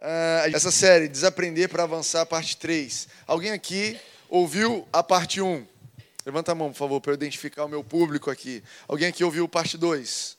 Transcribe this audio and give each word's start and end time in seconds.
uh, 0.00 0.54
essa 0.54 0.70
série, 0.70 1.08
Desaprender 1.08 1.68
para 1.68 1.82
Avançar, 1.82 2.24
parte 2.26 2.56
3. 2.56 3.08
Alguém 3.26 3.52
aqui 3.52 3.98
ouviu 4.28 4.86
a 4.92 5.02
parte 5.02 5.40
1? 5.40 5.66
Levanta 6.24 6.52
a 6.52 6.54
mão, 6.54 6.70
por 6.70 6.76
favor, 6.76 7.00
para 7.00 7.12
eu 7.12 7.14
identificar 7.14 7.64
o 7.64 7.68
meu 7.68 7.82
público 7.82 8.30
aqui. 8.30 8.62
Alguém 8.86 9.08
aqui 9.08 9.24
ouviu 9.24 9.48
parte 9.48 9.78
2? 9.78 10.36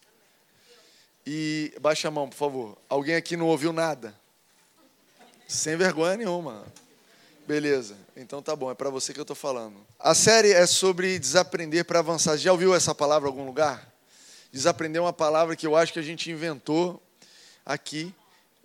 E 1.26 1.74
baixa 1.80 2.08
a 2.08 2.12
mão, 2.12 2.30
por 2.30 2.36
favor. 2.36 2.78
Alguém 2.90 3.16
aqui 3.16 3.38
não 3.38 3.48
ouviu 3.48 3.72
nada? 3.74 4.14
Sem 5.48 5.76
vergonha 5.76 6.18
nenhuma. 6.18 6.66
Beleza. 7.48 7.98
Então 8.16 8.42
tá 8.42 8.56
bom, 8.56 8.72
é 8.72 8.76
para 8.76 8.90
você 8.90 9.14
que 9.14 9.20
eu 9.20 9.24
estou 9.24 9.36
falando. 9.36 9.76
A 10.00 10.16
série 10.16 10.52
é 10.52 10.66
sobre 10.66 11.20
desaprender 11.20 11.86
para 11.86 12.00
avançar. 12.00 12.38
Já 12.38 12.52
ouviu 12.52 12.74
essa 12.74 12.96
palavra 12.96 13.28
em 13.28 13.32
algum 13.32 13.46
lugar? 13.46 13.92
Desaprender 14.52 15.00
é 15.00 15.02
uma 15.04 15.14
palavra 15.14 15.56
que 15.56 15.66
eu 15.66 15.76
acho 15.76 15.94
que 15.94 16.00
a 16.00 16.04
gente 16.04 16.30
inventou 16.30 17.02
aqui, 17.66 18.14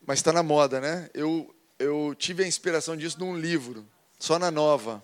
mas 0.06 0.20
está 0.20 0.32
na 0.32 0.42
moda, 0.42 0.80
né? 0.80 1.10
Eu, 1.12 1.52
eu 1.78 2.14
tive 2.16 2.44
a 2.44 2.46
inspiração 2.46 2.96
disso 2.96 3.18
num 3.18 3.36
livro, 3.36 3.84
só 4.18 4.38
na 4.38 4.50
nova. 4.50 5.02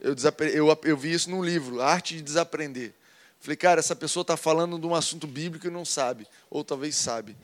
Eu, 0.00 0.14
eu, 0.52 0.80
eu 0.82 0.96
vi 0.96 1.12
isso 1.12 1.30
num 1.30 1.42
livro, 1.42 1.80
Arte 1.80 2.16
de 2.16 2.22
Desaprender. 2.22 2.92
Falei, 3.38 3.56
cara, 3.56 3.78
essa 3.78 3.94
pessoa 3.94 4.22
está 4.22 4.36
falando 4.36 4.78
de 4.78 4.86
um 4.86 4.94
assunto 4.94 5.26
bíblico 5.26 5.66
e 5.66 5.70
não 5.70 5.84
sabe, 5.84 6.26
ou 6.50 6.64
talvez 6.64 6.96
sabe. 6.96 7.36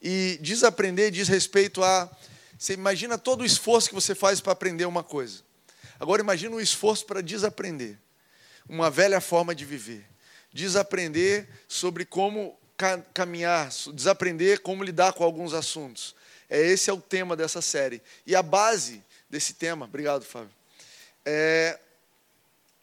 E 0.00 0.38
desaprender 0.40 1.10
diz 1.10 1.28
respeito 1.28 1.82
a. 1.82 2.10
Você 2.58 2.74
imagina 2.74 3.18
todo 3.18 3.40
o 3.40 3.44
esforço 3.44 3.88
que 3.88 3.94
você 3.94 4.14
faz 4.14 4.40
para 4.40 4.52
aprender 4.52 4.84
uma 4.86 5.02
coisa. 5.02 5.40
Agora 5.98 6.22
imagina 6.22 6.54
o 6.54 6.60
esforço 6.60 7.04
para 7.06 7.20
desaprender. 7.20 7.98
Uma 8.68 8.90
velha 8.90 9.20
forma 9.20 9.54
de 9.54 9.64
viver. 9.64 10.06
Desaprender 10.52 11.48
sobre 11.66 12.04
como 12.04 12.58
caminhar, 13.12 13.70
desaprender 13.94 14.60
como 14.60 14.84
lidar 14.84 15.12
com 15.12 15.24
alguns 15.24 15.54
assuntos. 15.54 16.14
É, 16.48 16.60
esse 16.60 16.90
é 16.90 16.92
o 16.92 17.00
tema 17.00 17.36
dessa 17.36 17.60
série. 17.60 18.02
E 18.26 18.34
a 18.34 18.42
base 18.42 19.02
desse 19.28 19.54
tema, 19.54 19.86
obrigado, 19.86 20.24
Fábio, 20.24 20.50
é 21.24 21.78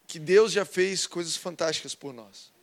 que 0.08 0.20
Deus 0.20 0.52
já 0.52 0.66
fez 0.66 1.08
coisas 1.08 1.36
fantásticas 1.36 1.96
por 1.96 2.14
nós 2.14 2.54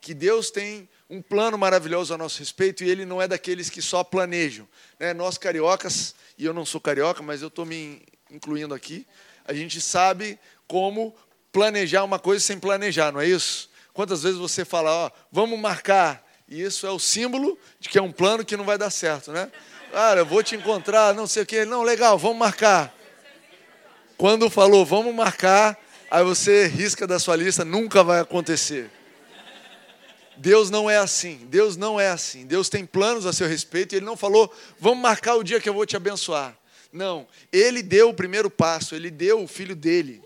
que 0.00 0.14
Deus 0.14 0.50
tem 0.50 0.88
um 1.10 1.20
plano 1.20 1.58
maravilhoso 1.58 2.14
a 2.14 2.18
nosso 2.18 2.38
respeito 2.38 2.84
e 2.84 2.88
Ele 2.88 3.04
não 3.04 3.20
é 3.20 3.28
daqueles 3.28 3.70
que 3.70 3.82
só 3.82 4.04
planejam. 4.04 4.68
Né? 4.98 5.12
Nós 5.12 5.38
cariocas, 5.38 6.14
e 6.36 6.44
eu 6.44 6.54
não 6.54 6.64
sou 6.64 6.80
carioca, 6.80 7.22
mas 7.22 7.42
eu 7.42 7.48
estou 7.48 7.64
me 7.64 8.02
incluindo 8.30 8.74
aqui, 8.74 9.06
a 9.44 9.52
gente 9.52 9.80
sabe 9.80 10.38
como 10.66 11.14
planejar 11.50 12.04
uma 12.04 12.18
coisa 12.18 12.44
sem 12.44 12.58
planejar, 12.58 13.10
não 13.10 13.20
é 13.20 13.26
isso? 13.26 13.70
Quantas 13.92 14.22
vezes 14.22 14.38
você 14.38 14.64
fala, 14.64 14.90
ó, 15.06 15.10
vamos 15.32 15.58
marcar, 15.58 16.26
e 16.46 16.62
isso 16.62 16.86
é 16.86 16.90
o 16.90 16.98
símbolo 16.98 17.58
de 17.80 17.88
que 17.88 17.98
é 17.98 18.02
um 18.02 18.12
plano 18.12 18.44
que 18.44 18.56
não 18.56 18.64
vai 18.64 18.78
dar 18.78 18.90
certo, 18.90 19.32
né? 19.32 19.50
Cara, 19.92 20.20
eu 20.20 20.26
vou 20.26 20.42
te 20.42 20.54
encontrar, 20.54 21.14
não 21.14 21.26
sei 21.26 21.42
o 21.42 21.46
quê, 21.46 21.64
não, 21.64 21.82
legal, 21.82 22.18
vamos 22.18 22.38
marcar. 22.38 22.94
Quando 24.16 24.50
falou, 24.50 24.84
vamos 24.84 25.14
marcar, 25.14 25.78
aí 26.10 26.24
você 26.24 26.66
risca 26.66 27.06
da 27.06 27.18
sua 27.18 27.36
lista, 27.36 27.64
nunca 27.64 28.02
vai 28.02 28.20
acontecer. 28.20 28.90
Deus 30.36 30.70
não 30.70 30.88
é 30.88 30.96
assim. 30.96 31.46
Deus 31.48 31.76
não 31.76 32.00
é 32.00 32.08
assim. 32.08 32.46
Deus 32.46 32.68
tem 32.68 32.86
planos 32.86 33.26
a 33.26 33.32
seu 33.32 33.48
respeito 33.48 33.94
e 33.94 33.96
ele 33.96 34.06
não 34.06 34.16
falou, 34.16 34.52
vamos 34.78 34.98
marcar 34.98 35.34
o 35.34 35.42
dia 35.42 35.60
que 35.60 35.68
eu 35.68 35.74
vou 35.74 35.86
te 35.86 35.96
abençoar. 35.96 36.56
Não, 36.92 37.26
ele 37.52 37.82
deu 37.82 38.08
o 38.08 38.14
primeiro 38.14 38.48
passo, 38.48 38.94
ele 38.94 39.10
deu 39.10 39.42
o 39.42 39.48
filho 39.48 39.76
dele. 39.76 40.22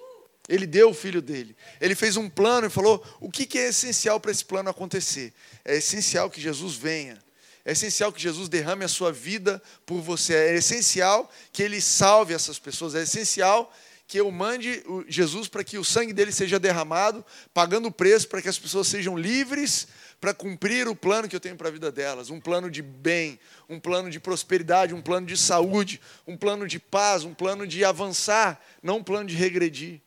Ele 0.48 0.66
deu 0.66 0.90
o 0.90 0.94
filho 0.94 1.22
dele. 1.22 1.56
Ele 1.80 1.94
fez 1.94 2.16
um 2.16 2.28
plano 2.28 2.66
e 2.66 2.70
falou: 2.70 3.02
o 3.20 3.30
que 3.30 3.58
é 3.58 3.68
essencial 3.68 4.18
para 4.20 4.30
esse 4.30 4.44
plano 4.44 4.68
acontecer? 4.68 5.32
É 5.64 5.76
essencial 5.76 6.28
que 6.28 6.40
Jesus 6.40 6.74
venha. 6.74 7.21
É 7.64 7.72
essencial 7.72 8.12
que 8.12 8.20
Jesus 8.20 8.48
derrame 8.48 8.84
a 8.84 8.88
sua 8.88 9.12
vida 9.12 9.62
por 9.86 10.00
você. 10.00 10.34
É 10.34 10.54
essencial 10.54 11.30
que 11.52 11.62
ele 11.62 11.80
salve 11.80 12.34
essas 12.34 12.58
pessoas. 12.58 12.94
É 12.94 13.02
essencial 13.02 13.72
que 14.12 14.20
eu 14.20 14.30
mande 14.30 14.84
Jesus 15.08 15.48
para 15.48 15.64
que 15.64 15.78
o 15.78 15.84
sangue 15.84 16.12
dele 16.12 16.32
seja 16.32 16.58
derramado, 16.58 17.24
pagando 17.54 17.88
o 17.88 17.92
preço 17.92 18.28
para 18.28 18.42
que 18.42 18.48
as 18.48 18.58
pessoas 18.58 18.86
sejam 18.86 19.16
livres 19.16 19.88
para 20.20 20.34
cumprir 20.34 20.86
o 20.86 20.94
plano 20.94 21.28
que 21.28 21.34
eu 21.34 21.40
tenho 21.40 21.56
para 21.56 21.68
a 21.68 21.72
vida 21.72 21.90
delas, 21.90 22.28
um 22.28 22.38
plano 22.38 22.70
de 22.70 22.82
bem, 22.82 23.40
um 23.68 23.80
plano 23.80 24.10
de 24.10 24.20
prosperidade, 24.20 24.92
um 24.94 25.00
plano 25.00 25.26
de 25.26 25.36
saúde, 25.36 26.00
um 26.26 26.36
plano 26.36 26.68
de 26.68 26.78
paz, 26.78 27.24
um 27.24 27.32
plano 27.32 27.66
de 27.66 27.84
avançar, 27.84 28.62
não 28.82 28.98
um 28.98 29.02
plano 29.02 29.28
de 29.28 29.34
regredir. 29.34 30.00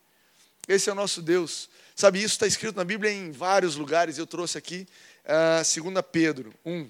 Esse 0.68 0.90
é 0.90 0.94
o 0.94 0.96
nosso 0.96 1.22
Deus. 1.22 1.70
Sabe, 1.96 2.20
isso 2.20 2.36
está 2.36 2.46
escrito 2.46 2.76
na 2.76 2.84
Bíblia 2.84 3.12
em 3.12 3.32
vários 3.32 3.76
lugares, 3.76 4.18
eu 4.18 4.28
trouxe 4.28 4.58
aqui, 4.58 4.88
uh, 5.26 5.84
2 5.92 6.06
Pedro 6.12 6.54
1. 6.66 6.90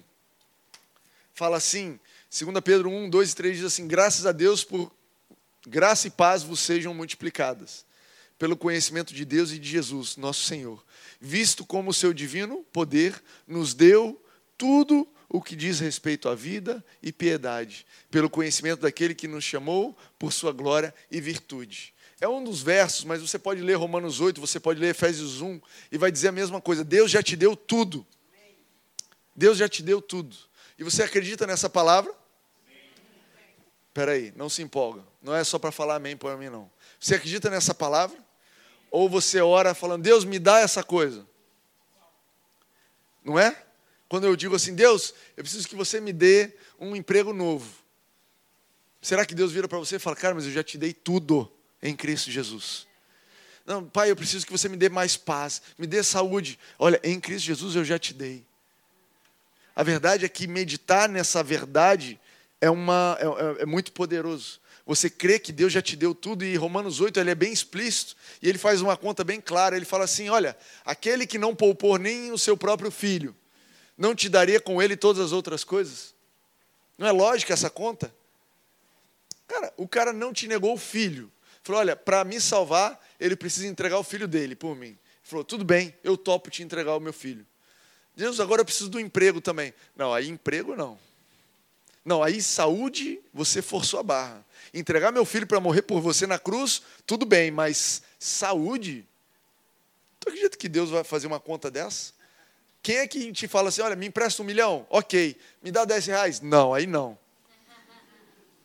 Fala 1.36 1.58
assim, 1.58 2.00
2 2.36 2.60
Pedro 2.64 2.90
1, 2.90 3.08
2 3.08 3.30
e 3.30 3.36
3 3.36 3.56
diz 3.58 3.66
assim: 3.66 3.86
Graças 3.86 4.26
a 4.26 4.32
Deus 4.32 4.64
por 4.64 4.90
graça 5.64 6.08
e 6.08 6.10
paz 6.10 6.42
vos 6.42 6.58
sejam 6.58 6.92
multiplicadas, 6.92 7.86
pelo 8.36 8.56
conhecimento 8.56 9.14
de 9.14 9.24
Deus 9.24 9.52
e 9.52 9.58
de 9.60 9.68
Jesus, 9.68 10.16
nosso 10.16 10.42
Senhor 10.42 10.84
visto 11.20 11.64
como 11.64 11.90
o 11.90 11.94
seu 11.94 12.12
divino 12.12 12.64
poder 12.72 13.20
nos 13.46 13.74
deu 13.74 14.20
tudo 14.56 15.06
o 15.28 15.42
que 15.42 15.56
diz 15.56 15.80
respeito 15.80 16.28
à 16.28 16.34
vida 16.34 16.84
e 17.02 17.12
piedade, 17.12 17.86
pelo 18.10 18.30
conhecimento 18.30 18.80
daquele 18.80 19.14
que 19.14 19.26
nos 19.26 19.44
chamou 19.44 19.96
por 20.18 20.32
sua 20.32 20.52
glória 20.52 20.94
e 21.10 21.20
virtude. 21.20 21.92
É 22.20 22.28
um 22.28 22.42
dos 22.42 22.62
versos, 22.62 23.04
mas 23.04 23.20
você 23.20 23.38
pode 23.38 23.60
ler 23.60 23.74
Romanos 23.74 24.20
8, 24.20 24.40
você 24.40 24.58
pode 24.58 24.80
ler 24.80 24.90
Efésios 24.90 25.40
1 25.40 25.60
e 25.92 25.98
vai 25.98 26.10
dizer 26.10 26.28
a 26.28 26.32
mesma 26.32 26.60
coisa. 26.60 26.82
Deus 26.82 27.10
já 27.10 27.22
te 27.22 27.36
deu 27.36 27.54
tudo. 27.54 28.06
Deus 29.34 29.58
já 29.58 29.68
te 29.68 29.82
deu 29.82 30.00
tudo. 30.00 30.34
E 30.78 30.84
você 30.84 31.02
acredita 31.02 31.46
nessa 31.46 31.68
palavra? 31.68 32.14
Espera 33.88 34.12
aí, 34.12 34.32
não 34.36 34.48
se 34.48 34.62
empolga. 34.62 35.02
Não 35.22 35.34
é 35.34 35.42
só 35.42 35.58
para 35.58 35.72
falar 35.72 35.96
amém 35.96 36.16
para 36.16 36.36
mim, 36.36 36.50
não. 36.50 36.70
Você 37.00 37.14
acredita 37.14 37.48
nessa 37.48 37.74
palavra? 37.74 38.18
Ou 38.90 39.08
você 39.08 39.40
ora 39.40 39.74
falando, 39.74 40.02
Deus, 40.02 40.24
me 40.24 40.38
dá 40.38 40.60
essa 40.60 40.82
coisa. 40.82 41.26
Não 43.24 43.38
é? 43.38 43.64
Quando 44.08 44.24
eu 44.24 44.36
digo 44.36 44.54
assim, 44.54 44.74
Deus, 44.74 45.14
eu 45.36 45.42
preciso 45.42 45.66
que 45.66 45.74
você 45.74 46.00
me 46.00 46.12
dê 46.12 46.54
um 46.78 46.94
emprego 46.94 47.32
novo. 47.32 47.68
Será 49.00 49.24
que 49.24 49.34
Deus 49.34 49.52
vira 49.52 49.66
para 49.66 49.78
você 49.78 49.96
e 49.96 49.98
fala, 49.98 50.14
cara, 50.14 50.34
mas 50.34 50.44
eu 50.44 50.52
já 50.52 50.62
te 50.62 50.76
dei 50.76 50.92
tudo 50.92 51.50
em 51.82 51.96
Cristo 51.96 52.30
Jesus? 52.30 52.86
Não, 53.64 53.84
pai, 53.84 54.10
eu 54.10 54.16
preciso 54.16 54.46
que 54.46 54.52
você 54.52 54.68
me 54.68 54.76
dê 54.76 54.88
mais 54.88 55.16
paz, 55.16 55.60
me 55.76 55.86
dê 55.86 56.02
saúde. 56.02 56.58
Olha, 56.78 57.00
em 57.02 57.18
Cristo 57.18 57.46
Jesus 57.46 57.74
eu 57.74 57.84
já 57.84 57.98
te 57.98 58.14
dei. 58.14 58.46
A 59.76 59.82
verdade 59.82 60.24
é 60.24 60.28
que 60.28 60.48
meditar 60.48 61.08
nessa 61.08 61.42
verdade 61.42 62.18
é, 62.60 62.68
uma, 62.68 63.16
é, 63.20 63.60
é, 63.60 63.62
é 63.62 63.66
muito 63.66 63.92
poderoso 63.92 64.60
você 64.86 65.10
crê 65.10 65.40
que 65.40 65.50
Deus 65.50 65.72
já 65.72 65.82
te 65.82 65.96
deu 65.96 66.14
tudo, 66.14 66.44
e 66.44 66.54
Romanos 66.54 67.00
8 67.00 67.18
ele 67.18 67.32
é 67.32 67.34
bem 67.34 67.52
explícito, 67.52 68.14
e 68.40 68.48
ele 68.48 68.56
faz 68.56 68.80
uma 68.80 68.96
conta 68.96 69.24
bem 69.24 69.40
clara. 69.40 69.76
Ele 69.76 69.84
fala 69.84 70.04
assim: 70.04 70.28
olha, 70.28 70.56
aquele 70.84 71.26
que 71.26 71.38
não 71.38 71.56
poupou 71.56 71.98
nem 71.98 72.30
o 72.30 72.38
seu 72.38 72.56
próprio 72.56 72.92
filho, 72.92 73.34
não 73.98 74.14
te 74.14 74.28
daria 74.28 74.60
com 74.60 74.80
ele 74.80 74.96
todas 74.96 75.20
as 75.20 75.32
outras 75.32 75.64
coisas? 75.64 76.14
Não 76.96 77.08
é 77.08 77.10
lógica 77.10 77.52
essa 77.52 77.68
conta? 77.68 78.14
Cara, 79.48 79.74
o 79.76 79.88
cara 79.88 80.12
não 80.12 80.32
te 80.32 80.46
negou 80.46 80.72
o 80.72 80.78
filho. 80.78 81.32
Falou: 81.64 81.80
olha, 81.80 81.96
para 81.96 82.22
me 82.22 82.40
salvar, 82.40 83.04
ele 83.18 83.34
precisa 83.34 83.66
entregar 83.66 83.98
o 83.98 84.04
filho 84.04 84.28
dele 84.28 84.54
por 84.54 84.76
mim. 84.76 84.86
Ele 84.86 84.98
falou: 85.24 85.44
tudo 85.44 85.64
bem, 85.64 85.92
eu 86.04 86.16
topo 86.16 86.48
te 86.48 86.62
entregar 86.62 86.94
o 86.94 87.00
meu 87.00 87.12
filho. 87.12 87.44
Deus, 88.16 88.40
agora 88.40 88.62
eu 88.62 88.64
preciso 88.64 88.88
do 88.88 88.98
emprego 88.98 89.40
também. 89.40 89.74
Não, 89.94 90.12
aí 90.12 90.28
emprego 90.28 90.74
não. 90.74 90.98
Não, 92.04 92.22
aí 92.22 92.40
saúde, 92.40 93.20
você 93.32 93.60
forçou 93.60 94.00
a 94.00 94.02
barra 94.02 94.46
entregar 94.78 95.12
meu 95.12 95.24
filho 95.24 95.46
para 95.46 95.60
morrer 95.60 95.82
por 95.82 96.00
você 96.00 96.26
na 96.26 96.38
cruz, 96.38 96.82
tudo 97.06 97.24
bem, 97.24 97.50
mas 97.50 98.02
saúde? 98.18 99.06
Tu 100.20 100.28
acredita 100.28 100.56
que 100.56 100.68
Deus 100.68 100.90
vai 100.90 101.04
fazer 101.04 101.26
uma 101.26 101.40
conta 101.40 101.70
dessa? 101.70 102.12
Quem 102.82 102.98
é 102.98 103.06
que 103.06 103.32
te 103.32 103.48
fala 103.48 103.68
assim, 103.68 103.80
olha, 103.80 103.96
me 103.96 104.06
empresta 104.06 104.42
um 104.42 104.44
milhão? 104.44 104.86
Ok. 104.90 105.36
Me 105.62 105.70
dá 105.72 105.84
dez 105.84 106.06
reais? 106.06 106.40
Não, 106.40 106.72
aí 106.72 106.86
não. 106.86 107.18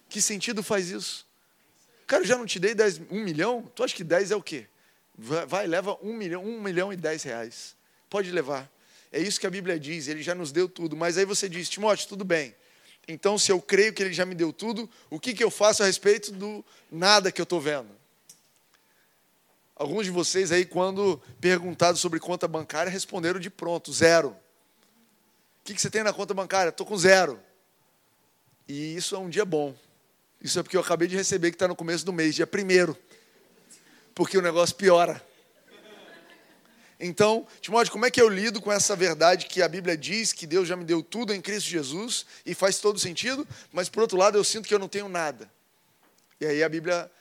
Que 0.09 0.21
sentido 0.21 0.61
faz 0.61 0.89
isso? 0.89 1.25
Cara, 2.05 2.23
eu 2.23 2.27
já 2.27 2.37
não 2.37 2.45
te 2.45 2.59
dei 2.59 2.75
dez, 2.75 2.99
um 3.09 3.23
milhão? 3.23 3.71
Tu 3.73 3.83
acha 3.83 3.95
que 3.95 4.03
dez 4.03 4.31
é 4.31 4.35
o 4.35 4.43
quê? 4.43 4.67
Vai, 5.17 5.65
leva 5.65 5.97
um 6.01 6.13
milhão, 6.13 6.43
um 6.43 6.61
milhão 6.61 6.91
e 6.91 6.95
dez 6.95 7.23
reais. 7.23 7.75
Pode 8.09 8.31
levar. 8.31 8.69
É 9.11 9.19
isso 9.19 9.39
que 9.39 9.47
a 9.47 9.49
Bíblia 9.49 9.79
diz, 9.79 10.07
ele 10.07 10.23
já 10.23 10.33
nos 10.33 10.51
deu 10.51 10.69
tudo. 10.69 10.95
Mas 10.95 11.17
aí 11.17 11.25
você 11.25 11.49
diz, 11.49 11.69
Timóteo, 11.69 12.07
tudo 12.07 12.23
bem. 12.23 12.55
Então, 13.07 13.37
se 13.37 13.51
eu 13.51 13.61
creio 13.61 13.93
que 13.93 14.01
Ele 14.01 14.13
já 14.13 14.25
me 14.25 14.35
deu 14.35 14.53
tudo, 14.53 14.89
o 15.09 15.19
que, 15.19 15.33
que 15.33 15.43
eu 15.43 15.51
faço 15.51 15.83
a 15.83 15.85
respeito 15.85 16.31
do 16.31 16.63
nada 16.89 17.31
que 17.31 17.41
eu 17.41 17.43
estou 17.43 17.59
vendo? 17.59 17.89
Alguns 19.75 20.05
de 20.05 20.11
vocês 20.11 20.51
aí, 20.51 20.63
quando 20.63 21.21
perguntados 21.39 21.99
sobre 21.99 22.19
conta 22.19 22.47
bancária, 22.47 22.91
responderam 22.91 23.39
de 23.39 23.49
pronto, 23.49 23.91
zero. 23.91 24.29
O 24.29 25.63
que, 25.63 25.73
que 25.73 25.81
você 25.81 25.89
tem 25.89 26.03
na 26.03 26.13
conta 26.13 26.33
bancária? 26.33 26.69
Estou 26.69 26.85
com 26.85 26.95
zero. 26.95 27.39
E 28.67 28.95
isso 28.95 29.15
é 29.15 29.17
um 29.17 29.29
dia 29.29 29.43
bom. 29.43 29.75
Isso 30.39 30.59
é 30.59 30.63
porque 30.63 30.77
eu 30.77 30.81
acabei 30.81 31.07
de 31.07 31.15
receber 31.15 31.49
que 31.49 31.55
está 31.55 31.67
no 31.67 31.75
começo 31.75 32.05
do 32.05 32.13
mês, 32.13 32.35
dia 32.35 32.47
primeiro. 32.47 32.95
Porque 34.13 34.37
o 34.37 34.41
negócio 34.41 34.75
piora. 34.75 35.21
Então, 37.03 37.47
Timóteo, 37.59 37.91
como 37.91 38.05
é 38.05 38.11
que 38.11 38.21
eu 38.21 38.29
lido 38.29 38.61
com 38.61 38.71
essa 38.71 38.95
verdade 38.95 39.47
que 39.47 39.63
a 39.63 39.67
Bíblia 39.67 39.97
diz 39.97 40.31
que 40.31 40.45
Deus 40.45 40.67
já 40.67 40.75
me 40.75 40.85
deu 40.85 41.01
tudo 41.01 41.33
em 41.33 41.41
Cristo 41.41 41.67
Jesus 41.67 42.27
e 42.45 42.53
faz 42.53 42.79
todo 42.79 42.99
sentido, 42.99 43.45
mas 43.73 43.89
por 43.89 44.01
outro 44.01 44.19
lado 44.19 44.37
eu 44.37 44.43
sinto 44.43 44.67
que 44.67 44.73
eu 44.73 44.77
não 44.77 44.87
tenho 44.87 45.09
nada? 45.09 45.51
E 46.39 46.45
aí 46.45 46.63
a 46.63 46.69
Bíblia 46.69 47.11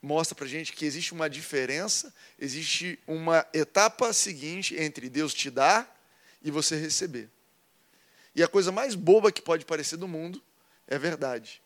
mostra 0.00 0.36
para 0.36 0.46
gente 0.46 0.72
que 0.72 0.86
existe 0.86 1.12
uma 1.12 1.28
diferença, 1.28 2.14
existe 2.38 2.96
uma 3.08 3.44
etapa 3.52 4.12
seguinte 4.12 4.76
entre 4.80 5.08
Deus 5.08 5.34
te 5.34 5.50
dar 5.50 6.00
e 6.40 6.48
você 6.48 6.76
receber. 6.76 7.28
E 8.36 8.42
a 8.42 8.46
coisa 8.46 8.70
mais 8.70 8.94
boba 8.94 9.32
que 9.32 9.42
pode 9.42 9.64
parecer 9.64 9.96
do 9.96 10.06
mundo 10.06 10.40
é 10.86 10.96
verdade. 10.96 11.60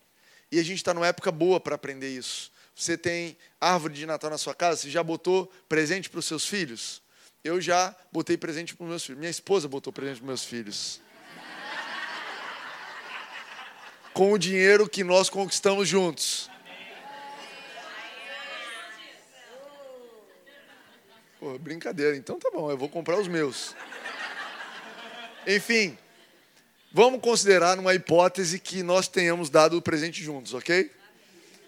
E 0.51 0.59
a 0.59 0.63
gente 0.63 0.79
está 0.79 0.95
numa 0.95 1.07
época 1.07 1.31
boa 1.31 1.61
para 1.61 1.75
aprender 1.75 2.09
isso. 2.09 2.51
Você 2.75 2.97
tem 2.97 3.37
árvore 3.61 3.93
de 3.93 4.07
Natal 4.07 4.31
na 4.31 4.39
sua 4.39 4.55
casa? 4.55 4.81
Você 4.81 4.91
já 4.91 5.03
botou 5.03 5.53
presente 5.69 6.09
para 6.09 6.21
os 6.21 6.25
seus 6.25 6.47
filhos? 6.47 7.03
Eu 7.45 7.61
já 7.61 7.95
botei 8.11 8.37
presente 8.37 8.75
para 8.75 8.85
os 8.85 8.91
meus 8.91 9.05
filhos. 9.05 9.19
Minha 9.19 9.31
esposa 9.31 9.69
botou 9.69 9.93
presente 9.93 10.19
para 10.19 10.27
meus 10.27 10.45
filhos. 10.45 11.01
Com 14.13 14.33
o 14.33 14.39
dinheiro 14.39 14.89
que 14.89 15.05
nós 15.05 15.31
conquistamos 15.31 15.89
juntos. 15.89 16.51
Pô, 21.39 21.57
brincadeira. 21.59 22.17
Então 22.17 22.39
tá 22.39 22.51
bom, 22.51 22.71
eu 22.71 22.77
vou 22.77 22.89
comprar 22.89 23.17
os 23.19 23.29
meus. 23.29 23.77
Enfim, 25.47 25.97
vamos 26.93 27.21
considerar 27.21 27.77
numa 27.77 27.95
hipótese 27.95 28.59
que 28.59 28.83
nós 28.83 29.07
tenhamos 29.07 29.49
dado 29.49 29.77
o 29.77 29.83
presente 29.83 30.23
juntos, 30.23 30.53
ok? 30.53 30.91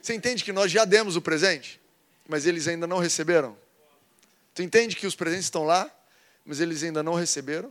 Você 0.03 0.15
entende 0.15 0.43
que 0.43 0.53
nós 0.53 0.73
já 0.73 0.85
demos 0.85 1.15
o 1.15 1.23
presente, 1.23 1.81
mas 2.29 2.47
eles 2.47 2.67
ainda 2.67 2.87
não 2.87 2.99
receberam? 2.99 3.57
Tu 4.55 4.63
entende 4.63 4.97
que 4.97 5.07
os 5.07 5.15
presentes 5.15 5.47
estão 5.47 5.65
lá, 5.65 5.91
mas 6.45 6.61
eles 6.61 6.83
ainda 6.83 7.03
não 7.03 7.15
receberam? 7.15 7.71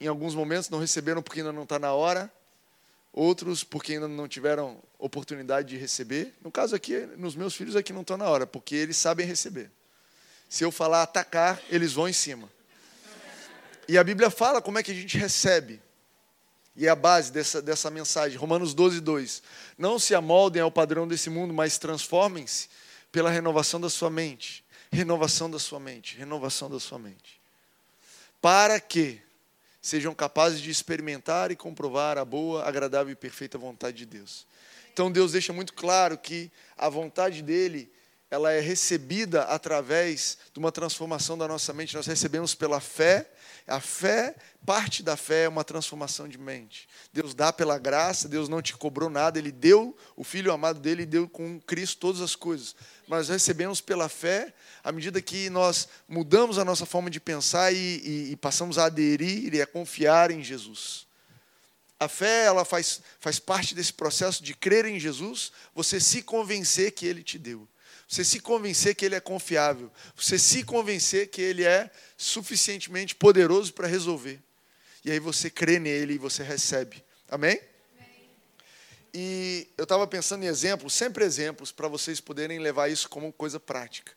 Em 0.00 0.06
alguns 0.06 0.34
momentos 0.34 0.70
não 0.70 0.78
receberam 0.78 1.22
porque 1.22 1.40
ainda 1.40 1.52
não 1.52 1.64
está 1.64 1.78
na 1.78 1.92
hora, 1.92 2.32
outros 3.12 3.64
porque 3.64 3.94
ainda 3.94 4.08
não 4.08 4.28
tiveram 4.28 4.80
oportunidade 4.98 5.68
de 5.68 5.76
receber. 5.76 6.34
No 6.42 6.50
caso 6.50 6.74
aqui, 6.74 6.98
nos 7.16 7.34
meus 7.34 7.54
filhos 7.54 7.76
aqui 7.76 7.92
não 7.92 8.02
estão 8.02 8.16
na 8.16 8.28
hora, 8.28 8.46
porque 8.46 8.74
eles 8.74 8.96
sabem 8.96 9.26
receber. 9.26 9.70
Se 10.48 10.64
eu 10.64 10.72
falar 10.72 11.02
atacar, 11.02 11.60
eles 11.68 11.92
vão 11.92 12.08
em 12.08 12.12
cima. 12.12 12.48
E 13.86 13.98
a 13.98 14.04
Bíblia 14.04 14.30
fala 14.30 14.62
como 14.62 14.78
é 14.78 14.82
que 14.82 14.90
a 14.90 14.94
gente 14.94 15.18
recebe. 15.18 15.82
E 16.76 16.86
é 16.86 16.88
a 16.88 16.94
base 16.94 17.32
dessa, 17.32 17.60
dessa 17.60 17.90
mensagem, 17.90 18.38
Romanos 18.38 18.72
12, 18.72 19.00
2. 19.00 19.42
Não 19.76 19.98
se 19.98 20.14
amoldem 20.14 20.62
ao 20.62 20.70
padrão 20.70 21.06
desse 21.06 21.28
mundo, 21.28 21.52
mas 21.52 21.76
transformem-se 21.76 22.68
pela 23.12 23.28
renovação 23.28 23.80
da 23.80 23.90
sua 23.90 24.08
mente. 24.08 24.64
Renovação 24.92 25.50
da 25.50 25.58
sua 25.58 25.78
mente, 25.78 26.16
renovação 26.16 26.68
da 26.68 26.80
sua 26.80 26.98
mente. 26.98 27.40
Para 28.40 28.80
que 28.80 29.20
sejam 29.80 30.14
capazes 30.14 30.60
de 30.60 30.70
experimentar 30.70 31.50
e 31.50 31.56
comprovar 31.56 32.18
a 32.18 32.24
boa, 32.24 32.64
agradável 32.64 33.12
e 33.12 33.16
perfeita 33.16 33.56
vontade 33.56 33.98
de 33.98 34.06
Deus. 34.06 34.46
Então 34.92 35.10
Deus 35.10 35.32
deixa 35.32 35.52
muito 35.52 35.72
claro 35.72 36.18
que 36.18 36.50
a 36.76 36.88
vontade 36.88 37.42
dele 37.42 37.90
ela 38.30 38.52
é 38.52 38.60
recebida 38.60 39.42
através 39.42 40.38
de 40.52 40.58
uma 40.58 40.70
transformação 40.70 41.36
da 41.36 41.48
nossa 41.48 41.72
mente. 41.72 41.96
Nós 41.96 42.06
recebemos 42.06 42.54
pela 42.54 42.80
fé 42.80 43.28
a 43.70 43.80
fé, 43.80 44.34
parte 44.66 45.02
da 45.02 45.16
fé 45.16 45.44
é 45.44 45.48
uma 45.48 45.62
transformação 45.62 46.28
de 46.28 46.36
mente. 46.36 46.88
Deus 47.12 47.34
dá 47.34 47.52
pela 47.52 47.78
graça, 47.78 48.28
Deus 48.28 48.48
não 48.48 48.60
te 48.60 48.76
cobrou 48.76 49.08
nada, 49.08 49.38
Ele 49.38 49.52
deu 49.52 49.96
o 50.16 50.24
Filho 50.24 50.52
amado 50.52 50.80
dele 50.80 51.06
deu 51.06 51.28
com 51.28 51.60
Cristo 51.60 51.98
todas 51.98 52.20
as 52.20 52.34
coisas. 52.34 52.74
Mas 53.06 53.28
recebemos 53.28 53.80
pela 53.80 54.08
fé, 54.08 54.52
à 54.82 54.90
medida 54.90 55.22
que 55.22 55.48
nós 55.48 55.88
mudamos 56.08 56.58
a 56.58 56.64
nossa 56.64 56.84
forma 56.84 57.08
de 57.08 57.20
pensar 57.20 57.72
e, 57.72 57.76
e, 57.76 58.32
e 58.32 58.36
passamos 58.36 58.76
a 58.76 58.86
aderir 58.86 59.54
e 59.54 59.62
a 59.62 59.66
confiar 59.66 60.30
em 60.30 60.42
Jesus. 60.42 61.06
A 61.98 62.08
fé 62.08 62.46
ela 62.46 62.64
faz, 62.64 63.00
faz 63.20 63.38
parte 63.38 63.74
desse 63.74 63.92
processo 63.92 64.42
de 64.42 64.54
crer 64.54 64.84
em 64.84 64.98
Jesus, 64.98 65.52
você 65.74 66.00
se 66.00 66.22
convencer 66.22 66.92
que 66.92 67.06
Ele 67.06 67.22
te 67.22 67.38
deu 67.38 67.68
você 68.10 68.24
se 68.24 68.40
convencer 68.40 68.96
que 68.96 69.04
ele 69.04 69.14
é 69.14 69.20
confiável, 69.20 69.88
você 70.16 70.36
se 70.36 70.64
convencer 70.64 71.30
que 71.30 71.40
ele 71.40 71.64
é 71.64 71.88
suficientemente 72.16 73.14
poderoso 73.14 73.72
para 73.72 73.86
resolver. 73.86 74.42
E 75.04 75.12
aí 75.12 75.20
você 75.20 75.48
crê 75.48 75.78
nele 75.78 76.14
e 76.14 76.18
você 76.18 76.42
recebe. 76.42 77.04
Amém? 77.28 77.60
Amém. 77.96 78.30
E 79.14 79.68
eu 79.78 79.84
estava 79.84 80.08
pensando 80.08 80.42
em 80.42 80.48
exemplos, 80.48 80.92
sempre 80.92 81.24
exemplos, 81.24 81.70
para 81.70 81.86
vocês 81.86 82.20
poderem 82.20 82.58
levar 82.58 82.88
isso 82.88 83.08
como 83.08 83.32
coisa 83.32 83.60
prática. 83.60 84.10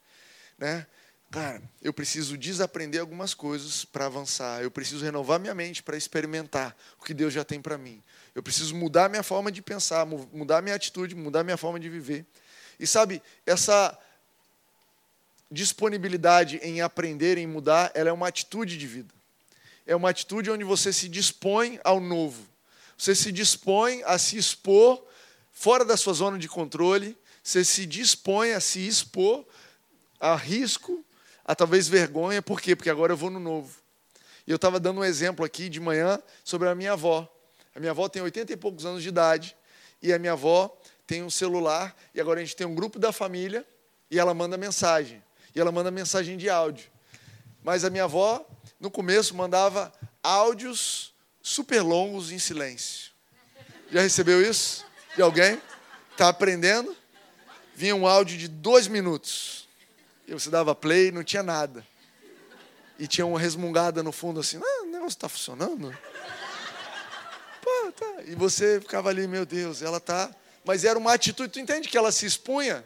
Né? 0.57 0.87
Cara, 1.29 1.61
eu 1.79 1.93
preciso 1.93 2.35
desaprender 2.35 2.99
algumas 2.99 3.35
coisas 3.35 3.85
para 3.85 4.07
avançar. 4.07 4.63
Eu 4.63 4.71
preciso 4.71 5.05
renovar 5.05 5.39
minha 5.39 5.53
mente 5.53 5.83
para 5.83 5.95
experimentar 5.95 6.75
o 6.99 7.05
que 7.05 7.13
Deus 7.13 7.31
já 7.31 7.43
tem 7.43 7.61
para 7.61 7.77
mim. 7.77 8.01
Eu 8.33 8.41
preciso 8.41 8.73
mudar 8.75 9.07
minha 9.07 9.21
forma 9.21 9.51
de 9.51 9.61
pensar, 9.61 10.03
mudar 10.03 10.63
minha 10.63 10.75
atitude, 10.75 11.13
mudar 11.13 11.43
minha 11.43 11.57
forma 11.57 11.79
de 11.79 11.89
viver. 11.89 12.25
E 12.79 12.87
sabe, 12.87 13.21
essa 13.45 13.97
disponibilidade 15.49 16.57
em 16.57 16.81
aprender, 16.81 17.37
em 17.37 17.45
mudar, 17.45 17.91
ela 17.93 18.09
é 18.09 18.11
uma 18.11 18.27
atitude 18.27 18.77
de 18.77 18.87
vida. 18.87 19.13
É 19.85 19.95
uma 19.95 20.09
atitude 20.09 20.49
onde 20.49 20.63
você 20.63 20.91
se 20.91 21.07
dispõe 21.07 21.79
ao 21.83 21.99
novo. 21.99 22.47
Você 22.97 23.13
se 23.13 23.31
dispõe 23.31 24.01
a 24.05 24.17
se 24.17 24.37
expor 24.37 25.03
fora 25.51 25.85
da 25.85 25.95
sua 25.95 26.13
zona 26.13 26.39
de 26.39 26.47
controle, 26.47 27.17
você 27.43 27.63
se 27.63 27.85
dispõe 27.85 28.53
a 28.53 28.59
se 28.59 28.85
expor 28.87 29.45
a 30.19 30.35
risco, 30.35 31.03
a 31.45 31.53
talvez 31.53 31.87
vergonha, 31.87 32.41
por 32.41 32.61
quê? 32.61 32.75
Porque 32.75 32.89
agora 32.89 33.13
eu 33.13 33.17
vou 33.17 33.29
no 33.29 33.39
novo. 33.39 33.77
E 34.47 34.51
eu 34.51 34.55
estava 34.55 34.79
dando 34.79 35.01
um 35.01 35.03
exemplo 35.03 35.45
aqui 35.45 35.69
de 35.69 35.79
manhã 35.79 36.21
sobre 36.43 36.69
a 36.69 36.75
minha 36.75 36.93
avó. 36.93 37.29
A 37.75 37.79
minha 37.79 37.91
avó 37.91 38.07
tem 38.07 38.21
80 38.21 38.53
e 38.53 38.57
poucos 38.57 38.85
anos 38.85 39.03
de 39.03 39.09
idade, 39.09 39.55
e 40.01 40.13
a 40.13 40.19
minha 40.19 40.33
avó 40.33 40.75
tem 41.13 41.21
um 41.21 41.29
celular 41.29 41.95
e 42.11 42.19
agora 42.19 42.39
a 42.39 42.43
gente 42.43 42.55
tem 42.55 42.65
um 42.65 42.73
grupo 42.73 42.97
da 42.97 43.11
família 43.11 43.63
e 44.09 44.17
ela 44.17 44.33
manda 44.33 44.57
mensagem. 44.57 45.23
E 45.53 45.59
ela 45.59 45.71
manda 45.71 45.91
mensagem 45.91 46.37
de 46.37 46.49
áudio. 46.49 46.89
Mas 47.63 47.85
a 47.85 47.91
minha 47.91 48.05
avó, 48.05 48.43
no 48.79 48.89
começo, 48.89 49.35
mandava 49.35 49.93
áudios 50.23 51.13
super 51.39 51.83
longos 51.83 52.31
em 52.31 52.39
silêncio. 52.39 53.11
Já 53.91 54.01
recebeu 54.01 54.41
isso? 54.41 54.83
De 55.15 55.21
alguém? 55.21 55.61
Está 56.11 56.29
aprendendo? 56.29 56.97
Vinha 57.75 57.95
um 57.95 58.07
áudio 58.07 58.35
de 58.35 58.47
dois 58.47 58.87
minutos. 58.87 59.69
E 60.27 60.33
você 60.33 60.49
dava 60.49 60.73
play 60.73 61.11
não 61.11 61.23
tinha 61.23 61.43
nada. 61.43 61.85
E 62.97 63.07
tinha 63.07 63.27
uma 63.27 63.39
resmungada 63.39 64.01
no 64.01 64.11
fundo 64.11 64.39
assim, 64.39 64.57
ah, 64.57 64.81
o 64.81 64.87
negócio 64.87 65.09
está 65.09 65.29
funcionando. 65.29 65.95
Pô, 67.61 67.91
tá. 67.91 68.23
E 68.25 68.33
você 68.33 68.81
ficava 68.81 69.09
ali, 69.09 69.27
meu 69.27 69.45
Deus, 69.45 69.83
ela 69.83 69.97
está 69.97 70.35
mas 70.65 70.83
era 70.83 70.97
uma 70.97 71.13
atitude. 71.13 71.49
Tu 71.49 71.59
entende 71.59 71.87
que 71.87 71.97
ela 71.97 72.11
se 72.11 72.25
expunha? 72.25 72.85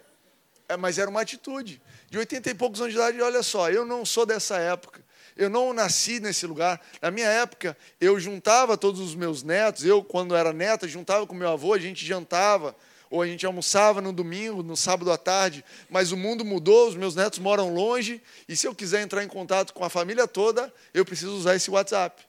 É, 0.68 0.76
mas 0.76 0.98
era 0.98 1.10
uma 1.10 1.22
atitude. 1.22 1.82
De 2.10 2.18
80 2.18 2.50
e 2.50 2.54
poucos 2.54 2.82
anos 2.82 2.94
de 2.94 3.00
idade, 3.00 3.22
olha 3.22 3.44
só, 3.44 3.70
eu 3.70 3.86
não 3.86 4.06
sou 4.06 4.26
dessa 4.26 4.58
época. 4.58 5.02
Eu 5.36 5.50
não 5.50 5.72
nasci 5.72 6.20
nesse 6.20 6.48
lugar. 6.48 6.82
Na 7.02 7.12
minha 7.12 7.28
época, 7.28 7.78
eu 8.02 8.20
juntava 8.20 8.76
todos 8.76 9.00
os 9.00 9.14
meus 9.14 9.44
netos. 9.44 9.86
Eu, 9.86 10.04
quando 10.04 10.36
era 10.36 10.52
neta, 10.52 10.88
juntava 10.88 11.28
com 11.28 11.36
meu 11.36 11.50
avô, 11.50 11.74
a 11.74 11.80
gente 11.80 12.04
jantava. 12.04 12.76
Ou 13.10 13.22
a 13.22 13.28
gente 13.28 13.46
almoçava 13.46 14.02
no 14.02 14.12
domingo, 14.12 14.64
no 14.64 14.76
sábado 14.76 15.12
à 15.12 15.18
tarde. 15.18 15.64
Mas 15.90 16.12
o 16.12 16.18
mundo 16.18 16.44
mudou, 16.44 16.90
os 16.90 16.96
meus 16.96 17.16
netos 17.16 17.40
moram 17.40 17.74
longe. 17.74 18.22
E 18.50 18.56
se 18.56 18.68
eu 18.68 18.74
quiser 18.74 19.02
entrar 19.02 19.24
em 19.24 19.28
contato 19.28 19.74
com 19.74 19.86
a 19.86 19.90
família 19.90 20.28
toda, 20.28 20.74
eu 20.94 21.06
preciso 21.06 21.36
usar 21.38 21.56
esse 21.56 21.70
WhatsApp. 21.70 22.27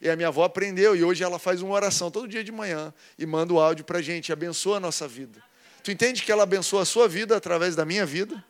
E 0.00 0.10
a 0.10 0.16
minha 0.16 0.28
avó 0.28 0.44
aprendeu, 0.44 0.94
e 0.94 1.02
hoje 1.02 1.24
ela 1.24 1.38
faz 1.38 1.62
uma 1.62 1.74
oração 1.74 2.10
todo 2.10 2.28
dia 2.28 2.44
de 2.44 2.52
manhã 2.52 2.92
e 3.18 3.24
manda 3.24 3.52
o 3.52 3.60
áudio 3.60 3.84
para 3.84 3.98
a 3.98 4.02
gente, 4.02 4.32
abençoa 4.32 4.76
a 4.76 4.80
nossa 4.80 5.08
vida. 5.08 5.42
Tu 5.82 5.90
entende 5.90 6.22
que 6.22 6.30
ela 6.30 6.42
abençoa 6.42 6.82
a 6.82 6.84
sua 6.84 7.08
vida 7.08 7.36
através 7.36 7.74
da 7.74 7.84
minha 7.84 8.04
vida? 8.04 8.44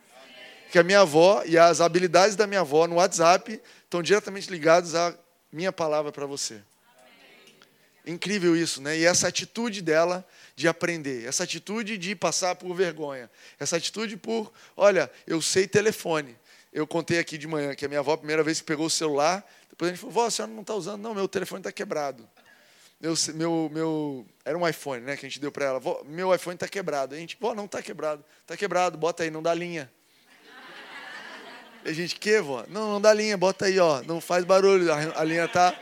Que 0.73 0.79
a 0.79 0.83
minha 0.83 1.01
avó 1.01 1.43
e 1.47 1.57
as 1.57 1.81
habilidades 1.81 2.35
da 2.35 2.47
minha 2.47 2.61
avó 2.61 2.87
no 2.89 2.97
WhatsApp 2.97 3.61
estão 3.85 4.03
diretamente 4.03 4.51
ligadas 4.51 4.95
à 4.95 5.15
minha 5.53 5.71
palavra 5.71 6.11
para 6.11 6.27
você. 6.27 6.61
Incrível 8.07 8.57
isso, 8.57 8.81
né? 8.81 8.97
E 8.99 9.05
essa 9.05 9.29
atitude 9.29 9.83
dela 9.83 10.27
de 10.55 10.69
aprender, 10.69 11.27
essa 11.27 11.45
atitude 11.45 11.99
de 11.99 12.15
passar 12.15 12.55
por 12.55 12.75
vergonha, 12.75 13.29
essa 13.59 13.77
atitude 13.77 14.17
por, 14.17 14.53
olha, 14.77 15.11
eu 15.27 15.43
sei 15.43 15.67
telefone. 15.67 16.37
Eu 16.77 16.87
contei 16.87 17.19
aqui 17.19 17.39
de 17.39 17.47
manhã 17.47 17.75
que 17.75 17.87
a 17.87 17.89
minha 17.89 18.01
avó, 18.01 18.13
a 18.13 18.19
primeira 18.19 18.43
vez 18.43 18.61
que 18.61 18.67
pegou 18.67 18.85
o 18.85 18.91
celular, 18.91 19.43
depois 19.71 19.91
a 19.91 19.95
gente 19.95 20.01
falou, 20.03 20.13
vó, 20.13 20.27
a 20.27 20.31
senhora 20.31 20.53
não 20.53 20.61
está 20.61 20.75
usando? 20.75 21.01
Não, 21.01 21.15
meu 21.15 21.27
telefone 21.27 21.61
está 21.61 21.73
quebrado. 21.73 22.29
Meu, 23.01 23.15
meu, 23.33 23.71
meu, 23.73 24.27
era 24.45 24.59
um 24.59 24.69
iPhone, 24.69 25.01
né, 25.01 25.17
que 25.17 25.25
a 25.25 25.29
gente 25.29 25.41
deu 25.41 25.51
para 25.51 25.65
ela. 25.65 25.81
Vó, 25.81 26.03
meu 26.05 26.35
iPhone 26.35 26.55
está 26.55 26.69
quebrado. 26.69 27.15
A 27.15 27.19
gente, 27.19 27.35
vó, 27.41 27.55
não 27.55 27.65
está 27.65 27.81
quebrado. 27.81 28.23
Está 28.43 28.59
quebrado, 28.59 28.99
bota 28.99 29.23
aí, 29.23 29.31
não 29.31 29.43
dá 29.43 29.55
linha. 29.55 29.91
E 31.83 31.89
a 31.89 31.93
gente, 31.95 32.17
que, 32.17 32.43
vó? 32.43 32.63
Não, 32.69 32.93
não 32.93 33.01
dá 33.01 33.11
linha, 33.15 33.39
bota 33.39 33.65
aí, 33.65 33.79
ó. 33.79 34.03
Não 34.03 34.21
faz 34.21 34.45
barulho, 34.45 34.93
a, 34.93 35.21
a 35.23 35.25
linha 35.25 35.49
tá... 35.49 35.75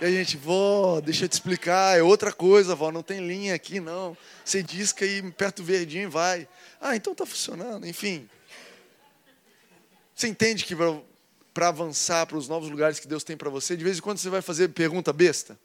E 0.00 0.04
a 0.04 0.10
gente, 0.10 0.36
vó, 0.36 1.00
deixa 1.00 1.26
eu 1.26 1.28
te 1.28 1.32
explicar, 1.34 1.96
é 1.96 2.02
outra 2.02 2.32
coisa, 2.32 2.74
vó, 2.74 2.90
não 2.90 3.04
tem 3.04 3.24
linha 3.24 3.54
aqui, 3.54 3.78
não. 3.78 4.16
Você 4.44 4.64
disca 4.64 5.04
aí, 5.04 5.22
perto 5.30 5.58
do 5.58 5.64
verdinho 5.64 6.04
e 6.04 6.10
vai. 6.10 6.48
Ah, 6.80 6.96
então 6.96 7.12
está 7.12 7.24
funcionando, 7.24 7.86
enfim. 7.86 8.28
Você 10.20 10.28
entende 10.28 10.66
que 10.66 10.76
para 11.54 11.68
avançar 11.68 12.26
para 12.26 12.36
os 12.36 12.46
novos 12.46 12.68
lugares 12.68 13.00
que 13.00 13.08
Deus 13.08 13.24
tem 13.24 13.38
para 13.38 13.48
você, 13.48 13.74
de 13.74 13.82
vez 13.82 13.96
em 13.96 14.00
quando 14.02 14.18
você 14.18 14.28
vai 14.28 14.42
fazer 14.42 14.68
pergunta 14.68 15.14
besta. 15.14 15.58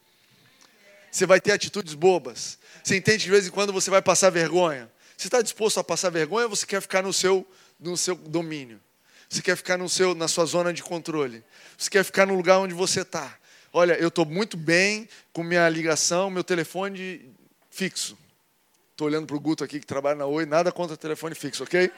Você 1.12 1.26
vai 1.26 1.42
ter 1.42 1.52
atitudes 1.52 1.94
bobas. 1.94 2.58
Você 2.82 2.96
entende 2.96 3.18
que 3.18 3.24
de 3.26 3.32
vez 3.32 3.48
em 3.48 3.50
quando 3.52 3.74
você 3.74 3.90
vai 3.92 4.02
passar 4.02 4.30
vergonha. 4.30 4.90
Você 5.18 5.28
está 5.28 5.42
disposto 5.42 5.82
a 5.82 5.84
passar 5.84 6.10
vergonha 6.10 6.46
ou 6.46 6.56
você 6.56 6.66
quer 6.66 6.80
ficar 6.80 7.04
no 7.04 7.12
seu, 7.12 7.46
no 7.78 7.98
seu 7.98 8.16
domínio? 8.16 8.80
Você 9.28 9.42
quer 9.42 9.58
ficar 9.58 9.78
no 9.78 9.90
seu, 9.90 10.16
na 10.16 10.30
sua 10.30 10.46
zona 10.46 10.72
de 10.72 10.82
controle? 10.82 11.44
Você 11.78 11.90
quer 11.90 12.06
ficar 12.06 12.26
no 12.26 12.34
lugar 12.34 12.60
onde 12.60 12.74
você 12.74 13.02
está? 13.02 13.38
Olha, 13.74 14.00
eu 14.00 14.08
estou 14.08 14.26
muito 14.26 14.56
bem 14.56 15.10
com 15.34 15.44
minha 15.44 15.68
ligação, 15.68 16.30
meu 16.30 16.46
telefone 16.46 17.30
fixo. 17.70 18.18
Estou 18.92 19.08
olhando 19.08 19.28
para 19.28 19.36
o 19.36 19.40
Guto 19.42 19.66
aqui 19.66 19.82
que 19.82 19.86
trabalha 19.86 20.16
na 20.16 20.26
Oi, 20.26 20.46
nada 20.46 20.72
contra 20.72 20.96
telefone 20.96 21.36
fixo, 21.36 21.62
ok? 21.62 21.92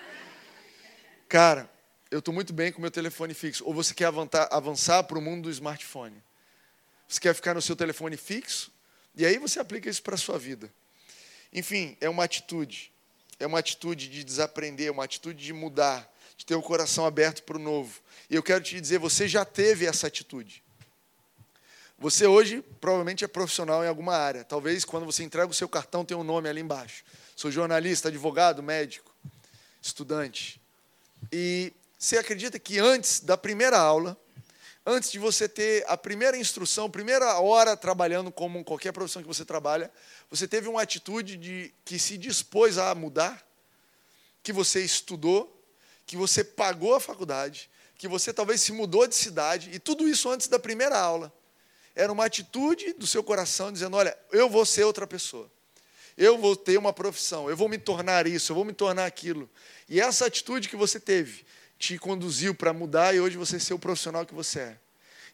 Cara, 1.29 1.76
eu 2.09 2.19
estou 2.19 2.33
muito 2.33 2.53
bem 2.53 2.71
com 2.71 2.81
meu 2.81 2.91
telefone 2.91 3.33
fixo. 3.33 3.65
Ou 3.65 3.73
você 3.73 3.93
quer 3.93 4.05
avançar, 4.05 4.47
avançar 4.51 5.03
para 5.03 5.17
o 5.17 5.21
mundo 5.21 5.43
do 5.43 5.51
smartphone? 5.51 6.21
Você 7.07 7.19
quer 7.19 7.33
ficar 7.33 7.53
no 7.53 7.61
seu 7.61 7.75
telefone 7.75 8.17
fixo? 8.17 8.71
E 9.15 9.25
aí 9.25 9.37
você 9.37 9.59
aplica 9.59 9.89
isso 9.89 10.01
para 10.01 10.15
a 10.15 10.17
sua 10.17 10.37
vida. 10.37 10.71
Enfim, 11.51 11.97
é 11.99 12.09
uma 12.09 12.23
atitude. 12.23 12.91
É 13.39 13.45
uma 13.45 13.59
atitude 13.59 14.07
de 14.07 14.23
desaprender, 14.23 14.91
uma 14.91 15.03
atitude 15.03 15.43
de 15.43 15.53
mudar, 15.53 16.11
de 16.37 16.45
ter 16.45 16.55
o 16.55 16.61
coração 16.61 17.05
aberto 17.05 17.43
para 17.43 17.57
o 17.57 17.59
novo. 17.59 17.99
E 18.29 18.35
eu 18.35 18.43
quero 18.43 18.63
te 18.63 18.79
dizer, 18.79 18.99
você 18.99 19.27
já 19.27 19.45
teve 19.45 19.85
essa 19.85 20.07
atitude. 20.07 20.63
Você 21.99 22.27
hoje 22.27 22.63
provavelmente 22.79 23.25
é 23.25 23.27
profissional 23.27 23.83
em 23.83 23.87
alguma 23.87 24.15
área. 24.15 24.43
Talvez 24.43 24.85
quando 24.85 25.05
você 25.05 25.23
entrega 25.23 25.49
o 25.49 25.53
seu 25.53 25.67
cartão 25.67 26.05
tenha 26.05 26.17
um 26.17 26.23
nome 26.23 26.47
ali 26.47 26.61
embaixo. 26.61 27.03
Sou 27.35 27.51
jornalista, 27.51 28.09
advogado, 28.09 28.61
médico, 28.61 29.11
estudante. 29.81 30.61
E 31.31 31.73
você 31.97 32.17
acredita 32.17 32.59
que 32.59 32.77
antes 32.77 33.19
da 33.21 33.35
primeira 33.35 33.79
aula, 33.79 34.15
antes 34.85 35.11
de 35.11 35.17
você 35.17 35.49
ter 35.49 35.83
a 35.87 35.97
primeira 35.97 36.37
instrução, 36.37 36.89
primeira 36.89 37.39
hora 37.39 37.75
trabalhando 37.75 38.31
como 38.31 38.63
qualquer 38.63 38.91
profissão 38.91 39.21
que 39.21 39.27
você 39.27 39.43
trabalha, 39.43 39.91
você 40.29 40.47
teve 40.47 40.67
uma 40.67 40.81
atitude 40.81 41.37
de 41.37 41.73
que 41.83 41.97
se 41.97 42.17
dispôs 42.17 42.77
a 42.77 42.93
mudar, 42.93 43.43
que 44.43 44.53
você 44.53 44.83
estudou, 44.83 45.53
que 46.05 46.15
você 46.15 46.43
pagou 46.43 46.93
a 46.93 46.99
faculdade, 46.99 47.69
que 47.97 48.07
você 48.07 48.31
talvez 48.31 48.61
se 48.61 48.71
mudou 48.71 49.07
de 49.07 49.15
cidade, 49.15 49.71
e 49.73 49.79
tudo 49.79 50.07
isso 50.07 50.29
antes 50.29 50.47
da 50.47 50.59
primeira 50.59 50.97
aula 50.99 51.33
era 51.95 52.11
uma 52.11 52.25
atitude 52.25 52.93
do 52.93 53.07
seu 53.07 53.23
coração 53.23 53.71
dizendo: 53.71 53.97
Olha, 53.97 54.15
eu 54.31 54.47
vou 54.47 54.65
ser 54.65 54.83
outra 54.83 55.07
pessoa. 55.07 55.51
Eu 56.15 56.37
vou 56.37 56.55
ter 56.55 56.77
uma 56.77 56.93
profissão, 56.93 57.49
eu 57.49 57.57
vou 57.57 57.69
me 57.69 57.77
tornar 57.77 58.25
isso, 58.25 58.51
eu 58.51 58.55
vou 58.55 58.65
me 58.65 58.73
tornar 58.73 59.05
aquilo. 59.05 59.49
E 59.87 59.99
essa 59.99 60.25
atitude 60.25 60.69
que 60.69 60.75
você 60.75 60.99
teve 60.99 61.45
te 61.77 61.97
conduziu 61.97 62.55
para 62.55 62.73
mudar 62.73 63.15
e 63.15 63.19
hoje 63.19 63.37
você 63.37 63.59
ser 63.59 63.73
o 63.73 63.79
profissional 63.79 64.25
que 64.25 64.33
você 64.33 64.59
é. 64.59 64.77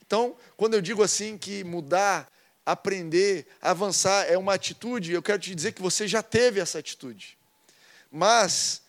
Então, 0.05 0.35
quando 0.57 0.73
eu 0.73 0.81
digo 0.81 1.01
assim 1.01 1.37
que 1.37 1.63
mudar, 1.63 2.31
aprender, 2.65 3.47
avançar 3.61 4.25
é 4.29 4.37
uma 4.37 4.53
atitude, 4.53 5.11
eu 5.11 5.23
quero 5.23 5.39
te 5.39 5.55
dizer 5.55 5.71
que 5.71 5.81
você 5.81 6.07
já 6.07 6.21
teve 6.21 6.59
essa 6.59 6.79
atitude. 6.79 7.37
Mas 8.11 8.81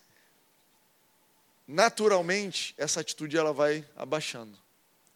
naturalmente 1.66 2.74
essa 2.76 3.00
atitude 3.00 3.36
ela 3.36 3.52
vai 3.52 3.84
abaixando. 3.96 4.58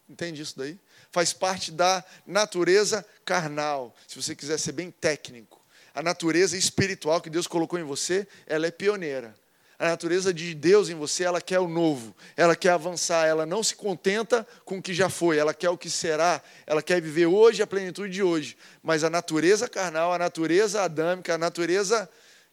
Entende 0.09 0.41
isso 0.41 0.57
daí? 0.57 0.79
faz 1.11 1.33
parte 1.33 1.71
da 1.71 2.03
natureza 2.25 3.05
carnal, 3.25 3.95
se 4.07 4.21
você 4.21 4.35
quiser 4.35 4.57
ser 4.57 4.71
bem 4.71 4.91
técnico. 4.91 5.59
A 5.93 6.03
natureza 6.03 6.55
espiritual 6.55 7.19
que 7.21 7.29
Deus 7.29 7.47
colocou 7.47 7.79
em 7.79 7.83
você, 7.83 8.27
ela 8.45 8.67
é 8.67 8.71
pioneira. 8.71 9.35
A 9.79 9.87
natureza 9.87 10.33
de 10.33 10.53
Deus 10.53 10.89
em 10.89 10.95
você, 10.95 11.23
ela 11.23 11.39
quer 11.39 11.59
o 11.59 11.67
novo, 11.67 12.13
ela 12.35 12.53
quer 12.55 12.71
avançar, 12.71 13.25
ela 13.25 13.45
não 13.45 13.63
se 13.63 13.75
contenta 13.75 14.45
com 14.65 14.77
o 14.77 14.81
que 14.81 14.93
já 14.93 15.09
foi, 15.09 15.37
ela 15.37 15.53
quer 15.53 15.69
o 15.69 15.77
que 15.77 15.89
será, 15.89 16.43
ela 16.67 16.83
quer 16.83 17.01
viver 17.01 17.27
hoje 17.27 17.63
a 17.63 17.67
plenitude 17.67 18.11
de 18.11 18.21
hoje. 18.21 18.57
Mas 18.83 19.05
a 19.05 19.09
natureza 19.09 19.69
carnal, 19.69 20.13
a 20.13 20.19
natureza 20.19 20.81
adâmica, 20.81 21.35
a 21.35 21.37
natureza 21.37 22.09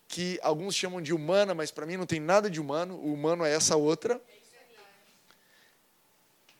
que 0.06 0.38
alguns 0.40 0.76
chamam 0.76 1.02
de 1.02 1.12
humana, 1.12 1.52
mas 1.52 1.72
para 1.72 1.84
mim 1.84 1.96
não 1.96 2.06
tem 2.06 2.20
nada 2.20 2.48
de 2.48 2.60
humano, 2.60 2.94
o 2.94 3.12
humano 3.12 3.44
é 3.44 3.52
essa 3.52 3.74
outra 3.74 4.20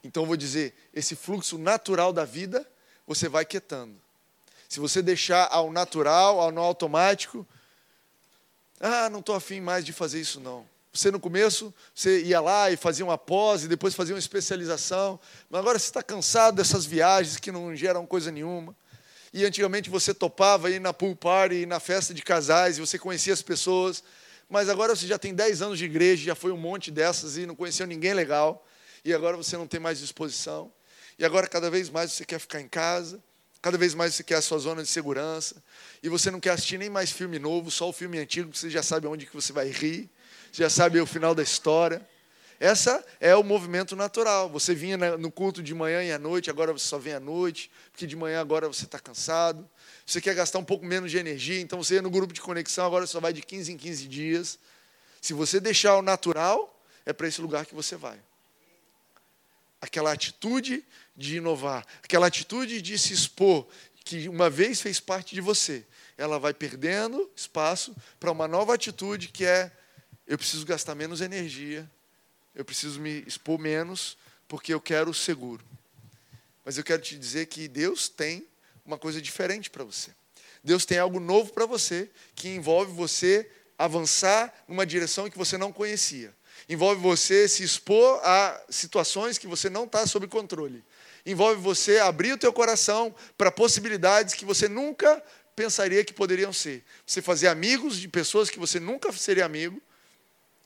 então 0.06 0.24
vou 0.24 0.36
dizer, 0.36 0.72
esse 0.94 1.16
fluxo 1.16 1.58
natural 1.58 2.12
da 2.12 2.24
vida, 2.24 2.64
você 3.04 3.28
vai 3.28 3.44
quietando. 3.44 3.96
Se 4.68 4.78
você 4.78 5.02
deixar 5.02 5.48
ao 5.50 5.72
natural, 5.72 6.40
ao 6.40 6.52
no 6.52 6.60
automático, 6.60 7.44
ah, 8.80 9.08
não 9.08 9.20
estou 9.20 9.34
afim 9.34 9.60
mais 9.60 9.84
de 9.84 9.92
fazer 9.92 10.20
isso 10.20 10.40
não. 10.40 10.66
Você 10.92 11.10
no 11.10 11.20
começo, 11.20 11.74
você 11.94 12.22
ia 12.22 12.40
lá 12.40 12.70
e 12.70 12.76
fazia 12.76 13.04
uma 13.04 13.18
pose, 13.18 13.68
depois 13.68 13.94
fazia 13.94 14.14
uma 14.14 14.18
especialização, 14.18 15.20
mas 15.50 15.60
agora 15.60 15.78
você 15.78 15.86
está 15.86 16.02
cansado 16.02 16.56
dessas 16.56 16.86
viagens 16.86 17.36
que 17.36 17.52
não 17.52 17.74
geram 17.76 18.06
coisa 18.06 18.30
nenhuma. 18.30 18.74
E 19.32 19.44
antigamente 19.44 19.90
você 19.90 20.14
topava 20.14 20.70
ir 20.70 20.80
na 20.80 20.94
pool 20.94 21.14
party, 21.14 21.66
na 21.66 21.78
festa 21.78 22.14
de 22.14 22.22
casais, 22.22 22.78
e 22.78 22.80
você 22.80 22.98
conhecia 22.98 23.34
as 23.34 23.42
pessoas, 23.42 24.02
mas 24.48 24.70
agora 24.70 24.96
você 24.96 25.06
já 25.06 25.18
tem 25.18 25.34
10 25.34 25.60
anos 25.60 25.78
de 25.78 25.84
igreja, 25.84 26.24
já 26.24 26.34
foi 26.34 26.52
um 26.52 26.56
monte 26.56 26.90
dessas 26.90 27.36
e 27.36 27.44
não 27.44 27.54
conheceu 27.54 27.86
ninguém 27.86 28.14
legal. 28.14 28.66
E 29.04 29.12
agora 29.12 29.36
você 29.36 29.56
não 29.56 29.66
tem 29.66 29.78
mais 29.78 29.98
disposição, 29.98 30.72
e 31.18 31.24
agora 31.24 31.46
cada 31.46 31.70
vez 31.70 31.90
mais 31.90 32.12
você 32.12 32.24
quer 32.24 32.38
ficar 32.38 32.60
em 32.60 32.68
casa, 32.68 33.22
cada 33.66 33.76
vez 33.76 33.94
mais 33.94 34.14
você 34.14 34.22
quer 34.22 34.36
a 34.36 34.40
sua 34.40 34.58
zona 34.58 34.80
de 34.80 34.88
segurança, 34.88 35.60
e 36.00 36.08
você 36.08 36.30
não 36.30 36.38
quer 36.38 36.50
assistir 36.50 36.78
nem 36.78 36.88
mais 36.88 37.10
filme 37.10 37.36
novo, 37.36 37.68
só 37.68 37.88
o 37.88 37.92
filme 37.92 38.16
antigo, 38.16 38.46
porque 38.46 38.60
você 38.60 38.70
já 38.70 38.80
sabe 38.80 39.08
onde 39.08 39.26
que 39.26 39.34
você 39.34 39.52
vai 39.52 39.68
rir, 39.68 40.08
você 40.52 40.62
já 40.62 40.70
sabe 40.70 41.00
o 41.00 41.04
final 41.04 41.34
da 41.34 41.42
história. 41.42 42.08
Essa 42.60 43.04
é 43.20 43.34
o 43.34 43.42
movimento 43.42 43.96
natural. 43.96 44.48
Você 44.50 44.72
vinha 44.72 44.96
no 45.18 45.32
culto 45.32 45.64
de 45.64 45.74
manhã 45.74 46.00
e 46.04 46.12
à 46.12 46.18
noite, 46.18 46.48
agora 46.48 46.72
você 46.72 46.86
só 46.86 46.96
vem 46.96 47.14
à 47.14 47.18
noite, 47.18 47.68
porque 47.90 48.06
de 48.06 48.14
manhã 48.14 48.40
agora 48.40 48.68
você 48.68 48.84
está 48.84 49.00
cansado. 49.00 49.68
Você 50.06 50.20
quer 50.20 50.36
gastar 50.36 50.60
um 50.60 50.64
pouco 50.64 50.86
menos 50.86 51.10
de 51.10 51.18
energia, 51.18 51.60
então 51.60 51.82
você 51.82 51.94
ia 51.94 52.02
no 52.02 52.08
grupo 52.08 52.32
de 52.32 52.40
conexão, 52.40 52.86
agora 52.86 53.04
só 53.04 53.18
vai 53.18 53.32
de 53.32 53.42
15 53.42 53.72
em 53.72 53.76
15 53.76 54.06
dias. 54.06 54.60
Se 55.20 55.34
você 55.34 55.58
deixar 55.58 55.96
o 55.96 56.02
natural, 56.02 56.80
é 57.04 57.12
para 57.12 57.26
esse 57.26 57.40
lugar 57.40 57.66
que 57.66 57.74
você 57.74 57.96
vai 57.96 58.16
aquela 59.80 60.12
atitude 60.12 60.84
de 61.16 61.36
inovar, 61.36 61.86
aquela 62.02 62.26
atitude 62.26 62.82
de 62.82 62.98
se 62.98 63.12
expor, 63.12 63.66
que 64.04 64.28
uma 64.28 64.50
vez 64.50 64.80
fez 64.80 65.00
parte 65.00 65.34
de 65.34 65.40
você, 65.40 65.84
ela 66.16 66.38
vai 66.38 66.54
perdendo 66.54 67.30
espaço 67.34 67.94
para 68.20 68.30
uma 68.30 68.46
nova 68.46 68.74
atitude 68.74 69.28
que 69.28 69.44
é: 69.44 69.72
eu 70.26 70.38
preciso 70.38 70.64
gastar 70.64 70.94
menos 70.94 71.20
energia, 71.20 71.90
eu 72.54 72.64
preciso 72.64 73.00
me 73.00 73.24
expor 73.26 73.58
menos, 73.58 74.16
porque 74.46 74.72
eu 74.72 74.80
quero 74.80 75.10
o 75.10 75.14
seguro. 75.14 75.64
Mas 76.64 76.78
eu 76.78 76.84
quero 76.84 77.02
te 77.02 77.16
dizer 77.16 77.46
que 77.46 77.68
Deus 77.68 78.08
tem 78.08 78.46
uma 78.84 78.98
coisa 78.98 79.20
diferente 79.20 79.70
para 79.70 79.84
você. 79.84 80.10
Deus 80.62 80.84
tem 80.84 80.98
algo 80.98 81.20
novo 81.20 81.52
para 81.52 81.66
você 81.66 82.10
que 82.34 82.48
envolve 82.48 82.92
você 82.92 83.50
avançar 83.78 84.52
numa 84.66 84.86
direção 84.86 85.30
que 85.30 85.38
você 85.38 85.56
não 85.56 85.72
conhecia 85.72 86.34
envolve 86.68 87.00
você 87.00 87.48
se 87.48 87.62
expor 87.62 88.20
a 88.24 88.60
situações 88.68 89.38
que 89.38 89.46
você 89.46 89.70
não 89.70 89.84
está 89.84 90.06
sob 90.06 90.26
controle. 90.26 90.82
Envolve 91.26 91.60
você 91.60 91.98
abrir 91.98 92.32
o 92.32 92.38
teu 92.38 92.52
coração 92.52 93.12
para 93.36 93.50
possibilidades 93.50 94.32
que 94.32 94.44
você 94.44 94.68
nunca 94.68 95.20
pensaria 95.56 96.04
que 96.04 96.12
poderiam 96.12 96.52
ser. 96.52 96.84
Você 97.04 97.20
fazer 97.20 97.48
amigos 97.48 97.96
de 97.96 98.06
pessoas 98.06 98.48
que 98.48 98.60
você 98.60 98.78
nunca 98.78 99.10
seria 99.12 99.44
amigo, 99.44 99.82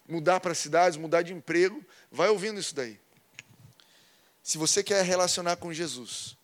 mudar 0.07 0.39
para 0.39 0.55
cidades, 0.55 0.99
mudar 0.99 1.23
de 1.23 1.33
emprego. 1.33 1.83
Vai 2.13 2.29
ouvindo 2.29 2.61
isso 2.61 2.75
daí. 2.75 3.01
Se 4.43 4.59
você 4.59 4.83
quer 4.83 5.03
relacionar 5.03 5.57
com 5.57 5.73
Jesus, 5.73 6.37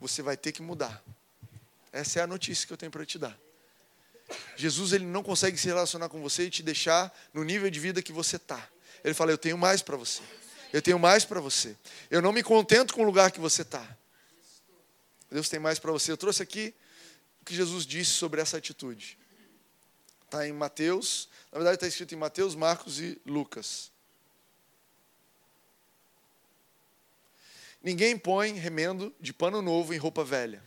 você 0.00 0.20
vai 0.20 0.36
ter 0.36 0.50
que 0.50 0.62
mudar. 0.62 1.00
Essa 1.92 2.18
é 2.18 2.22
a 2.22 2.26
notícia 2.26 2.66
que 2.66 2.72
eu 2.72 2.76
tenho 2.76 2.90
para 2.90 3.06
te 3.06 3.18
dar. 3.18 3.38
Jesus 4.56 4.92
ele 4.92 5.04
não 5.04 5.22
consegue 5.22 5.56
se 5.56 5.68
relacionar 5.68 6.08
com 6.08 6.20
você 6.20 6.44
e 6.44 6.50
te 6.50 6.62
deixar 6.62 7.12
no 7.32 7.44
nível 7.44 7.70
de 7.70 7.78
vida 7.78 8.02
que 8.02 8.12
você 8.12 8.34
está. 8.36 8.68
Ele 9.04 9.14
fala: 9.14 9.30
Eu 9.30 9.38
tenho 9.38 9.56
mais 9.56 9.80
para 9.80 9.96
você. 9.96 10.22
Eu 10.72 10.80
tenho 10.80 10.98
mais 10.98 11.24
para 11.24 11.40
você. 11.40 11.76
Eu 12.10 12.22
não 12.22 12.32
me 12.32 12.42
contento 12.42 12.94
com 12.94 13.02
o 13.02 13.04
lugar 13.04 13.30
que 13.32 13.40
você 13.40 13.62
está. 13.62 13.96
Deus 15.30 15.48
tem 15.48 15.58
mais 15.58 15.78
para 15.78 15.90
você. 15.90 16.12
Eu 16.12 16.16
trouxe 16.16 16.42
aqui 16.42 16.74
o 17.40 17.44
que 17.44 17.54
Jesus 17.54 17.84
disse 17.84 18.12
sobre 18.12 18.40
essa 18.40 18.56
atitude. 18.56 19.18
Está 20.24 20.46
em 20.46 20.52
Mateus, 20.52 21.28
na 21.50 21.58
verdade 21.58 21.76
está 21.76 21.88
escrito 21.88 22.14
em 22.14 22.18
Mateus, 22.18 22.54
Marcos 22.54 23.00
e 23.00 23.20
Lucas. 23.26 23.90
Ninguém 27.82 28.16
põe 28.16 28.52
remendo 28.52 29.12
de 29.18 29.32
pano 29.32 29.60
novo 29.60 29.92
em 29.92 29.96
roupa 29.96 30.22
velha, 30.22 30.62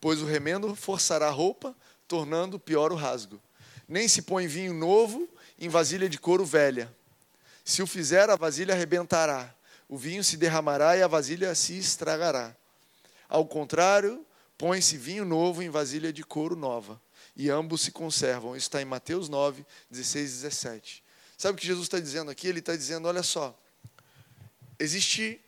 pois 0.00 0.20
o 0.20 0.24
remendo 0.24 0.74
forçará 0.74 1.28
a 1.28 1.30
roupa, 1.30 1.76
tornando 2.08 2.58
pior 2.58 2.90
o 2.90 2.96
rasgo. 2.96 3.40
Nem 3.86 4.08
se 4.08 4.22
põe 4.22 4.48
vinho 4.48 4.74
novo 4.74 5.28
em 5.58 5.68
vasilha 5.68 6.08
de 6.08 6.18
couro 6.18 6.44
velha 6.44 6.92
se 7.70 7.82
o 7.82 7.86
fizer, 7.86 8.30
a 8.30 8.36
vasilha 8.36 8.74
arrebentará, 8.74 9.54
o 9.88 9.96
vinho 9.96 10.22
se 10.22 10.36
derramará 10.36 10.96
e 10.96 11.02
a 11.02 11.06
vasilha 11.06 11.54
se 11.54 11.76
estragará. 11.76 12.54
Ao 13.28 13.44
contrário, 13.46 14.24
põe-se 14.56 14.96
vinho 14.96 15.24
novo 15.24 15.62
em 15.62 15.68
vasilha 15.68 16.12
de 16.12 16.22
couro 16.22 16.56
nova, 16.56 17.00
e 17.36 17.50
ambos 17.50 17.82
se 17.82 17.90
conservam. 17.90 18.56
Isso 18.56 18.66
está 18.66 18.80
em 18.80 18.84
Mateus 18.84 19.28
9, 19.28 19.64
16 19.90 20.30
e 20.30 20.34
17. 20.34 21.04
Sabe 21.36 21.54
o 21.54 21.58
que 21.58 21.66
Jesus 21.66 21.86
está 21.86 22.00
dizendo 22.00 22.30
aqui? 22.30 22.48
Ele 22.48 22.58
está 22.58 22.74
dizendo: 22.74 23.06
olha 23.06 23.22
só, 23.22 23.56
existe 24.78 25.40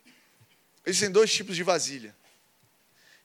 Existem 0.85 1.11
dois 1.11 1.33
tipos 1.33 1.57
de 1.57 1.63
vasilha. 1.63 2.15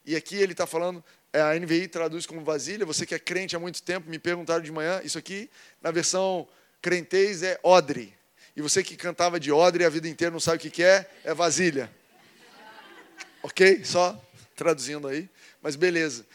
E 0.06 0.16
aqui 0.16 0.36
ele 0.36 0.52
está 0.52 0.68
falando, 0.68 1.04
é, 1.32 1.42
a 1.42 1.58
NVI 1.58 1.88
traduz 1.88 2.26
como 2.26 2.44
vasilha. 2.44 2.86
Você 2.86 3.06
que 3.06 3.16
é 3.16 3.20
crente 3.20 3.56
há 3.56 3.60
muito 3.60 3.82
tempo, 3.82 4.10
me 4.10 4.20
perguntaram 4.20 4.62
de 4.62 4.72
manhã, 4.72 5.02
isso 5.04 5.18
aqui, 5.18 5.50
na 5.82 5.90
versão 5.90 6.48
crentez, 6.82 7.44
é 7.44 7.60
odre. 7.64 8.14
E 8.56 8.62
você 8.62 8.84
que 8.84 8.96
cantava 8.96 9.40
de 9.40 9.52
odre 9.52 9.84
a 9.84 9.90
vida 9.90 10.08
inteira 10.08 10.32
não 10.32 10.40
sabe 10.40 10.58
o 10.58 10.72
que 10.72 10.84
é, 10.84 11.10
é 11.24 11.34
vasilha. 11.34 11.92
Ok? 13.44 13.84
Só 13.84 14.20
traduzindo 14.56 15.08
aí. 15.08 15.30
Mas 15.62 15.76
beleza. 15.76 16.26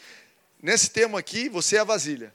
Nesse 0.61 0.91
tema 0.91 1.17
aqui, 1.17 1.49
você 1.49 1.77
é 1.77 1.79
a 1.79 1.83
vasilha. 1.83 2.33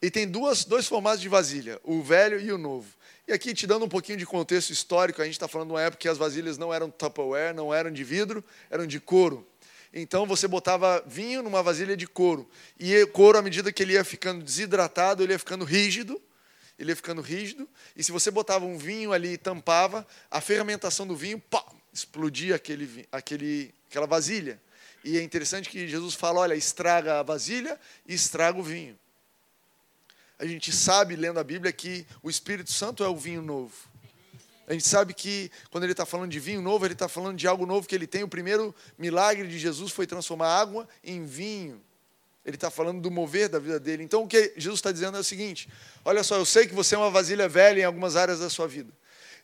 E 0.00 0.10
tem 0.10 0.28
duas, 0.28 0.64
dois 0.64 0.86
formatos 0.86 1.20
de 1.20 1.28
vasilha, 1.28 1.80
o 1.82 2.00
velho 2.02 2.40
e 2.40 2.52
o 2.52 2.58
novo. 2.58 2.86
E 3.26 3.32
aqui, 3.32 3.52
te 3.52 3.66
dando 3.66 3.84
um 3.84 3.88
pouquinho 3.88 4.16
de 4.16 4.24
contexto 4.24 4.70
histórico, 4.70 5.20
a 5.20 5.24
gente 5.24 5.34
está 5.34 5.48
falando 5.48 5.68
de 5.68 5.74
uma 5.74 5.82
época 5.82 5.98
que 5.98 6.08
as 6.08 6.16
vasilhas 6.16 6.56
não 6.56 6.72
eram 6.72 6.88
Tupperware, 6.88 7.52
não 7.52 7.74
eram 7.74 7.90
de 7.90 8.04
vidro, 8.04 8.44
eram 8.70 8.86
de 8.86 9.00
couro. 9.00 9.46
Então 9.92 10.24
você 10.24 10.46
botava 10.46 11.02
vinho 11.06 11.42
numa 11.42 11.62
vasilha 11.62 11.96
de 11.96 12.06
couro. 12.06 12.48
E 12.78 13.04
couro, 13.06 13.38
à 13.38 13.42
medida 13.42 13.72
que 13.72 13.82
ele 13.82 13.94
ia 13.94 14.04
ficando 14.04 14.44
desidratado, 14.44 15.22
ele 15.22 15.32
ia 15.32 15.38
ficando 15.38 15.64
rígido. 15.64 16.22
Ele 16.78 16.92
ia 16.92 16.96
ficando 16.96 17.20
rígido. 17.20 17.68
E 17.96 18.04
se 18.04 18.12
você 18.12 18.30
botava 18.30 18.64
um 18.64 18.78
vinho 18.78 19.12
ali 19.12 19.32
e 19.32 19.38
tampava, 19.38 20.06
a 20.30 20.40
fermentação 20.40 21.06
do 21.06 21.16
vinho 21.16 21.40
pá, 21.40 21.64
explodia 21.92 22.54
aquele, 22.54 23.08
aquele, 23.10 23.74
aquela 23.88 24.06
vasilha. 24.06 24.60
E 25.04 25.18
é 25.18 25.22
interessante 25.22 25.68
que 25.68 25.88
Jesus 25.88 26.14
fala: 26.14 26.40
olha, 26.40 26.54
estraga 26.54 27.20
a 27.20 27.22
vasilha 27.22 27.78
e 28.06 28.14
estraga 28.14 28.58
o 28.58 28.62
vinho. 28.62 28.98
A 30.38 30.46
gente 30.46 30.70
sabe, 30.70 31.16
lendo 31.16 31.40
a 31.40 31.44
Bíblia, 31.44 31.72
que 31.72 32.06
o 32.22 32.30
Espírito 32.30 32.72
Santo 32.72 33.02
é 33.02 33.08
o 33.08 33.16
vinho 33.16 33.42
novo. 33.42 33.74
A 34.68 34.72
gente 34.72 34.86
sabe 34.86 35.14
que 35.14 35.50
quando 35.70 35.84
ele 35.84 35.92
está 35.92 36.04
falando 36.04 36.30
de 36.30 36.38
vinho 36.38 36.60
novo, 36.60 36.84
ele 36.86 36.92
está 36.92 37.08
falando 37.08 37.36
de 37.36 37.48
algo 37.48 37.64
novo 37.64 37.88
que 37.88 37.94
ele 37.94 38.06
tem. 38.06 38.22
O 38.22 38.28
primeiro 38.28 38.74
milagre 38.98 39.48
de 39.48 39.58
Jesus 39.58 39.90
foi 39.90 40.06
transformar 40.06 40.48
água 40.48 40.86
em 41.02 41.24
vinho. 41.24 41.82
Ele 42.48 42.56
está 42.56 42.70
falando 42.70 43.02
do 43.02 43.10
mover 43.10 43.50
da 43.50 43.58
vida 43.58 43.78
dele. 43.78 44.02
Então 44.02 44.22
o 44.22 44.26
que 44.26 44.54
Jesus 44.56 44.78
está 44.78 44.90
dizendo 44.90 45.18
é 45.18 45.20
o 45.20 45.24
seguinte: 45.24 45.68
olha 46.02 46.24
só, 46.24 46.36
eu 46.36 46.46
sei 46.46 46.66
que 46.66 46.74
você 46.74 46.94
é 46.94 46.98
uma 46.98 47.10
vasilha 47.10 47.46
velha 47.46 47.82
em 47.82 47.84
algumas 47.84 48.16
áreas 48.16 48.40
da 48.40 48.48
sua 48.48 48.66
vida. 48.66 48.90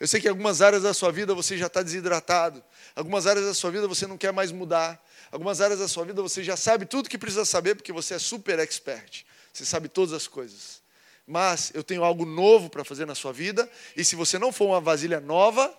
Eu 0.00 0.08
sei 0.08 0.22
que 0.22 0.26
em 0.26 0.30
algumas 0.30 0.62
áreas 0.62 0.82
da 0.82 0.94
sua 0.94 1.12
vida 1.12 1.34
você 1.34 1.58
já 1.58 1.66
está 1.66 1.82
desidratado. 1.82 2.64
Algumas 2.96 3.26
áreas 3.26 3.44
da 3.44 3.52
sua 3.52 3.70
vida 3.70 3.86
você 3.86 4.06
não 4.06 4.16
quer 4.16 4.32
mais 4.32 4.50
mudar. 4.50 4.98
Algumas 5.30 5.60
áreas 5.60 5.78
da 5.78 5.86
sua 5.86 6.06
vida 6.06 6.22
você 6.22 6.42
já 6.42 6.56
sabe 6.56 6.86
tudo 6.86 7.10
que 7.10 7.18
precisa 7.18 7.44
saber 7.44 7.74
porque 7.74 7.92
você 7.92 8.14
é 8.14 8.18
super 8.18 8.58
expert. 8.58 9.24
Você 9.52 9.66
sabe 9.66 9.86
todas 9.86 10.14
as 10.14 10.26
coisas 10.26 10.82
mas 11.26 11.70
eu 11.74 11.82
tenho 11.82 12.04
algo 12.04 12.24
novo 12.24 12.68
para 12.68 12.84
fazer 12.84 13.06
na 13.06 13.14
sua 13.14 13.32
vida, 13.32 13.68
e 13.96 14.04
se 14.04 14.14
você 14.14 14.38
não 14.38 14.52
for 14.52 14.66
uma 14.66 14.80
vasilha 14.80 15.20
nova, 15.20 15.74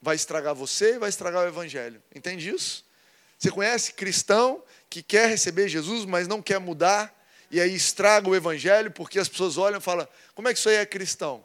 vai 0.00 0.16
estragar 0.16 0.54
você 0.54 0.94
e 0.94 0.98
vai 0.98 1.08
estragar 1.08 1.44
o 1.44 1.48
evangelho. 1.48 2.02
Entende 2.14 2.50
isso? 2.50 2.84
Você 3.38 3.50
conhece 3.50 3.94
cristão 3.94 4.62
que 4.94 5.02
quer 5.02 5.28
receber 5.28 5.66
Jesus, 5.66 6.04
mas 6.04 6.28
não 6.28 6.40
quer 6.40 6.60
mudar, 6.60 7.12
e 7.50 7.60
aí 7.60 7.74
estraga 7.74 8.28
o 8.28 8.36
evangelho, 8.36 8.92
porque 8.92 9.18
as 9.18 9.28
pessoas 9.28 9.58
olham 9.58 9.78
e 9.78 9.82
falam: 9.82 10.06
como 10.36 10.46
é 10.46 10.52
que 10.52 10.58
isso 10.60 10.68
aí 10.68 10.76
é 10.76 10.86
cristão? 10.86 11.44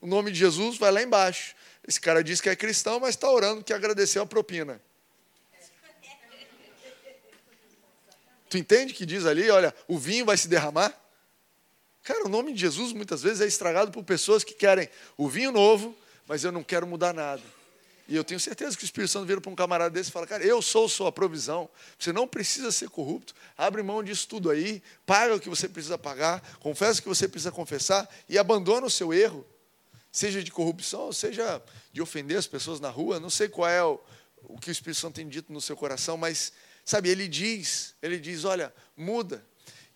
O 0.00 0.06
nome 0.06 0.32
de 0.32 0.38
Jesus 0.38 0.78
vai 0.78 0.90
lá 0.90 1.02
embaixo. 1.02 1.54
Esse 1.86 2.00
cara 2.00 2.24
diz 2.24 2.40
que 2.40 2.48
é 2.48 2.56
cristão, 2.56 2.98
mas 2.98 3.10
está 3.10 3.30
orando 3.30 3.62
que 3.62 3.74
agradeceu 3.74 4.22
a 4.22 4.26
propina. 4.26 4.80
Tu 8.48 8.56
entende 8.56 8.94
que 8.94 9.04
diz 9.04 9.26
ali, 9.26 9.50
olha, 9.50 9.74
o 9.86 9.98
vinho 9.98 10.24
vai 10.24 10.36
se 10.36 10.48
derramar? 10.48 10.98
Cara, 12.02 12.24
o 12.24 12.28
nome 12.28 12.54
de 12.54 12.60
Jesus 12.60 12.92
muitas 12.92 13.22
vezes 13.22 13.40
é 13.42 13.46
estragado 13.46 13.90
por 13.90 14.02
pessoas 14.02 14.42
que 14.42 14.54
querem 14.54 14.88
o 15.16 15.28
vinho 15.28 15.52
novo, 15.52 15.96
mas 16.26 16.42
eu 16.42 16.52
não 16.52 16.62
quero 16.62 16.86
mudar 16.86 17.12
nada. 17.12 17.42
E 18.08 18.16
eu 18.16 18.24
tenho 18.24 18.40
certeza 18.40 18.76
que 18.76 18.82
o 18.82 18.86
Espírito 18.86 19.10
Santo 19.10 19.26
vira 19.26 19.40
para 19.40 19.50
um 19.50 19.54
camarada 19.54 19.90
desse 19.90 20.10
e 20.10 20.12
fala: 20.12 20.26
Cara, 20.26 20.44
eu 20.44 20.60
sou 20.60 20.88
sua 20.88 21.12
provisão, 21.12 21.68
você 21.98 22.12
não 22.12 22.26
precisa 22.26 22.72
ser 22.72 22.88
corrupto, 22.88 23.34
abre 23.56 23.82
mão 23.82 24.02
disso 24.02 24.26
tudo 24.28 24.50
aí, 24.50 24.82
paga 25.06 25.36
o 25.36 25.40
que 25.40 25.48
você 25.48 25.68
precisa 25.68 25.96
pagar, 25.96 26.40
confessa 26.58 27.00
o 27.00 27.02
que 27.02 27.08
você 27.08 27.28
precisa 27.28 27.52
confessar 27.52 28.08
e 28.28 28.36
abandona 28.38 28.86
o 28.86 28.90
seu 28.90 29.14
erro, 29.14 29.46
seja 30.10 30.42
de 30.42 30.50
corrupção, 30.50 31.12
seja 31.12 31.62
de 31.92 32.02
ofender 32.02 32.36
as 32.36 32.46
pessoas 32.46 32.80
na 32.80 32.90
rua, 32.90 33.20
não 33.20 33.30
sei 33.30 33.48
qual 33.48 33.68
é 33.68 33.82
o, 33.82 34.00
o 34.42 34.58
que 34.58 34.68
o 34.68 34.72
Espírito 34.72 35.00
Santo 35.00 35.14
tem 35.14 35.28
dito 35.28 35.52
no 35.52 35.60
seu 35.60 35.76
coração, 35.76 36.16
mas, 36.16 36.52
sabe, 36.84 37.08
ele 37.08 37.28
diz: 37.28 37.94
Ele 38.02 38.18
diz, 38.18 38.44
olha, 38.44 38.74
muda, 38.96 39.44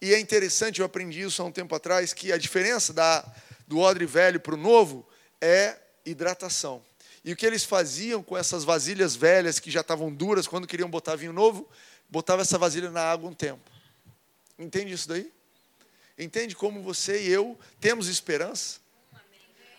e 0.01 0.15
é 0.15 0.21
interessante, 0.21 0.81
eu 0.81 0.87
aprendi 0.87 1.23
isso 1.23 1.43
há 1.43 1.45
um 1.45 1.53
tempo 1.53 1.75
atrás, 1.75 2.13
que 2.13 2.33
a 2.33 2.37
diferença 2.37 2.93
da, 2.93 3.25
do 3.67 3.79
odre 3.79 4.07
velho 4.07 4.39
para 4.39 4.55
o 4.55 4.59
novo 4.59 5.07
é 5.41 5.77
hidratação. 6.05 6.83
E 7.27 7.33
o 7.33 7.37
que 7.37 7.45
eles 7.45 7.65
faziam 7.65 8.23
com 8.23 8.39
essas 8.39 8.63
vasilhas 8.63 9.17
velhas 9.17 9.59
que 9.59 9.69
já 9.69 9.81
estavam 9.81 10.15
duras, 10.15 10.47
quando 10.47 10.65
queriam 10.65 10.89
botar 10.89 11.17
vinho 11.17 11.33
novo, 11.33 11.69
botava 12.09 12.43
essa 12.43 12.57
vasilha 12.57 12.89
na 12.89 13.03
água 13.03 13.29
um 13.29 13.35
tempo. 13.35 13.69
Entende 14.57 14.93
isso 14.93 15.09
daí? 15.09 15.33
Entende 16.17 16.55
como 16.55 16.81
você 16.85 17.25
e 17.25 17.29
eu 17.29 17.59
temos 17.81 18.07
esperança? 18.07 18.79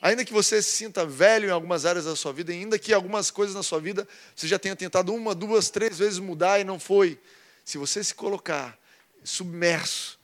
Ainda 0.01 0.25
que 0.25 0.33
você 0.33 0.61
se 0.61 0.73
sinta 0.73 1.05
velho 1.05 1.47
em 1.47 1.51
algumas 1.51 1.85
áreas 1.85 2.03
da 2.03 2.17
sua 2.17 2.33
vida, 2.33 2.51
ainda 2.51 2.77
que 2.77 2.93
algumas 2.93 3.31
coisas 3.31 3.55
na 3.55 3.63
sua 3.63 3.79
vida 3.79 4.05
você 4.35 4.45
já 4.45 4.59
tenha 4.59 4.75
tentado 4.75 5.13
uma, 5.15 5.33
duas, 5.33 5.69
três 5.69 5.99
vezes 5.99 6.19
mudar 6.19 6.59
e 6.59 6.65
não 6.65 6.77
foi. 6.77 7.17
Se 7.63 7.77
você 7.77 8.03
se 8.03 8.13
colocar 8.13 8.77
submerso 9.23 10.19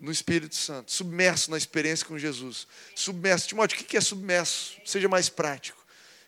no 0.00 0.12
Espírito 0.12 0.54
Santo, 0.54 0.92
submerso 0.92 1.50
na 1.50 1.56
experiência 1.56 2.06
com 2.06 2.16
Jesus. 2.16 2.68
Submerso. 2.94 3.48
Timóteo, 3.48 3.80
o 3.80 3.84
que 3.84 3.96
é 3.96 4.00
submerso? 4.00 4.76
Seja 4.84 5.08
mais 5.08 5.28
prático. 5.28 5.85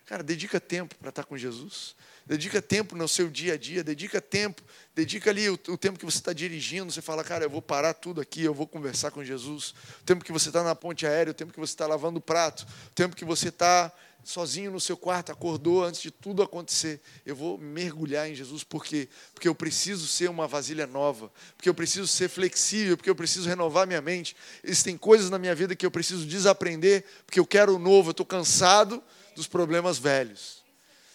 Cara, 0.08 0.22
dedica 0.22 0.58
tempo 0.58 0.94
para 0.94 1.10
estar 1.10 1.24
com 1.24 1.36
Jesus. 1.36 1.94
Dedica 2.24 2.62
tempo 2.62 2.96
no 2.96 3.06
seu 3.06 3.28
dia 3.28 3.52
a 3.52 3.56
dia, 3.58 3.84
dedica 3.84 4.22
tempo, 4.22 4.62
dedica 4.94 5.28
ali 5.28 5.50
o, 5.50 5.52
o 5.52 5.76
tempo 5.76 5.98
que 5.98 6.04
você 6.04 6.16
está 6.16 6.32
dirigindo, 6.32 6.90
você 6.90 7.02
fala, 7.02 7.22
cara, 7.22 7.44
eu 7.44 7.50
vou 7.50 7.60
parar 7.60 7.92
tudo 7.92 8.18
aqui, 8.18 8.42
eu 8.42 8.54
vou 8.54 8.66
conversar 8.66 9.10
com 9.10 9.22
Jesus. 9.22 9.74
O 10.00 10.04
tempo 10.06 10.24
que 10.24 10.32
você 10.32 10.48
está 10.48 10.62
na 10.62 10.74
ponte 10.74 11.06
aérea, 11.06 11.30
o 11.30 11.34
tempo 11.34 11.52
que 11.52 11.60
você 11.60 11.74
está 11.74 11.86
lavando 11.86 12.20
o 12.20 12.22
prato, 12.22 12.66
o 12.86 12.90
tempo 12.94 13.14
que 13.14 13.24
você 13.24 13.48
está 13.48 13.92
sozinho 14.24 14.70
no 14.70 14.80
seu 14.80 14.96
quarto, 14.96 15.30
acordou 15.30 15.84
antes 15.84 16.00
de 16.00 16.10
tudo 16.10 16.42
acontecer. 16.42 17.02
Eu 17.26 17.36
vou 17.36 17.58
mergulhar 17.58 18.30
em 18.30 18.34
Jesus, 18.34 18.64
por 18.64 18.86
quê? 18.86 19.10
Porque 19.34 19.46
eu 19.46 19.54
preciso 19.54 20.06
ser 20.06 20.30
uma 20.30 20.48
vasilha 20.48 20.86
nova, 20.86 21.30
porque 21.54 21.68
eu 21.68 21.74
preciso 21.74 22.06
ser 22.06 22.30
flexível, 22.30 22.96
porque 22.96 23.10
eu 23.10 23.14
preciso 23.14 23.46
renovar 23.46 23.86
minha 23.86 24.00
mente. 24.00 24.34
Existem 24.64 24.96
coisas 24.96 25.28
na 25.28 25.38
minha 25.38 25.54
vida 25.54 25.76
que 25.76 25.84
eu 25.84 25.90
preciso 25.90 26.24
desaprender, 26.24 27.04
porque 27.26 27.38
eu 27.38 27.46
quero 27.46 27.76
o 27.76 27.78
novo, 27.78 28.08
eu 28.08 28.12
estou 28.12 28.24
cansado 28.24 29.02
dos 29.38 29.46
problemas 29.46 29.98
velhos. 29.98 30.64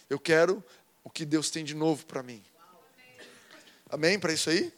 Eu 0.08 0.18
quero 0.18 0.64
o 1.04 1.10
que 1.10 1.26
Deus 1.26 1.50
tem 1.50 1.62
de 1.62 1.74
novo 1.74 2.06
para 2.06 2.22
mim. 2.22 2.42
Amém 3.90 4.18
para 4.18 4.32
isso 4.32 4.48
aí? 4.48 4.72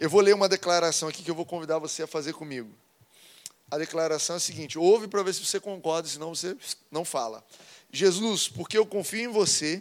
Eu 0.00 0.10
vou 0.10 0.20
ler 0.20 0.34
uma 0.34 0.48
declaração 0.48 1.08
aqui 1.08 1.22
que 1.22 1.30
eu 1.30 1.34
vou 1.34 1.46
convidar 1.46 1.78
você 1.78 2.02
a 2.02 2.08
fazer 2.08 2.32
comigo. 2.32 2.68
A 3.70 3.78
declaração 3.78 4.34
é 4.34 4.38
a 4.38 4.40
seguinte: 4.40 4.76
ouve 4.76 5.06
para 5.06 5.22
ver 5.22 5.32
se 5.32 5.44
você 5.46 5.60
concorda, 5.60 6.08
senão 6.08 6.34
você 6.34 6.56
não 6.90 7.04
fala. 7.04 7.46
Jesus, 7.92 8.48
porque 8.48 8.76
eu 8.76 8.84
confio 8.84 9.30
em 9.30 9.32
você, 9.32 9.80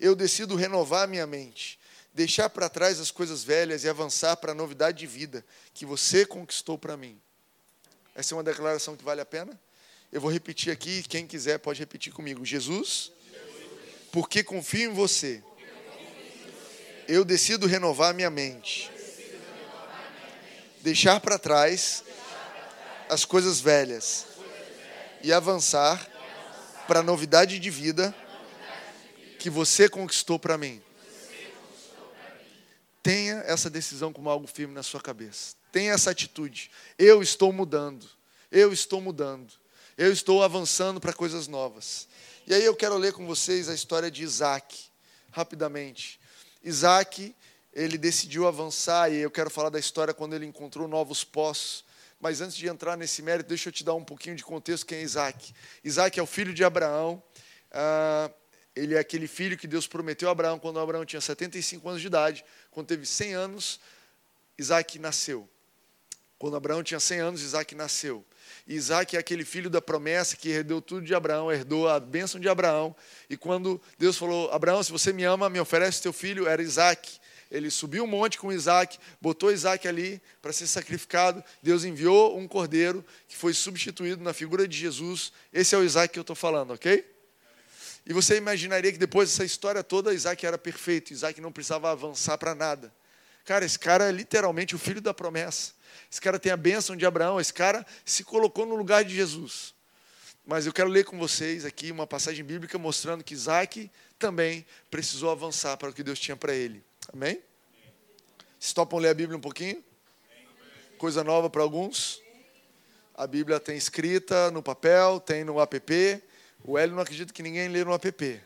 eu 0.00 0.16
decido 0.16 0.56
renovar 0.56 1.06
minha 1.06 1.26
mente, 1.26 1.78
deixar 2.12 2.50
para 2.50 2.68
trás 2.68 2.98
as 2.98 3.12
coisas 3.12 3.44
velhas 3.44 3.84
e 3.84 3.88
avançar 3.88 4.36
para 4.38 4.50
a 4.50 4.54
novidade 4.54 4.98
de 4.98 5.06
vida 5.06 5.46
que 5.72 5.86
você 5.86 6.26
conquistou 6.26 6.76
para 6.76 6.96
mim. 6.96 7.16
Essa 8.12 8.34
é 8.34 8.36
uma 8.36 8.42
declaração 8.42 8.96
que 8.96 9.04
vale 9.04 9.20
a 9.20 9.26
pena? 9.26 9.56
Eu 10.12 10.20
vou 10.20 10.30
repetir 10.30 10.72
aqui, 10.72 11.02
quem 11.02 11.26
quiser 11.26 11.58
pode 11.58 11.80
repetir 11.80 12.12
comigo. 12.12 12.44
Jesus, 12.44 13.12
porque 14.12 14.42
confio 14.42 14.90
em 14.90 14.94
você, 14.94 15.42
eu 17.08 17.24
decido 17.24 17.66
renovar 17.66 18.14
minha 18.14 18.30
mente, 18.30 18.90
deixar 20.80 21.20
para 21.20 21.38
trás 21.38 22.04
as 23.08 23.24
coisas 23.24 23.60
velhas 23.60 24.26
e 25.22 25.32
avançar 25.32 26.08
para 26.86 27.00
a 27.00 27.02
novidade 27.02 27.58
de 27.58 27.70
vida 27.70 28.14
que 29.38 29.50
você 29.50 29.88
conquistou 29.88 30.38
para 30.38 30.56
mim. 30.56 30.82
Tenha 33.02 33.44
essa 33.46 33.70
decisão 33.70 34.12
como 34.12 34.28
algo 34.28 34.46
firme 34.46 34.74
na 34.74 34.82
sua 34.82 35.00
cabeça. 35.00 35.54
Tenha 35.70 35.92
essa 35.92 36.10
atitude. 36.10 36.70
Eu 36.98 37.22
estou 37.22 37.52
mudando. 37.52 38.04
Eu 38.50 38.72
estou 38.72 39.00
mudando. 39.00 39.52
Eu 39.98 40.12
estou 40.12 40.42
avançando 40.42 41.00
para 41.00 41.10
coisas 41.14 41.48
novas. 41.48 42.06
E 42.46 42.52
aí 42.52 42.62
eu 42.62 42.76
quero 42.76 42.98
ler 42.98 43.14
com 43.14 43.26
vocês 43.26 43.66
a 43.66 43.72
história 43.72 44.10
de 44.10 44.22
Isaac, 44.22 44.90
rapidamente. 45.32 46.20
Isaac, 46.62 47.34
ele 47.72 47.96
decidiu 47.96 48.46
avançar, 48.46 49.10
e 49.10 49.16
eu 49.16 49.30
quero 49.30 49.48
falar 49.48 49.70
da 49.70 49.78
história 49.78 50.12
quando 50.12 50.34
ele 50.34 50.44
encontrou 50.44 50.86
novos 50.86 51.24
poços. 51.24 51.82
Mas 52.20 52.42
antes 52.42 52.58
de 52.58 52.68
entrar 52.68 52.94
nesse 52.94 53.22
mérito, 53.22 53.48
deixa 53.48 53.70
eu 53.70 53.72
te 53.72 53.82
dar 53.82 53.94
um 53.94 54.04
pouquinho 54.04 54.36
de 54.36 54.44
contexto 54.44 54.84
quem 54.84 54.98
é 54.98 55.02
Isaac. 55.02 55.54
Isaac 55.82 56.20
é 56.20 56.22
o 56.22 56.26
filho 56.26 56.52
de 56.52 56.62
Abraão. 56.62 57.22
Ah, 57.72 58.30
ele 58.74 58.96
é 58.96 58.98
aquele 58.98 59.26
filho 59.26 59.56
que 59.56 59.66
Deus 59.66 59.86
prometeu 59.86 60.28
a 60.28 60.32
Abraão 60.32 60.58
quando 60.58 60.78
Abraão 60.78 61.06
tinha 61.06 61.22
75 61.22 61.88
anos 61.88 62.02
de 62.02 62.08
idade. 62.08 62.44
Quando 62.70 62.86
teve 62.86 63.06
100 63.06 63.32
anos, 63.32 63.80
Isaac 64.58 64.98
nasceu. 64.98 65.48
Quando 66.38 66.54
Abraão 66.54 66.82
tinha 66.82 67.00
100 67.00 67.18
anos, 67.20 67.40
Isaac 67.40 67.74
nasceu. 67.74 68.22
Isaac 68.66 69.14
é 69.14 69.18
aquele 69.18 69.44
filho 69.44 69.70
da 69.70 69.80
promessa 69.80 70.36
que 70.36 70.48
herdou 70.48 70.82
tudo 70.82 71.06
de 71.06 71.14
Abraão, 71.14 71.52
herdou 71.52 71.88
a 71.88 72.00
bênção 72.00 72.40
de 72.40 72.48
Abraão. 72.48 72.94
E 73.30 73.36
quando 73.36 73.80
Deus 73.96 74.16
falou: 74.16 74.50
Abraão, 74.50 74.82
se 74.82 74.90
você 74.90 75.12
me 75.12 75.22
ama, 75.22 75.48
me 75.48 75.60
oferece 75.60 76.02
teu 76.02 76.12
filho, 76.12 76.48
era 76.48 76.60
Isaac. 76.60 77.18
Ele 77.48 77.70
subiu 77.70 78.02
um 78.02 78.08
monte 78.08 78.38
com 78.38 78.52
Isaac, 78.52 78.98
botou 79.20 79.52
Isaac 79.52 79.86
ali 79.86 80.20
para 80.42 80.52
ser 80.52 80.66
sacrificado. 80.66 81.44
Deus 81.62 81.84
enviou 81.84 82.36
um 82.36 82.48
cordeiro 82.48 83.04
que 83.28 83.36
foi 83.36 83.54
substituído 83.54 84.22
na 84.22 84.32
figura 84.32 84.66
de 84.66 84.76
Jesus. 84.76 85.32
Esse 85.52 85.74
é 85.74 85.78
o 85.78 85.84
Isaac 85.84 86.12
que 86.12 86.18
eu 86.18 86.22
estou 86.22 86.34
falando, 86.34 86.72
ok? 86.72 87.04
E 88.04 88.12
você 88.12 88.36
imaginaria 88.36 88.90
que 88.90 88.98
depois 88.98 89.30
dessa 89.30 89.44
história 89.44 89.82
toda, 89.84 90.12
Isaac 90.12 90.44
era 90.44 90.58
perfeito, 90.58 91.12
Isaac 91.12 91.40
não 91.40 91.52
precisava 91.52 91.90
avançar 91.90 92.36
para 92.36 92.54
nada. 92.54 92.92
Cara, 93.46 93.64
esse 93.64 93.78
cara 93.78 94.08
é 94.08 94.10
literalmente 94.10 94.74
o 94.74 94.78
filho 94.78 95.00
da 95.00 95.14
promessa. 95.14 95.72
Esse 96.10 96.20
cara 96.20 96.36
tem 96.36 96.50
a 96.50 96.56
bênção 96.56 96.96
de 96.96 97.06
Abraão, 97.06 97.40
esse 97.40 97.54
cara 97.54 97.86
se 98.04 98.24
colocou 98.24 98.66
no 98.66 98.74
lugar 98.74 99.04
de 99.04 99.14
Jesus. 99.14 99.72
Mas 100.44 100.66
eu 100.66 100.72
quero 100.72 100.88
ler 100.88 101.04
com 101.04 101.16
vocês 101.16 101.64
aqui 101.64 101.92
uma 101.92 102.08
passagem 102.08 102.44
bíblica 102.44 102.76
mostrando 102.76 103.22
que 103.22 103.34
Isaac 103.34 103.88
também 104.18 104.66
precisou 104.90 105.30
avançar 105.30 105.76
para 105.76 105.90
o 105.90 105.92
que 105.92 106.02
Deus 106.02 106.18
tinha 106.18 106.36
para 106.36 106.52
ele. 106.52 106.84
Amém? 107.12 107.40
Vocês 108.58 108.72
topam 108.72 108.98
ler 108.98 109.10
a 109.10 109.14
Bíblia 109.14 109.38
um 109.38 109.40
pouquinho? 109.40 109.82
Coisa 110.98 111.22
nova 111.22 111.48
para 111.48 111.62
alguns? 111.62 112.20
A 113.14 113.28
Bíblia 113.28 113.60
tem 113.60 113.76
escrita 113.76 114.50
no 114.50 114.60
papel, 114.60 115.20
tem 115.20 115.44
no 115.44 115.60
app. 115.60 116.22
O 116.64 116.76
Hélio 116.76 116.96
não 116.96 117.02
acredita 117.02 117.32
que 117.32 117.44
ninguém 117.44 117.68
lê 117.68 117.84
no 117.84 117.94
app. 117.94 118.42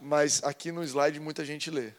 Mas 0.00 0.44
aqui 0.44 0.70
no 0.70 0.84
slide 0.84 1.18
muita 1.18 1.44
gente 1.44 1.72
lê. 1.72 1.92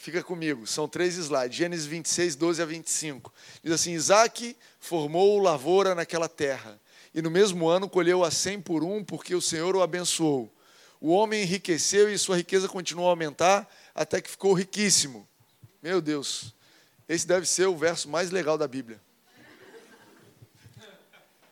Fica 0.00 0.22
comigo, 0.22 0.66
são 0.66 0.88
três 0.88 1.16
slides. 1.16 1.58
Gênesis 1.58 1.84
26, 1.84 2.34
12 2.34 2.62
a 2.62 2.64
25. 2.64 3.30
Diz 3.62 3.70
assim: 3.70 3.92
Isaac 3.92 4.56
formou 4.78 5.38
lavoura 5.38 5.94
naquela 5.94 6.26
terra, 6.26 6.80
e 7.14 7.20
no 7.20 7.30
mesmo 7.30 7.68
ano 7.68 7.86
colheu 7.86 8.24
a 8.24 8.30
cem 8.30 8.58
por 8.58 8.82
um, 8.82 9.04
porque 9.04 9.34
o 9.34 9.42
Senhor 9.42 9.76
o 9.76 9.82
abençoou. 9.82 10.50
O 11.02 11.10
homem 11.10 11.42
enriqueceu 11.42 12.10
e 12.10 12.16
sua 12.16 12.38
riqueza 12.38 12.66
continuou 12.66 13.08
a 13.08 13.12
aumentar, 13.12 13.70
até 13.94 14.22
que 14.22 14.30
ficou 14.30 14.54
riquíssimo. 14.54 15.28
Meu 15.82 16.00
Deus, 16.00 16.54
esse 17.06 17.26
deve 17.26 17.44
ser 17.44 17.66
o 17.66 17.76
verso 17.76 18.08
mais 18.08 18.30
legal 18.30 18.56
da 18.56 18.66
Bíblia. 18.66 18.98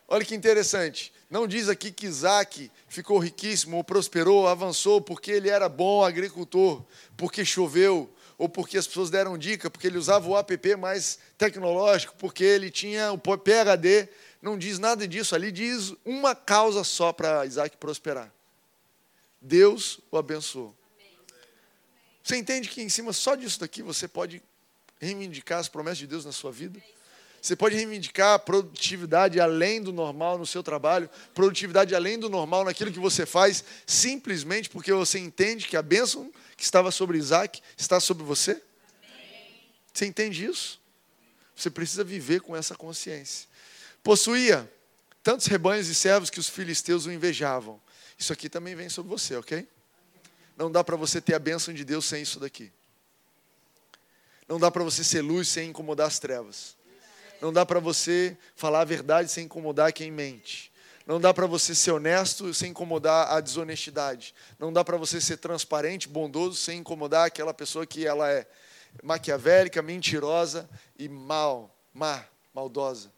Olha 0.07 0.25
que 0.25 0.33
interessante. 0.33 1.13
Não 1.29 1.47
diz 1.47 1.69
aqui 1.69 1.91
que 1.91 2.07
Isaac 2.07 2.71
ficou 2.87 3.19
riquíssimo, 3.19 3.77
ou 3.77 3.83
prosperou, 3.83 4.47
avançou, 4.47 4.99
porque 4.99 5.29
ele 5.29 5.49
era 5.49 5.69
bom 5.69 6.03
agricultor, 6.03 6.83
porque 7.15 7.45
choveu, 7.45 8.11
ou 8.39 8.47
porque 8.47 8.77
as 8.77 8.87
pessoas 8.87 9.09
deram 9.09 9.37
dica, 9.37 9.69
porque 9.69 9.85
ele 9.85 9.97
usava 9.97 10.27
o 10.29 10.37
app 10.37 10.75
mais 10.77 11.19
tecnológico, 11.37 12.15
porque 12.17 12.45
ele 12.45 12.71
tinha 12.71 13.11
o 13.11 13.17
PHD. 13.17 14.07
Não 14.41 14.57
diz 14.57 14.79
nada 14.79 15.05
disso. 15.05 15.35
Ali 15.35 15.51
diz 15.51 15.93
uma 16.05 16.33
causa 16.33 16.85
só 16.85 17.11
para 17.11 17.45
Isaac 17.45 17.75
prosperar. 17.75 18.33
Deus 19.41 19.99
o 20.09 20.17
abençoou. 20.17 20.73
Você 22.23 22.37
entende 22.37 22.69
que 22.69 22.81
em 22.81 22.87
cima 22.87 23.11
só 23.11 23.35
disso 23.35 23.59
daqui 23.59 23.83
você 23.83 24.07
pode 24.07 24.41
reivindicar 25.01 25.59
as 25.59 25.67
promessas 25.67 25.97
de 25.97 26.07
Deus 26.07 26.23
na 26.23 26.31
sua 26.31 26.51
vida? 26.51 26.81
Você 27.41 27.55
pode 27.55 27.75
reivindicar 27.75 28.39
produtividade 28.39 29.39
além 29.39 29.81
do 29.81 29.93
normal 29.93 30.37
no 30.37 30.45
seu 30.45 30.61
trabalho, 30.61 31.09
produtividade 31.33 31.95
além 31.95 32.19
do 32.19 32.29
normal 32.29 32.65
naquilo 32.65 32.91
que 32.91 32.99
você 32.99 33.25
faz, 33.25 33.63
simplesmente 33.85 34.69
porque 34.69 34.91
você 34.91 35.19
entende 35.19 35.67
que 35.67 35.77
a 35.77 35.81
bênção 35.81 36.31
que 36.57 36.63
estava 36.63 36.91
sobre 36.91 37.17
Isaac 37.17 37.61
está 37.77 37.99
sobre 37.99 38.23
você? 38.23 38.61
Você 39.93 40.05
entende 40.05 40.45
isso? 40.45 40.79
Você 41.55 41.69
precisa 41.69 42.03
viver 42.03 42.41
com 42.41 42.55
essa 42.55 42.75
consciência. 42.75 43.47
Possuía 44.03 44.71
tantos 45.23 45.47
rebanhos 45.47 45.87
e 45.87 45.95
servos 45.95 46.29
que 46.29 46.39
os 46.39 46.49
filisteus 46.49 47.05
o 47.05 47.11
invejavam. 47.11 47.81
Isso 48.17 48.33
aqui 48.33 48.49
também 48.49 48.75
vem 48.75 48.89
sobre 48.89 49.09
você, 49.09 49.35
ok? 49.35 49.67
Não 50.55 50.71
dá 50.71 50.83
para 50.83 50.95
você 50.95 51.21
ter 51.21 51.33
a 51.33 51.39
bênção 51.39 51.73
de 51.73 51.85
Deus 51.85 52.05
sem 52.05 52.21
isso 52.21 52.39
daqui. 52.39 52.71
Não 54.47 54.59
dá 54.59 54.71
para 54.71 54.83
você 54.83 55.03
ser 55.03 55.21
luz 55.21 55.47
sem 55.47 55.69
incomodar 55.69 56.07
as 56.07 56.19
trevas. 56.19 56.75
Não 57.41 57.53
dá 57.53 57.65
para 57.65 57.79
você 57.79 58.37
falar 58.55 58.81
a 58.81 58.85
verdade 58.85 59.31
sem 59.31 59.45
incomodar 59.45 59.93
quem 59.93 60.11
mente. 60.11 60.71
Não 61.05 61.19
dá 61.19 61.33
para 61.33 61.47
você 61.47 61.73
ser 61.73 61.91
honesto 61.91 62.53
sem 62.53 62.71
incomodar 62.71 63.31
a 63.31 63.39
desonestidade. 63.39 64.35
Não 64.59 64.71
dá 64.71 64.83
para 64.83 64.97
você 64.97 65.19
ser 65.19 65.37
transparente, 65.37 66.07
bondoso 66.07 66.55
sem 66.55 66.79
incomodar 66.79 67.25
aquela 67.25 67.53
pessoa 67.53 67.85
que 67.85 68.05
ela 68.05 68.29
é 68.29 68.45
maquiavélica, 69.01 69.81
mentirosa 69.81 70.69
e 70.97 71.07
mal, 71.09 71.75
má, 71.93 72.23
maldosa. 72.53 73.11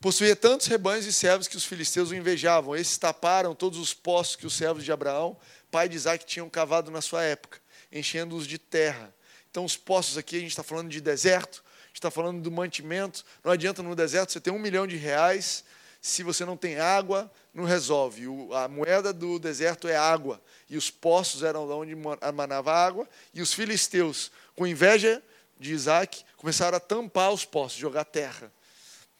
Possuía 0.00 0.34
tantos 0.34 0.66
rebanhos 0.66 1.04
e 1.04 1.12
servos 1.12 1.46
que 1.46 1.56
os 1.56 1.64
filisteus 1.64 2.10
o 2.10 2.14
invejavam. 2.14 2.74
Esses 2.74 2.96
taparam 2.96 3.54
todos 3.54 3.78
os 3.78 3.92
poços 3.92 4.34
que 4.34 4.46
os 4.46 4.54
servos 4.54 4.82
de 4.82 4.90
Abraão, 4.90 5.36
pai 5.70 5.88
de 5.88 5.96
Isaac, 5.96 6.24
tinham 6.24 6.48
cavado 6.48 6.90
na 6.90 7.02
sua 7.02 7.22
época, 7.22 7.60
enchendo-os 7.92 8.46
de 8.46 8.58
terra. 8.58 9.14
Então, 9.50 9.64
os 9.64 9.76
poços 9.76 10.16
aqui, 10.16 10.36
a 10.36 10.40
gente 10.40 10.50
está 10.50 10.62
falando 10.62 10.88
de 10.88 11.00
deserto, 11.00 11.62
está 12.00 12.10
falando 12.10 12.40
do 12.40 12.50
mantimento. 12.50 13.24
Não 13.44 13.52
adianta 13.52 13.82
no 13.82 13.94
deserto 13.94 14.32
você 14.32 14.40
ter 14.40 14.50
um 14.50 14.58
milhão 14.58 14.86
de 14.86 14.96
reais, 14.96 15.64
se 16.00 16.22
você 16.22 16.44
não 16.44 16.56
tem 16.56 16.78
água, 16.78 17.30
não 17.52 17.64
resolve. 17.64 18.26
O, 18.26 18.54
a 18.54 18.66
moeda 18.68 19.12
do 19.12 19.38
deserto 19.38 19.86
é 19.86 19.96
água. 19.96 20.40
E 20.68 20.76
os 20.76 20.90
poços 20.90 21.42
eram 21.42 21.68
onde 21.70 21.94
manava 21.94 22.72
água. 22.72 23.08
E 23.34 23.42
os 23.42 23.52
filisteus, 23.52 24.32
com 24.56 24.66
inveja 24.66 25.22
de 25.58 25.72
Isaac, 25.72 26.24
começaram 26.36 26.76
a 26.76 26.80
tampar 26.80 27.30
os 27.32 27.44
poços, 27.44 27.78
jogar 27.78 28.04
terra. 28.04 28.50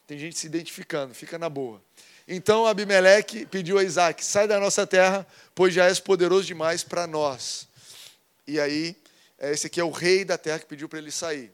Tem 0.07 0.19
gente 0.19 0.39
se 0.39 0.47
identificando, 0.47 1.15
fica 1.15 1.39
na 1.39 1.49
boa. 1.49 1.83
Então 2.27 2.67
Abimeleque 2.67 3.45
pediu 3.45 3.79
a 3.79 3.85
Isaac: 3.85 4.25
sai 4.25 4.49
da 4.49 4.59
nossa 4.59 4.87
terra, 4.87 5.27
pois 5.55 5.75
já 5.75 5.87
és 5.87 6.01
poderoso 6.01 6.47
demais 6.47 6.83
para 6.83 7.07
nós. 7.07 7.69
E 8.47 8.59
aí, 8.59 8.97
esse 9.39 9.67
aqui 9.67 9.81
é 9.81 9.85
o 9.85 9.91
rei 9.91 10.25
da 10.25 10.39
terra 10.39 10.59
que 10.59 10.67
pediu 10.67 10.89
para 10.89 10.99
ele 10.99 11.11
sair. 11.11 11.53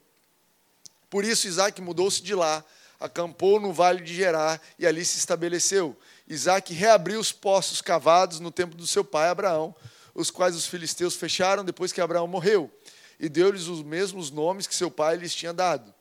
Por 1.08 1.24
isso, 1.24 1.46
Isaac 1.46 1.80
mudou-se 1.80 2.22
de 2.22 2.34
lá, 2.34 2.64
acampou 2.98 3.60
no 3.60 3.72
vale 3.72 4.02
de 4.02 4.14
Gerar 4.14 4.60
e 4.78 4.86
ali 4.86 5.04
se 5.04 5.18
estabeleceu. 5.18 5.96
Isaac 6.28 6.72
reabriu 6.72 7.20
os 7.20 7.32
poços 7.32 7.80
cavados 7.80 8.40
no 8.40 8.50
tempo 8.50 8.76
do 8.76 8.86
seu 8.86 9.04
pai 9.04 9.28
Abraão, 9.28 9.74
os 10.14 10.30
quais 10.30 10.56
os 10.56 10.66
filisteus 10.66 11.14
fecharam 11.14 11.64
depois 11.64 11.92
que 11.92 12.00
Abraão 12.00 12.26
morreu, 12.26 12.70
e 13.20 13.28
deu-lhes 13.28 13.66
os 13.66 13.82
mesmos 13.82 14.30
nomes 14.30 14.66
que 14.66 14.74
seu 14.74 14.90
pai 14.90 15.16
lhes 15.16 15.34
tinha 15.34 15.52
dado. 15.52 15.94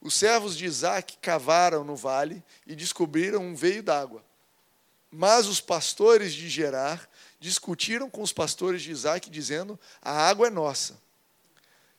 Os 0.00 0.14
servos 0.14 0.56
de 0.56 0.64
Isaac 0.64 1.18
cavaram 1.18 1.84
no 1.84 1.94
vale 1.94 2.42
e 2.66 2.74
descobriram 2.74 3.42
um 3.42 3.54
veio 3.54 3.82
d'água. 3.82 4.24
Mas 5.10 5.46
os 5.46 5.60
pastores 5.60 6.32
de 6.32 6.48
Gerar 6.48 7.08
discutiram 7.38 8.08
com 8.08 8.22
os 8.22 8.32
pastores 8.32 8.80
de 8.80 8.90
Isaac, 8.90 9.28
dizendo: 9.28 9.78
A 10.00 10.12
água 10.12 10.46
é 10.46 10.50
nossa. 10.50 10.98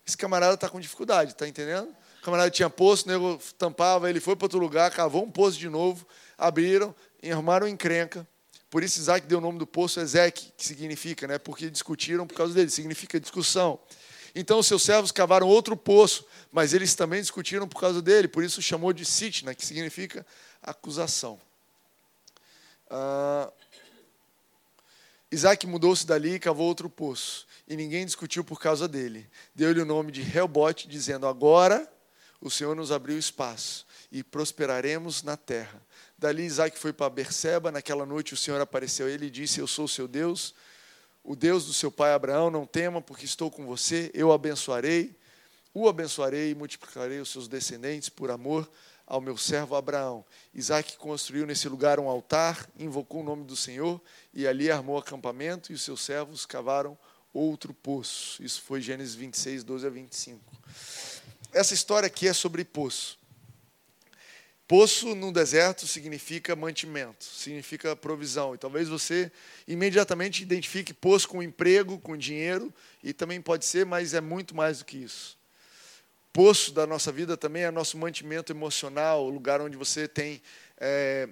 Esse 0.05 0.17
camarada 0.17 0.55
está 0.55 0.67
com 0.67 0.79
dificuldade, 0.79 1.31
está 1.31 1.47
entendendo? 1.47 1.95
O 2.21 2.23
camarada 2.23 2.51
tinha 2.51 2.69
poço, 2.69 3.05
o 3.05 3.07
nego 3.11 3.41
tampava, 3.57 4.07
ele 4.07 4.19
foi 4.19 4.35
para 4.35 4.45
outro 4.45 4.59
lugar, 4.59 4.91
cavou 4.91 5.23
um 5.23 5.31
poço 5.31 5.57
de 5.57 5.67
novo, 5.67 6.05
abriram, 6.37 6.93
arrumaram 7.27 7.67
encrenca. 7.67 8.27
Por 8.69 8.83
isso 8.83 8.99
Isaac 8.99 9.25
deu 9.25 9.39
o 9.39 9.41
nome 9.41 9.57
do 9.57 9.65
poço 9.65 9.99
Ezeque, 9.99 10.53
que 10.55 10.63
significa, 10.63 11.27
né? 11.27 11.39
Porque 11.39 11.67
discutiram 11.67 12.27
por 12.27 12.35
causa 12.35 12.53
dele, 12.53 12.69
significa 12.69 13.19
discussão. 13.19 13.79
Então 14.35 14.59
os 14.59 14.67
seus 14.67 14.83
servos 14.83 15.11
cavaram 15.11 15.47
outro 15.47 15.75
poço, 15.75 16.23
mas 16.51 16.75
eles 16.75 16.93
também 16.93 17.19
discutiram 17.19 17.67
por 17.67 17.81
causa 17.81 18.03
dele, 18.03 18.27
por 18.27 18.43
isso 18.43 18.61
chamou 18.61 18.93
de 18.93 19.03
sitna, 19.03 19.55
que 19.55 19.65
significa 19.65 20.23
acusação. 20.61 21.41
Ah, 22.87 23.51
Isaac 25.31 25.65
mudou-se 25.65 26.05
dali 26.05 26.35
e 26.35 26.39
cavou 26.39 26.67
outro 26.67 26.87
poço, 26.87 27.47
e 27.67 27.75
ninguém 27.75 28.05
discutiu 28.05 28.43
por 28.43 28.59
causa 28.59 28.87
dele. 28.87 29.27
Deu-lhe 29.55 29.81
o 29.81 29.85
nome 29.85 30.11
de 30.11 30.21
Helbote, 30.21 30.87
dizendo: 30.87 31.25
Agora 31.25 31.91
o 32.41 32.49
Senhor 32.49 32.75
nos 32.75 32.91
abriu 32.91 33.17
espaço 33.17 33.85
e 34.11 34.23
prosperaremos 34.23 35.21
na 35.21 35.37
terra. 35.37 35.81
Dali 36.17 36.43
Isaac 36.43 36.77
foi 36.77 36.91
para 36.91 37.09
Berseba, 37.09 37.71
naquela 37.71 38.05
noite 38.05 38.33
o 38.33 38.37
Senhor 38.37 38.59
apareceu 38.59 39.05
a 39.05 39.09
ele 39.09 39.27
e 39.27 39.29
disse: 39.29 39.59
Eu 39.59 39.67
sou 39.67 39.85
o 39.85 39.89
seu 39.89 40.07
Deus, 40.07 40.55
o 41.23 41.35
Deus 41.35 41.65
do 41.65 41.73
seu 41.73 41.91
pai 41.91 42.13
Abraão, 42.13 42.49
não 42.49 42.65
tema, 42.65 43.01
porque 43.01 43.25
estou 43.25 43.51
com 43.51 43.65
você, 43.65 44.09
eu 44.13 44.31
abençoarei, 44.31 45.15
o 45.73 45.87
abençoarei 45.87 46.49
e 46.49 46.55
multiplicarei 46.55 47.19
os 47.19 47.29
seus 47.29 47.47
descendentes 47.47 48.09
por 48.09 48.31
amor 48.31 48.69
ao 49.05 49.21
meu 49.21 49.37
servo 49.37 49.75
Abraão. 49.75 50.25
Isaac 50.53 50.97
construiu 50.97 51.45
nesse 51.45 51.69
lugar 51.69 51.99
um 51.99 52.09
altar, 52.09 52.67
invocou 52.77 53.21
o 53.21 53.23
nome 53.23 53.43
do 53.43 53.55
Senhor 53.55 54.01
e 54.33 54.47
ali 54.47 54.71
armou 54.71 54.97
acampamento 54.97 55.71
e 55.71 55.75
os 55.75 55.81
seus 55.83 56.01
servos 56.01 56.45
cavaram 56.45 56.97
outro 57.33 57.73
poço. 57.73 58.41
Isso 58.43 58.61
foi 58.61 58.81
Gênesis 58.81 59.15
26, 59.15 59.63
12 59.63 59.87
a 59.87 59.89
25 59.89 60.41
essa 61.53 61.73
história 61.73 62.07
aqui 62.07 62.27
é 62.27 62.33
sobre 62.33 62.63
poço. 62.63 63.19
Poço 64.71 65.13
no 65.15 65.33
deserto 65.33 65.85
significa 65.85 66.55
mantimento, 66.55 67.25
significa 67.25 67.93
provisão. 67.93 68.55
E 68.55 68.57
talvez 68.57 68.87
você 68.87 69.29
imediatamente 69.67 70.41
identifique 70.41 70.93
poço 70.93 71.27
com 71.27 71.43
emprego, 71.43 71.99
com 71.99 72.15
dinheiro, 72.15 72.73
e 73.03 73.11
também 73.11 73.41
pode 73.41 73.65
ser, 73.65 73.85
mas 73.85 74.13
é 74.13 74.21
muito 74.21 74.55
mais 74.55 74.79
do 74.79 74.85
que 74.85 74.97
isso. 74.97 75.37
poço 76.31 76.71
da 76.71 76.87
nossa 76.87 77.11
vida 77.11 77.35
também 77.35 77.63
é 77.63 77.71
nosso 77.71 77.97
mantimento 77.97 78.53
emocional, 78.53 79.25
o 79.25 79.29
lugar 79.29 79.59
onde 79.59 79.75
você 79.75 80.07
tem. 80.07 80.41
É, 80.79 81.27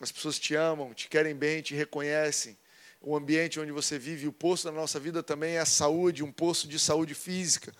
as 0.00 0.10
pessoas 0.10 0.36
te 0.36 0.56
amam, 0.56 0.92
te 0.92 1.08
querem 1.08 1.36
bem, 1.36 1.62
te 1.62 1.76
reconhecem. 1.76 2.58
O 3.00 3.16
ambiente 3.16 3.60
onde 3.60 3.70
você 3.70 4.00
vive, 4.00 4.26
o 4.26 4.32
poço 4.32 4.64
da 4.64 4.72
nossa 4.72 4.98
vida 4.98 5.22
também 5.22 5.54
é 5.54 5.60
a 5.60 5.64
saúde, 5.64 6.24
um 6.24 6.32
poço 6.32 6.66
de 6.66 6.76
saúde 6.76 7.14
física, 7.14 7.72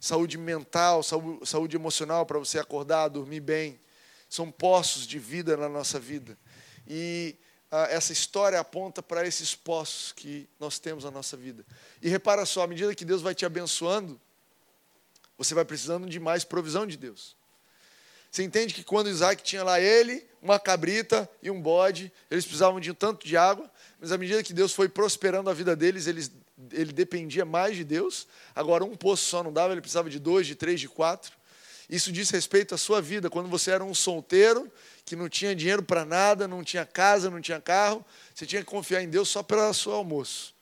saúde 0.00 0.38
mental, 0.38 1.02
saúde, 1.02 1.76
emocional 1.76 2.24
para 2.24 2.38
você 2.38 2.58
acordar, 2.58 3.08
dormir 3.08 3.40
bem. 3.40 3.80
São 4.28 4.50
poços 4.50 5.06
de 5.06 5.18
vida 5.18 5.56
na 5.56 5.68
nossa 5.68 5.98
vida. 5.98 6.38
E 6.86 7.36
ah, 7.70 7.86
essa 7.90 8.12
história 8.12 8.58
aponta 8.60 9.02
para 9.02 9.26
esses 9.26 9.54
poços 9.54 10.12
que 10.12 10.48
nós 10.58 10.78
temos 10.78 11.04
na 11.04 11.10
nossa 11.10 11.36
vida. 11.36 11.64
E 12.00 12.08
repara 12.08 12.44
só, 12.46 12.62
à 12.62 12.66
medida 12.66 12.94
que 12.94 13.04
Deus 13.04 13.22
vai 13.22 13.34
te 13.34 13.44
abençoando, 13.44 14.20
você 15.36 15.54
vai 15.54 15.64
precisando 15.64 16.08
de 16.08 16.18
mais 16.18 16.44
provisão 16.44 16.86
de 16.86 16.96
Deus. 16.96 17.36
Você 18.30 18.42
entende 18.42 18.74
que 18.74 18.84
quando 18.84 19.08
Isaac 19.08 19.42
tinha 19.42 19.64
lá 19.64 19.80
ele, 19.80 20.26
uma 20.42 20.58
cabrita 20.58 21.28
e 21.42 21.50
um 21.50 21.60
bode, 21.60 22.12
eles 22.30 22.44
precisavam 22.44 22.78
de 22.78 22.90
um 22.90 22.94
tanto 22.94 23.26
de 23.26 23.36
água, 23.36 23.70
mas 23.98 24.12
à 24.12 24.18
medida 24.18 24.42
que 24.42 24.52
Deus 24.52 24.74
foi 24.74 24.88
prosperando 24.88 25.48
a 25.48 25.54
vida 25.54 25.74
deles, 25.74 26.06
eles, 26.06 26.30
ele 26.72 26.92
dependia 26.92 27.44
mais 27.44 27.76
de 27.76 27.84
Deus. 27.84 28.26
Agora, 28.54 28.84
um 28.84 28.96
poço 28.96 29.24
só 29.24 29.42
não 29.42 29.52
dava, 29.52 29.72
ele 29.72 29.80
precisava 29.80 30.10
de 30.10 30.18
dois, 30.18 30.46
de 30.46 30.54
três, 30.54 30.80
de 30.80 30.88
quatro. 30.88 31.32
Isso 31.88 32.12
diz 32.12 32.28
respeito 32.30 32.74
à 32.74 32.78
sua 32.78 33.00
vida. 33.00 33.30
Quando 33.30 33.48
você 33.48 33.70
era 33.70 33.84
um 33.84 33.94
solteiro, 33.94 34.70
que 35.04 35.16
não 35.16 35.28
tinha 35.28 35.54
dinheiro 35.54 35.82
para 35.82 36.04
nada, 36.04 36.46
não 36.46 36.62
tinha 36.62 36.84
casa, 36.84 37.30
não 37.30 37.40
tinha 37.40 37.60
carro, 37.60 38.04
você 38.34 38.44
tinha 38.44 38.62
que 38.62 38.68
confiar 38.68 39.02
em 39.02 39.08
Deus 39.08 39.28
só 39.28 39.42
pelo 39.42 39.72
seu 39.72 39.92
almoço. 39.92 40.54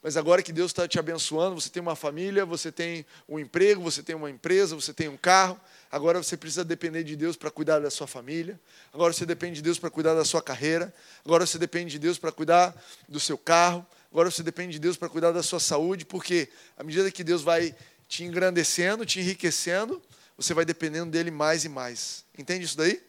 Mas 0.00 0.18
agora 0.18 0.42
que 0.42 0.52
Deus 0.52 0.70
está 0.70 0.86
te 0.86 0.98
abençoando, 0.98 1.58
você 1.58 1.70
tem 1.70 1.80
uma 1.80 1.96
família, 1.96 2.44
você 2.44 2.70
tem 2.70 3.06
um 3.26 3.38
emprego, 3.38 3.82
você 3.82 4.02
tem 4.02 4.14
uma 4.14 4.30
empresa, 4.30 4.76
você 4.76 4.92
tem 4.92 5.08
um 5.08 5.16
carro. 5.16 5.58
Agora 5.90 6.22
você 6.22 6.36
precisa 6.36 6.62
depender 6.62 7.02
de 7.04 7.16
Deus 7.16 7.36
para 7.36 7.50
cuidar 7.50 7.80
da 7.80 7.88
sua 7.90 8.06
família. 8.06 8.60
Agora 8.92 9.14
você 9.14 9.24
depende 9.24 9.56
de 9.56 9.62
Deus 9.62 9.78
para 9.78 9.88
cuidar 9.88 10.12
da 10.12 10.22
sua 10.22 10.42
carreira. 10.42 10.92
Agora 11.24 11.46
você 11.46 11.58
depende 11.58 11.92
de 11.92 11.98
Deus 11.98 12.18
para 12.18 12.30
cuidar 12.30 12.76
do 13.08 13.18
seu 13.18 13.38
carro. 13.38 13.84
Agora 14.14 14.30
você 14.30 14.44
depende 14.44 14.74
de 14.74 14.78
Deus 14.78 14.96
para 14.96 15.08
cuidar 15.08 15.32
da 15.32 15.42
sua 15.42 15.58
saúde, 15.58 16.04
porque 16.04 16.48
à 16.78 16.84
medida 16.84 17.10
que 17.10 17.24
Deus 17.24 17.42
vai 17.42 17.74
te 18.06 18.22
engrandecendo, 18.22 19.04
te 19.04 19.18
enriquecendo, 19.18 20.00
você 20.36 20.54
vai 20.54 20.64
dependendo 20.64 21.10
dele 21.10 21.32
mais 21.32 21.64
e 21.64 21.68
mais. 21.68 22.24
Entende 22.38 22.64
isso 22.64 22.76
daí? 22.76 23.02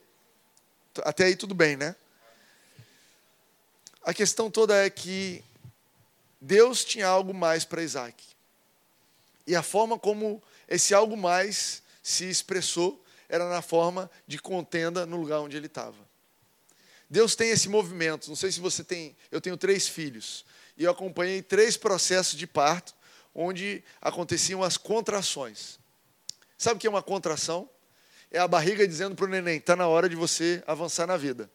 Até 1.04 1.26
aí 1.26 1.36
tudo 1.36 1.54
bem, 1.54 1.78
né? 1.78 1.96
A 4.02 4.16
questão 4.16 4.50
toda 4.50 4.84
é 4.84 4.90
que 4.90 5.44
Deus 6.42 6.84
tinha 6.84 7.06
algo 7.06 7.36
mais 7.36 7.64
para 7.64 7.84
Isaac. 7.84 8.24
E 9.46 9.56
a 9.56 9.62
forma 9.62 10.00
como 10.00 10.42
esse 10.68 10.92
algo 10.92 11.16
mais 11.16 11.84
se 12.02 12.28
expressou 12.28 13.00
era 13.30 13.48
na 13.48 13.62
forma 13.62 14.10
de 14.26 14.40
contenda 14.40 15.06
no 15.06 15.18
lugar 15.18 15.42
onde 15.42 15.56
ele 15.56 15.68
estava. 15.68 16.04
Deus 17.08 17.36
tem 17.36 17.52
esse 17.52 17.70
movimento. 17.70 18.28
Não 18.28 18.36
sei 18.36 18.52
se 18.52 18.60
você 18.60 18.84
tem. 18.84 19.16
Eu 19.30 19.40
tenho 19.40 19.56
três 19.56 19.88
filhos. 19.88 20.44
E 20.78 20.84
eu 20.84 20.92
acompanhei 20.92 21.42
três 21.42 21.78
processos 21.78 22.38
de 22.38 22.46
parto 22.46 22.94
onde 23.34 23.84
aconteciam 24.02 24.64
as 24.64 24.78
contrações. 24.78 25.80
Sabe 26.58 26.78
o 26.78 26.80
que 26.80 26.88
é 26.88 26.90
uma 26.90 27.04
contração? 27.04 27.70
É 28.32 28.40
a 28.40 28.48
barriga 28.48 28.88
dizendo 28.88 29.16
para 29.16 29.26
o 29.26 29.30
neném: 29.30 29.58
está 29.58 29.76
na 29.76 29.88
hora 29.88 30.10
de 30.10 30.16
você 30.16 30.64
avançar 30.66 31.06
na 31.06 31.18
vida. 31.18 31.50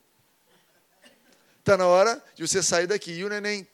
Está 1.58 1.76
na 1.76 1.86
hora 1.86 2.22
de 2.34 2.46
você 2.46 2.62
sair 2.62 2.86
daqui. 2.86 3.12
E 3.12 3.24
o 3.24 3.28
neném 3.28 3.66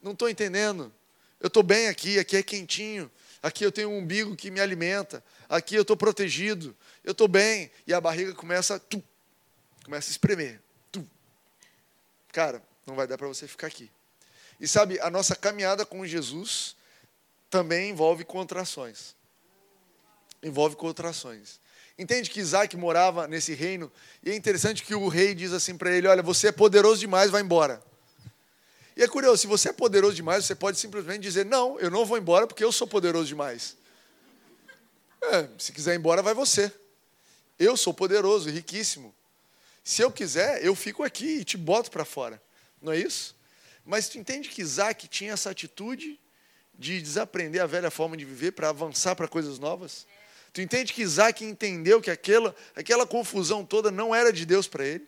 não 0.00 0.12
estou 0.12 0.28
entendendo. 0.28 0.92
Eu 1.40 1.48
estou 1.48 1.62
bem 1.62 1.88
aqui, 1.88 2.18
aqui 2.18 2.36
é 2.36 2.42
quentinho, 2.42 3.10
aqui 3.42 3.64
eu 3.64 3.72
tenho 3.72 3.90
um 3.90 3.98
umbigo 3.98 4.36
que 4.36 4.48
me 4.48 4.60
alimenta, 4.60 5.24
aqui 5.48 5.74
eu 5.74 5.82
estou 5.82 5.96
protegido, 5.96 6.76
eu 7.02 7.10
estou 7.10 7.26
bem. 7.26 7.70
E 7.84 7.92
a 7.92 8.00
barriga 8.00 8.32
começa, 8.32 8.78
tum, 8.78 9.02
começa 9.84 10.08
a 10.08 10.12
espremer. 10.12 10.60
Tum. 10.92 11.04
Cara, 12.30 12.62
não 12.86 12.94
vai 12.94 13.08
dar 13.08 13.18
para 13.18 13.26
você 13.26 13.48
ficar 13.48 13.66
aqui. 13.66 13.90
E 14.60 14.68
sabe, 14.68 15.00
a 15.00 15.10
nossa 15.10 15.34
caminhada 15.34 15.84
com 15.84 16.06
Jesus 16.06 16.76
também 17.50 17.90
envolve 17.90 18.24
contrações. 18.24 19.14
Envolve 20.42 20.76
contrações. 20.76 21.60
Entende 21.98 22.30
que 22.30 22.40
Isaac 22.40 22.76
morava 22.76 23.28
nesse 23.28 23.54
reino, 23.54 23.92
e 24.22 24.30
é 24.30 24.34
interessante 24.34 24.82
que 24.82 24.94
o 24.94 25.08
rei 25.08 25.34
diz 25.34 25.52
assim 25.52 25.76
para 25.76 25.90
ele: 25.90 26.08
Olha, 26.08 26.22
você 26.22 26.48
é 26.48 26.52
poderoso 26.52 26.98
demais, 26.98 27.30
vai 27.30 27.42
embora. 27.42 27.82
E 28.96 29.02
é 29.02 29.08
curioso, 29.08 29.42
se 29.42 29.46
você 29.46 29.68
é 29.70 29.72
poderoso 29.72 30.14
demais, 30.14 30.44
você 30.44 30.54
pode 30.54 30.78
simplesmente 30.78 31.20
dizer: 31.20 31.44
Não, 31.44 31.78
eu 31.78 31.90
não 31.90 32.04
vou 32.04 32.18
embora 32.18 32.46
porque 32.46 32.64
eu 32.64 32.72
sou 32.72 32.86
poderoso 32.86 33.26
demais. 33.26 33.76
É, 35.22 35.48
se 35.58 35.72
quiser 35.72 35.94
ir 35.94 35.98
embora, 35.98 36.22
vai 36.22 36.34
você. 36.34 36.72
Eu 37.58 37.76
sou 37.76 37.94
poderoso, 37.94 38.50
riquíssimo. 38.50 39.14
Se 39.84 40.02
eu 40.02 40.10
quiser, 40.10 40.64
eu 40.64 40.74
fico 40.74 41.02
aqui 41.02 41.38
e 41.38 41.44
te 41.44 41.56
boto 41.56 41.90
para 41.90 42.04
fora. 42.04 42.42
Não 42.80 42.92
é 42.92 42.98
isso? 42.98 43.34
Mas 43.84 44.08
tu 44.08 44.18
entende 44.18 44.48
que 44.48 44.62
Isaac 44.62 45.08
tinha 45.08 45.32
essa 45.32 45.50
atitude 45.50 46.18
de 46.78 47.00
desaprender 47.00 47.60
a 47.60 47.66
velha 47.66 47.90
forma 47.90 48.16
de 48.16 48.24
viver 48.24 48.52
para 48.52 48.68
avançar 48.68 49.14
para 49.16 49.28
coisas 49.28 49.58
novas? 49.58 50.06
Tu 50.52 50.60
entende 50.60 50.92
que 50.92 51.02
Isaac 51.02 51.44
entendeu 51.44 52.00
que 52.00 52.10
aquela, 52.10 52.54
aquela 52.76 53.06
confusão 53.06 53.64
toda 53.64 53.90
não 53.90 54.14
era 54.14 54.32
de 54.32 54.44
Deus 54.44 54.68
para 54.68 54.84
ele? 54.84 55.06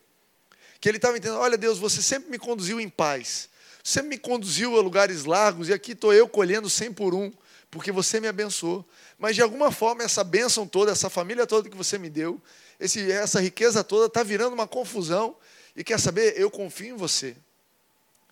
Que 0.81 0.89
ele 0.89 0.97
estava 0.97 1.17
entendendo: 1.17 1.39
olha, 1.39 1.57
Deus, 1.57 1.79
você 1.79 2.01
sempre 2.01 2.31
me 2.31 2.39
conduziu 2.39 2.81
em 2.81 2.89
paz. 2.89 3.49
Você 3.83 4.01
me 4.01 4.17
conduziu 4.17 4.79
a 4.79 4.81
lugares 4.81 5.25
largos 5.25 5.69
e 5.69 5.73
aqui 5.73 5.93
estou 5.93 6.13
eu 6.15 6.27
colhendo 6.27 6.71
cem 6.71 6.91
por 6.91 7.15
um, 7.15 7.31
porque 7.71 7.93
você 7.93 8.19
me 8.19 8.27
abençoou. 8.27 8.83
Mas 9.19 9.37
de 9.37 9.43
alguma 9.43 9.71
forma, 9.71 10.03
essa 10.03 10.25
bênção 10.25 10.67
toda, 10.67 10.91
essa 10.91 11.11
família 11.11 11.47
toda 11.47 11.69
que 11.69 11.77
você 11.77 11.99
me 11.99 12.09
deu, 12.09 12.41
esse, 12.81 13.13
essa 13.13 13.41
riqueza 13.41 13.85
toda 13.85 14.07
está 14.07 14.23
virando 14.23 14.55
uma 14.55 14.67
confusão. 14.67 15.37
E 15.77 15.85
quer 15.85 16.01
saber? 16.01 16.41
Eu 16.41 16.51
confio 16.51 16.95
em 16.95 16.97
você. 16.97 17.37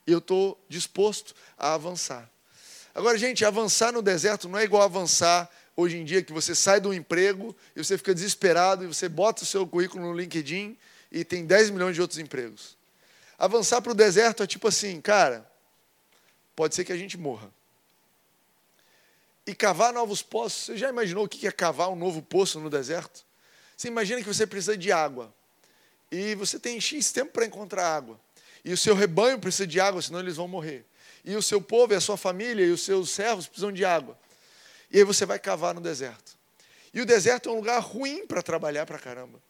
Eu 0.06 0.18
estou 0.18 0.62
disposto 0.68 1.34
a 1.56 1.74
avançar. 1.74 2.28
Agora, 2.94 3.16
gente, 3.16 3.44
avançar 3.44 3.92
no 3.92 4.02
deserto 4.02 4.48
não 4.48 4.58
é 4.58 4.64
igual 4.64 4.82
avançar 4.82 5.50
hoje 5.76 5.96
em 5.96 6.04
dia, 6.04 6.22
que 6.22 6.32
você 6.32 6.54
sai 6.54 6.80
do 6.80 6.92
emprego 6.92 7.56
e 7.74 7.82
você 7.82 7.96
fica 7.96 8.14
desesperado 8.14 8.84
e 8.84 8.86
você 8.86 9.08
bota 9.08 9.42
o 9.42 9.46
seu 9.46 9.66
currículo 9.66 10.04
no 10.04 10.14
LinkedIn 10.14 10.76
e 11.10 11.24
tem 11.24 11.46
10 11.46 11.70
milhões 11.70 11.94
de 11.94 12.02
outros 12.02 12.18
empregos. 12.18 12.76
Avançar 13.38 13.80
para 13.80 13.92
o 13.92 13.94
deserto 13.94 14.42
é 14.42 14.46
tipo 14.46 14.68
assim, 14.68 15.00
cara, 15.00 15.50
pode 16.54 16.74
ser 16.74 16.84
que 16.84 16.92
a 16.92 16.96
gente 16.96 17.16
morra. 17.16 17.50
E 19.46 19.54
cavar 19.54 19.92
novos 19.92 20.22
poços, 20.22 20.66
você 20.66 20.76
já 20.76 20.88
imaginou 20.88 21.24
o 21.24 21.28
que 21.28 21.46
é 21.46 21.50
cavar 21.50 21.88
um 21.88 21.96
novo 21.96 22.22
poço 22.22 22.60
no 22.60 22.70
deserto? 22.70 23.24
Você 23.76 23.88
imagina 23.88 24.20
que 24.20 24.28
você 24.28 24.46
precisa 24.46 24.76
de 24.76 24.92
água. 24.92 25.34
E 26.10 26.34
você 26.36 26.58
tem 26.58 26.80
X 26.80 27.10
tempo 27.10 27.32
para 27.32 27.44
encontrar 27.44 27.96
água. 27.96 28.20
E 28.64 28.72
o 28.72 28.76
seu 28.76 28.94
rebanho 28.94 29.38
precisa 29.38 29.66
de 29.66 29.80
água, 29.80 30.00
senão 30.00 30.20
eles 30.20 30.36
vão 30.36 30.46
morrer. 30.46 30.84
E 31.24 31.34
o 31.36 31.42
seu 31.42 31.60
povo 31.60 31.92
e 31.92 31.96
a 31.96 32.00
sua 32.00 32.16
família 32.16 32.64
e 32.64 32.70
os 32.70 32.82
seus 32.82 33.10
servos 33.10 33.46
precisam 33.46 33.72
de 33.72 33.84
água. 33.84 34.18
E 34.90 34.98
aí 34.98 35.04
você 35.04 35.24
vai 35.24 35.38
cavar 35.38 35.74
no 35.74 35.80
deserto. 35.80 36.36
E 36.92 37.00
o 37.00 37.06
deserto 37.06 37.48
é 37.48 37.52
um 37.52 37.56
lugar 37.56 37.80
ruim 37.80 38.26
para 38.26 38.42
trabalhar 38.42 38.84
para 38.84 38.98
caramba. 38.98 39.40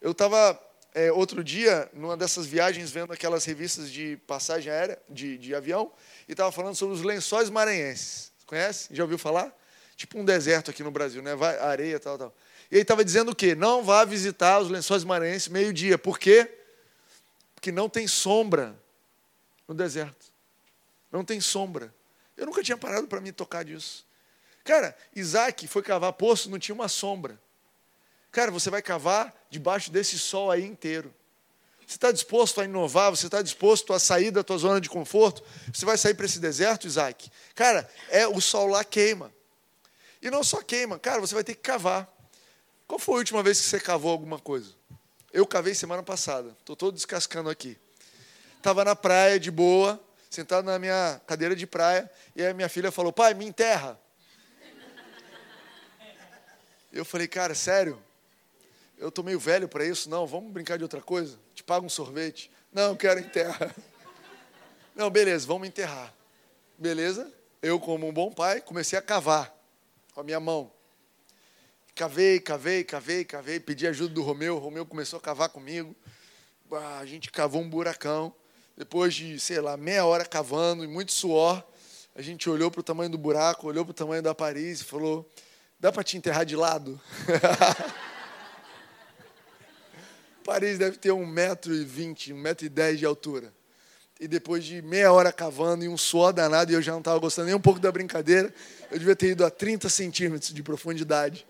Eu 0.00 0.12
estava 0.12 0.60
é, 0.94 1.10
outro 1.10 1.42
dia, 1.42 1.90
numa 1.92 2.16
dessas 2.16 2.46
viagens, 2.46 2.90
vendo 2.90 3.12
aquelas 3.12 3.44
revistas 3.44 3.90
de 3.90 4.16
passagem 4.26 4.72
aérea, 4.72 4.98
de, 5.08 5.36
de 5.36 5.54
avião, 5.54 5.90
e 6.28 6.32
estava 6.32 6.52
falando 6.52 6.74
sobre 6.74 6.94
os 6.94 7.02
lençóis 7.02 7.50
maranhenses. 7.50 8.30
Conhece? 8.46 8.88
Já 8.92 9.02
ouviu 9.02 9.18
falar? 9.18 9.54
Tipo 9.96 10.18
um 10.18 10.24
deserto 10.24 10.70
aqui 10.70 10.82
no 10.82 10.90
Brasil, 10.90 11.22
né? 11.22 11.34
Vai, 11.34 11.58
areia, 11.58 11.98
tal, 11.98 12.16
tal. 12.16 12.34
E 12.70 12.76
ele 12.76 12.82
estava 12.82 13.04
dizendo 13.04 13.32
o 13.32 13.34
quê? 13.34 13.54
Não 13.54 13.82
vá 13.82 14.04
visitar 14.04 14.58
os 14.60 14.70
lençóis 14.70 15.04
maranhenses 15.04 15.48
meio-dia. 15.48 15.98
Por 15.98 16.18
quê? 16.18 16.50
Porque 17.66 17.72
não 17.72 17.88
tem 17.88 18.06
sombra 18.06 18.80
no 19.66 19.74
deserto. 19.74 20.26
Não 21.10 21.24
tem 21.24 21.40
sombra. 21.40 21.92
Eu 22.36 22.46
nunca 22.46 22.62
tinha 22.62 22.78
parado 22.78 23.08
para 23.08 23.20
me 23.20 23.32
tocar 23.32 23.64
disso. 23.64 24.06
Cara, 24.62 24.96
Isaac 25.16 25.66
foi 25.66 25.82
cavar 25.82 26.12
poço, 26.12 26.48
não 26.48 26.60
tinha 26.60 26.76
uma 26.76 26.86
sombra. 26.86 27.36
Cara, 28.30 28.52
você 28.52 28.70
vai 28.70 28.80
cavar 28.80 29.34
debaixo 29.50 29.90
desse 29.90 30.16
sol 30.16 30.48
aí 30.48 30.64
inteiro. 30.64 31.12
Você 31.84 31.96
está 31.96 32.12
disposto 32.12 32.60
a 32.60 32.64
inovar? 32.64 33.10
Você 33.10 33.26
está 33.26 33.42
disposto 33.42 33.92
a 33.92 33.98
sair 33.98 34.30
da 34.30 34.44
tua 34.44 34.58
zona 34.58 34.80
de 34.80 34.88
conforto? 34.88 35.42
Você 35.74 35.84
vai 35.84 35.98
sair 35.98 36.14
para 36.14 36.26
esse 36.26 36.38
deserto, 36.38 36.86
Isaac? 36.86 37.28
Cara, 37.52 37.90
é 38.10 38.28
o 38.28 38.40
sol 38.40 38.68
lá 38.68 38.84
queima. 38.84 39.34
E 40.22 40.30
não 40.30 40.44
só 40.44 40.62
queima, 40.62 41.00
cara, 41.00 41.20
você 41.20 41.34
vai 41.34 41.42
ter 41.42 41.56
que 41.56 41.62
cavar. 41.62 42.08
Qual 42.86 43.00
foi 43.00 43.16
a 43.16 43.18
última 43.18 43.42
vez 43.42 43.60
que 43.60 43.66
você 43.66 43.80
cavou 43.80 44.12
alguma 44.12 44.38
coisa? 44.38 44.72
Eu 45.36 45.46
cavei 45.46 45.74
semana 45.74 46.02
passada. 46.02 46.56
Estou 46.60 46.74
todo 46.74 46.94
descascando 46.94 47.50
aqui. 47.50 47.76
Estava 48.56 48.82
na 48.86 48.96
praia, 48.96 49.38
de 49.38 49.50
boa, 49.50 50.02
sentado 50.30 50.64
na 50.64 50.78
minha 50.78 51.20
cadeira 51.26 51.54
de 51.54 51.66
praia, 51.66 52.10
e 52.34 52.42
aí 52.42 52.54
minha 52.54 52.70
filha 52.70 52.90
falou, 52.90 53.12
pai, 53.12 53.34
me 53.34 53.44
enterra. 53.44 54.00
Eu 56.90 57.04
falei, 57.04 57.28
cara, 57.28 57.54
sério? 57.54 58.02
eu 58.96 59.08
estou 59.08 59.22
meio 59.22 59.38
velho 59.38 59.68
para 59.68 59.84
isso, 59.84 60.08
não, 60.08 60.26
vamos 60.26 60.50
brincar 60.50 60.78
de 60.78 60.82
outra 60.84 61.02
coisa? 61.02 61.38
Te 61.54 61.62
pago 61.62 61.84
um 61.84 61.90
sorvete? 61.90 62.50
Não, 62.72 62.96
quero 62.96 63.20
enterrar. 63.20 63.76
Não, 64.96 65.10
beleza, 65.10 65.46
vamos 65.46 65.68
enterrar. 65.68 66.14
Beleza? 66.78 67.30
Eu, 67.60 67.78
como 67.78 68.08
um 68.08 68.12
bom 68.12 68.32
pai, 68.32 68.62
comecei 68.62 68.98
a 68.98 69.02
cavar 69.02 69.54
com 70.14 70.20
a 70.22 70.24
minha 70.24 70.40
mão. 70.40 70.72
Cavei, 71.96 72.38
cavei, 72.38 72.84
cavei, 72.84 73.24
cavei, 73.24 73.58
pedi 73.58 73.86
ajuda 73.86 74.12
do 74.12 74.22
Romeu, 74.22 74.56
o 74.56 74.58
Romeu 74.58 74.84
começou 74.84 75.18
a 75.18 75.20
cavar 75.20 75.48
comigo. 75.48 75.96
A 76.70 77.06
gente 77.06 77.30
cavou 77.30 77.62
um 77.62 77.70
buracão. 77.70 78.34
Depois 78.76 79.14
de, 79.14 79.40
sei 79.40 79.62
lá, 79.62 79.78
meia 79.78 80.04
hora 80.04 80.26
cavando 80.26 80.84
e 80.84 80.86
muito 80.86 81.10
suor, 81.10 81.64
a 82.14 82.20
gente 82.20 82.50
olhou 82.50 82.70
para 82.70 82.80
o 82.80 82.82
tamanho 82.82 83.08
do 83.08 83.16
buraco, 83.16 83.66
olhou 83.66 83.82
para 83.82 83.92
o 83.92 83.94
tamanho 83.94 84.22
da 84.22 84.34
Paris 84.34 84.82
e 84.82 84.84
falou: 84.84 85.26
dá 85.80 85.90
para 85.90 86.04
te 86.04 86.18
enterrar 86.18 86.44
de 86.44 86.54
lado? 86.54 87.00
Paris 90.44 90.76
deve 90.76 90.98
ter 90.98 91.12
um 91.12 91.24
metro 91.24 91.74
e 91.74 91.82
vinte, 91.82 92.30
um 92.30 92.38
metro 92.38 92.66
e 92.66 92.68
dez 92.68 92.98
de 92.98 93.06
altura. 93.06 93.54
E 94.20 94.28
depois 94.28 94.62
de 94.62 94.82
meia 94.82 95.10
hora 95.10 95.32
cavando 95.32 95.82
e 95.82 95.88
um 95.88 95.96
suor 95.96 96.34
danado, 96.34 96.70
e 96.70 96.74
eu 96.74 96.82
já 96.82 96.92
não 96.92 96.98
estava 96.98 97.18
gostando 97.18 97.46
nem 97.46 97.54
um 97.54 97.60
pouco 97.60 97.80
da 97.80 97.90
brincadeira, 97.90 98.52
eu 98.90 98.98
devia 98.98 99.16
ter 99.16 99.28
ido 99.28 99.46
a 99.46 99.50
30 99.50 99.88
centímetros 99.88 100.52
de 100.52 100.62
profundidade. 100.62 101.46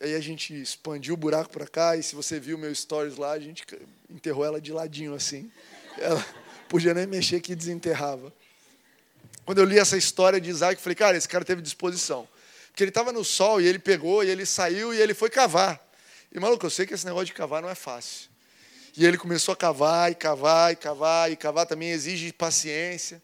Aí 0.00 0.14
a 0.14 0.20
gente 0.20 0.54
expandiu 0.54 1.14
o 1.14 1.16
buraco 1.16 1.50
para 1.50 1.66
cá, 1.66 1.96
e 1.96 2.02
se 2.02 2.14
você 2.14 2.38
viu 2.38 2.58
meu 2.58 2.74
stories 2.74 3.16
lá, 3.16 3.32
a 3.32 3.38
gente 3.38 3.64
enterrou 4.10 4.44
ela 4.44 4.60
de 4.60 4.72
ladinho 4.72 5.14
assim. 5.14 5.50
Ela 5.98 6.24
podia 6.68 6.92
nem 6.92 7.06
mexer 7.06 7.40
que 7.40 7.54
desenterrava. 7.54 8.32
Quando 9.46 9.58
eu 9.58 9.64
li 9.64 9.78
essa 9.78 9.96
história 9.96 10.40
de 10.40 10.50
Isaac, 10.50 10.74
eu 10.74 10.82
falei, 10.82 10.96
cara, 10.96 11.16
esse 11.16 11.28
cara 11.28 11.44
teve 11.44 11.62
disposição. 11.62 12.28
Porque 12.66 12.82
ele 12.82 12.90
estava 12.90 13.10
no 13.10 13.24
sol 13.24 13.60
e 13.60 13.66
ele 13.66 13.78
pegou 13.78 14.22
e 14.22 14.28
ele 14.28 14.44
saiu 14.44 14.92
e 14.92 15.00
ele 15.00 15.14
foi 15.14 15.30
cavar. 15.30 15.80
E 16.30 16.38
maluco, 16.38 16.66
eu 16.66 16.70
sei 16.70 16.84
que 16.84 16.92
esse 16.92 17.06
negócio 17.06 17.26
de 17.26 17.32
cavar 17.32 17.62
não 17.62 17.70
é 17.70 17.74
fácil. 17.74 18.28
E 18.94 19.06
ele 19.06 19.16
começou 19.16 19.52
a 19.52 19.56
cavar 19.56 20.12
e 20.12 20.14
cavar 20.14 20.72
e 20.72 20.76
cavar 20.76 21.32
e 21.32 21.36
cavar 21.36 21.64
também 21.64 21.90
exige 21.90 22.32
paciência. 22.32 23.22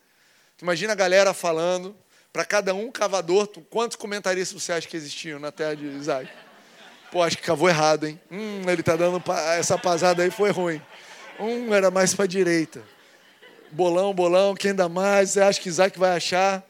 imagina 0.61 0.93
a 0.93 0.97
galera 0.97 1.35
falando 1.35 1.95
para 2.33 2.47
cada 2.47 2.75
um 2.75 2.91
cavador, 2.91 3.47
quantos 3.69 3.97
comentaristas 3.97 4.63
você 4.63 4.73
acha 4.73 4.89
que 4.89 4.97
existiam 4.97 5.39
na 5.39 5.53
terra 5.53 5.75
de 5.75 5.85
Isaac? 5.85 6.31
Pô, 7.13 7.23
acho 7.23 7.37
que 7.37 7.45
cavou 7.45 7.69
errado, 7.69 8.09
hein? 8.09 8.21
Hum, 8.31 8.69
ele 8.69 8.83
tá 8.83 8.97
dando 8.97 9.23
essa 9.57 9.79
pasada 9.79 10.25
aí 10.25 10.31
foi 10.33 10.51
ruim. 10.51 10.83
Um 11.39 11.73
era 11.73 11.93
mais 11.93 12.13
para 12.13 12.25
a 12.25 12.29
direita 12.29 12.83
bolão, 13.73 14.13
bolão, 14.13 14.55
quem 14.55 14.75
dá 14.75 14.89
mais? 14.89 15.31
Você 15.31 15.41
acha 15.41 15.61
que 15.61 15.69
Isaac 15.69 15.99
vai 15.99 16.15
achar? 16.15 16.63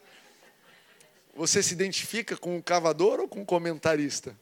Você 1.35 1.61
se 1.61 1.73
identifica 1.73 2.37
com 2.37 2.57
o 2.57 2.63
cavador 2.63 3.19
ou 3.19 3.27
com 3.27 3.41
o 3.41 3.45
comentarista? 3.45 4.35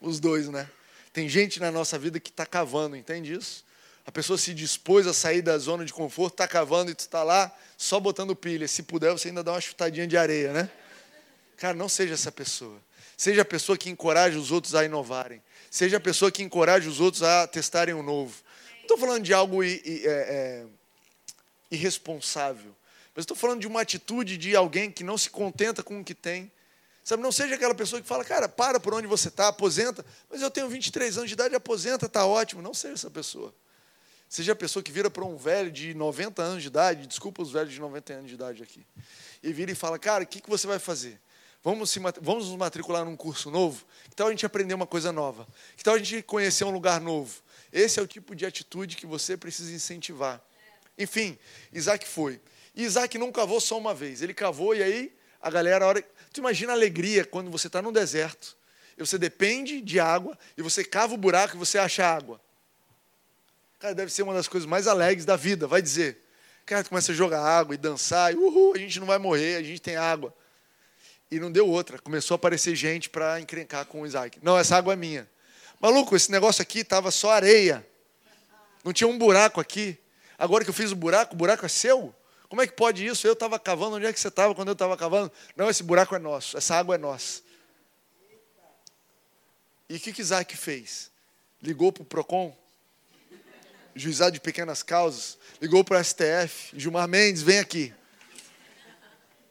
Os 0.00 0.20
dois, 0.20 0.48
né? 0.48 0.68
Tem 1.12 1.28
gente 1.28 1.58
na 1.60 1.70
nossa 1.70 1.98
vida 1.98 2.20
que 2.20 2.30
está 2.30 2.44
cavando, 2.44 2.96
entende 2.96 3.32
isso? 3.32 3.64
A 4.06 4.12
pessoa 4.12 4.36
se 4.36 4.52
dispôs 4.52 5.06
a 5.06 5.14
sair 5.14 5.40
da 5.40 5.56
zona 5.56 5.84
de 5.84 5.92
conforto, 5.92 6.34
está 6.34 6.46
cavando 6.46 6.90
e 6.90 6.94
tu 6.94 7.00
está 7.00 7.22
lá 7.22 7.50
só 7.78 7.98
botando 7.98 8.36
pilha. 8.36 8.68
Se 8.68 8.82
puder, 8.82 9.12
você 9.12 9.28
ainda 9.28 9.42
dá 9.42 9.52
uma 9.52 9.60
chutadinha 9.60 10.06
de 10.06 10.16
areia, 10.16 10.52
né? 10.52 10.70
Cara, 11.56 11.74
não 11.74 11.88
seja 11.88 12.12
essa 12.12 12.30
pessoa. 12.30 12.78
Seja 13.16 13.42
a 13.42 13.44
pessoa 13.44 13.78
que 13.78 13.90
encoraja 13.90 14.38
os 14.38 14.50
outros 14.50 14.74
a 14.74 14.84
inovarem. 14.84 15.42
Seja 15.70 15.96
a 15.96 16.00
pessoa 16.00 16.30
que 16.30 16.42
encoraja 16.42 16.88
os 16.88 17.00
outros 17.00 17.22
a 17.22 17.46
testarem 17.46 17.94
o 17.94 18.02
novo. 18.02 18.34
Não 18.76 18.82
estou 18.82 18.98
falando 18.98 19.22
de 19.22 19.32
algo 19.32 19.62
é, 19.62 19.80
é, 19.84 20.64
irresponsável. 21.70 22.74
Mas 23.14 23.22
estou 23.22 23.36
falando 23.36 23.60
de 23.60 23.66
uma 23.66 23.80
atitude 23.80 24.36
de 24.36 24.56
alguém 24.56 24.90
que 24.90 25.04
não 25.04 25.16
se 25.16 25.30
contenta 25.30 25.82
com 25.82 26.00
o 26.00 26.04
que 26.04 26.14
tem. 26.14 26.50
Sabe, 27.04 27.22
não 27.22 27.30
seja 27.30 27.54
aquela 27.54 27.74
pessoa 27.74 28.00
que 28.00 28.08
fala, 28.08 28.24
cara, 28.24 28.48
para 28.48 28.80
por 28.80 28.94
onde 28.94 29.06
você 29.06 29.28
está, 29.28 29.48
aposenta. 29.48 30.04
Mas 30.30 30.42
eu 30.42 30.50
tenho 30.50 30.68
23 30.68 31.18
anos 31.18 31.28
de 31.28 31.34
idade, 31.34 31.54
aposenta, 31.54 32.06
está 32.06 32.26
ótimo. 32.26 32.62
Não 32.62 32.74
seja 32.74 32.94
essa 32.94 33.10
pessoa. 33.10 33.54
Seja 34.28 34.52
a 34.52 34.56
pessoa 34.56 34.82
que 34.82 34.90
vira 34.90 35.08
para 35.08 35.24
um 35.24 35.36
velho 35.36 35.70
de 35.70 35.94
90 35.94 36.42
anos 36.42 36.62
de 36.62 36.68
idade, 36.68 37.06
desculpa 37.06 37.42
os 37.42 37.52
velhos 37.52 37.72
de 37.72 37.78
90 37.78 38.12
anos 38.14 38.28
de 38.28 38.34
idade 38.34 38.62
aqui, 38.64 38.84
e 39.40 39.52
vira 39.52 39.70
e 39.70 39.76
fala, 39.76 39.96
cara, 39.96 40.24
o 40.24 40.26
que, 40.26 40.40
que 40.40 40.50
você 40.50 40.66
vai 40.66 40.80
fazer? 40.80 41.20
Vamos, 41.64 41.90
se, 41.90 41.98
vamos 42.20 42.48
nos 42.48 42.56
matricular 42.56 43.06
num 43.06 43.16
curso 43.16 43.50
novo? 43.50 43.86
Que 44.10 44.14
tal 44.14 44.26
a 44.26 44.30
gente 44.30 44.44
aprender 44.44 44.74
uma 44.74 44.86
coisa 44.86 45.10
nova? 45.10 45.48
Que 45.74 45.82
tal 45.82 45.94
a 45.94 45.98
gente 45.98 46.22
conhecer 46.22 46.64
um 46.64 46.70
lugar 46.70 47.00
novo? 47.00 47.42
Esse 47.72 47.98
é 47.98 48.02
o 48.02 48.06
tipo 48.06 48.34
de 48.34 48.44
atitude 48.44 48.96
que 48.96 49.06
você 49.06 49.34
precisa 49.34 49.72
incentivar. 49.72 50.42
Enfim, 50.98 51.38
Isaac 51.72 52.06
foi. 52.06 52.38
E 52.74 52.84
Isaac 52.84 53.16
não 53.16 53.32
cavou 53.32 53.62
só 53.62 53.78
uma 53.78 53.94
vez. 53.94 54.20
Ele 54.20 54.34
cavou 54.34 54.74
e 54.74 54.82
aí 54.82 55.12
a 55.40 55.50
galera, 55.50 55.84
a 55.84 55.88
hora... 55.88 56.04
tu 56.32 56.40
imagina 56.40 56.72
a 56.72 56.74
alegria 56.74 57.24
quando 57.24 57.50
você 57.50 57.66
está 57.66 57.82
no 57.82 57.92
deserto, 57.92 58.56
e 58.96 59.04
você 59.04 59.18
depende 59.18 59.80
de 59.80 60.00
água, 60.00 60.38
e 60.56 60.62
você 60.62 60.82
cava 60.82 61.12
o 61.12 61.18
buraco 61.18 61.56
e 61.56 61.58
você 61.58 61.78
acha 61.78 62.06
água. 62.06 62.40
Cara, 63.78 63.94
deve 63.94 64.10
ser 64.10 64.22
uma 64.22 64.32
das 64.32 64.48
coisas 64.48 64.66
mais 64.66 64.86
alegres 64.86 65.26
da 65.26 65.36
vida, 65.36 65.66
vai 65.66 65.82
dizer. 65.82 66.18
Cara, 66.64 66.82
tu 66.82 66.88
começa 66.88 67.12
a 67.12 67.14
jogar 67.14 67.42
água 67.42 67.74
e 67.74 67.78
dançar, 67.78 68.32
e 68.32 68.36
uhul, 68.36 68.74
a 68.74 68.78
gente 68.78 68.98
não 68.98 69.06
vai 69.06 69.18
morrer, 69.18 69.56
a 69.56 69.62
gente 69.62 69.82
tem 69.82 69.96
água. 69.96 70.34
E 71.30 71.40
não 71.40 71.50
deu 71.50 71.68
outra, 71.68 71.98
começou 71.98 72.34
a 72.34 72.36
aparecer 72.36 72.76
gente 72.76 73.10
para 73.10 73.40
encrencar 73.40 73.86
com 73.86 74.02
o 74.02 74.06
Isaac. 74.06 74.38
Não, 74.42 74.58
essa 74.58 74.76
água 74.76 74.92
é 74.92 74.96
minha. 74.96 75.28
Maluco, 75.80 76.14
esse 76.14 76.30
negócio 76.30 76.62
aqui 76.62 76.80
estava 76.80 77.10
só 77.10 77.30
areia. 77.30 77.86
Não 78.84 78.92
tinha 78.92 79.08
um 79.08 79.18
buraco 79.18 79.60
aqui. 79.60 79.98
Agora 80.38 80.64
que 80.64 80.70
eu 80.70 80.74
fiz 80.74 80.92
o 80.92 80.96
buraco, 80.96 81.34
o 81.34 81.36
buraco 81.36 81.64
é 81.64 81.68
seu? 81.68 82.14
Como 82.48 82.62
é 82.62 82.66
que 82.66 82.74
pode 82.74 83.04
isso? 83.04 83.26
Eu 83.26 83.32
estava 83.32 83.58
cavando, 83.58 83.96
onde 83.96 84.06
é 84.06 84.12
que 84.12 84.20
você 84.20 84.28
estava 84.28 84.54
quando 84.54 84.68
eu 84.68 84.74
estava 84.74 84.96
cavando? 84.96 85.30
Não, 85.56 85.68
esse 85.68 85.82
buraco 85.82 86.14
é 86.14 86.18
nosso, 86.18 86.56
essa 86.56 86.76
água 86.76 86.94
é 86.94 86.98
nossa. 86.98 87.42
E 89.88 89.96
o 89.96 90.00
que, 90.00 90.12
que 90.12 90.22
Isaac 90.22 90.56
fez? 90.56 91.10
Ligou 91.62 91.92
para 91.92 92.02
o 92.02 92.06
PROCON, 92.06 92.56
juizado 93.94 94.32
de 94.32 94.40
pequenas 94.40 94.82
causas, 94.82 95.36
ligou 95.60 95.84
para 95.84 96.00
o 96.00 96.04
STF, 96.04 96.78
Gilmar 96.78 97.08
Mendes, 97.08 97.42
vem 97.42 97.58
aqui. 97.58 97.92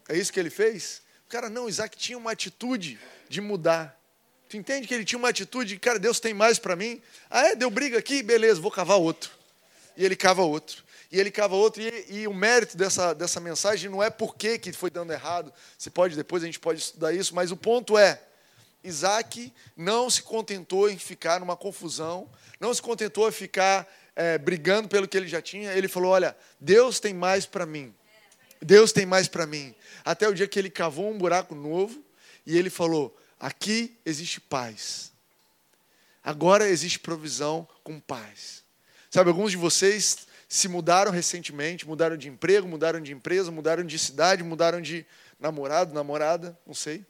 É 0.09 0.17
isso 0.17 0.33
que 0.33 0.39
ele 0.39 0.49
fez? 0.49 1.02
Cara, 1.33 1.49
não, 1.49 1.67
Isaac 1.67 1.97
tinha 1.97 2.15
uma 2.15 2.29
atitude 2.29 2.99
de 3.27 3.41
mudar. 3.41 3.99
Tu 4.47 4.55
entende 4.55 4.87
que 4.87 4.93
ele 4.93 5.03
tinha 5.03 5.17
uma 5.17 5.29
atitude 5.29 5.69
de, 5.69 5.79
cara, 5.79 5.97
Deus 5.97 6.19
tem 6.19 6.31
mais 6.31 6.59
para 6.59 6.75
mim? 6.75 7.01
Ah, 7.27 7.47
é? 7.47 7.55
Deu 7.55 7.71
briga 7.71 7.97
aqui? 7.97 8.21
Beleza, 8.21 8.61
vou 8.61 8.69
cavar 8.69 8.99
outro 8.99 9.31
e 9.97 10.05
ele 10.05 10.15
cava 10.15 10.43
outro. 10.43 10.83
E 11.11 11.19
ele 11.19 11.31
cava 11.31 11.55
outro, 11.55 11.81
e, 11.81 12.05
e 12.07 12.27
o 12.27 12.33
mérito 12.35 12.77
dessa, 12.77 13.15
dessa 13.15 13.39
mensagem 13.39 13.89
não 13.89 14.03
é 14.03 14.11
por 14.11 14.35
que 14.35 14.59
foi 14.73 14.91
dando 14.91 15.11
errado. 15.11 15.51
Você 15.75 15.89
pode, 15.89 16.15
depois 16.15 16.43
a 16.43 16.45
gente 16.45 16.59
pode 16.59 16.81
estudar 16.81 17.11
isso, 17.11 17.33
mas 17.33 17.51
o 17.51 17.57
ponto 17.57 17.97
é: 17.97 18.21
Isaac 18.83 19.51
não 19.75 20.11
se 20.11 20.21
contentou 20.21 20.87
em 20.87 20.99
ficar 20.99 21.39
numa 21.39 21.57
confusão, 21.57 22.29
não 22.59 22.71
se 22.71 22.81
contentou 22.81 23.27
em 23.27 23.31
ficar 23.31 23.91
é, 24.15 24.37
brigando 24.37 24.87
pelo 24.87 25.07
que 25.07 25.17
ele 25.17 25.27
já 25.27 25.41
tinha. 25.41 25.73
Ele 25.73 25.87
falou: 25.87 26.11
Olha, 26.11 26.37
Deus 26.59 26.99
tem 26.99 27.11
mais 27.11 27.47
para 27.47 27.65
mim. 27.65 27.91
Deus 28.63 28.91
tem 28.91 29.05
mais 29.05 29.27
para 29.27 29.45
mim. 29.45 29.75
Até 30.03 30.27
o 30.27 30.33
dia 30.33 30.47
que 30.47 30.57
ele 30.57 30.69
cavou 30.69 31.11
um 31.11 31.17
buraco 31.17 31.55
novo 31.55 32.03
e 32.45 32.57
ele 32.57 32.69
falou: 32.69 33.15
Aqui 33.39 33.97
existe 34.05 34.39
paz. 34.39 35.11
Agora 36.23 36.69
existe 36.69 36.99
provisão 36.99 37.67
com 37.83 37.99
paz. 37.99 38.63
Sabe, 39.09 39.29
alguns 39.29 39.51
de 39.51 39.57
vocês 39.57 40.25
se 40.47 40.67
mudaram 40.67 41.11
recentemente, 41.11 41.87
mudaram 41.87 42.15
de 42.15 42.29
emprego, 42.29 42.67
mudaram 42.67 43.01
de 43.01 43.11
empresa, 43.11 43.51
mudaram 43.51 43.83
de 43.83 43.99
cidade, 43.99 44.43
mudaram 44.43 44.81
de 44.81 45.05
namorado, 45.39 45.93
namorada, 45.93 46.57
não 46.65 46.73
sei. 46.73 47.05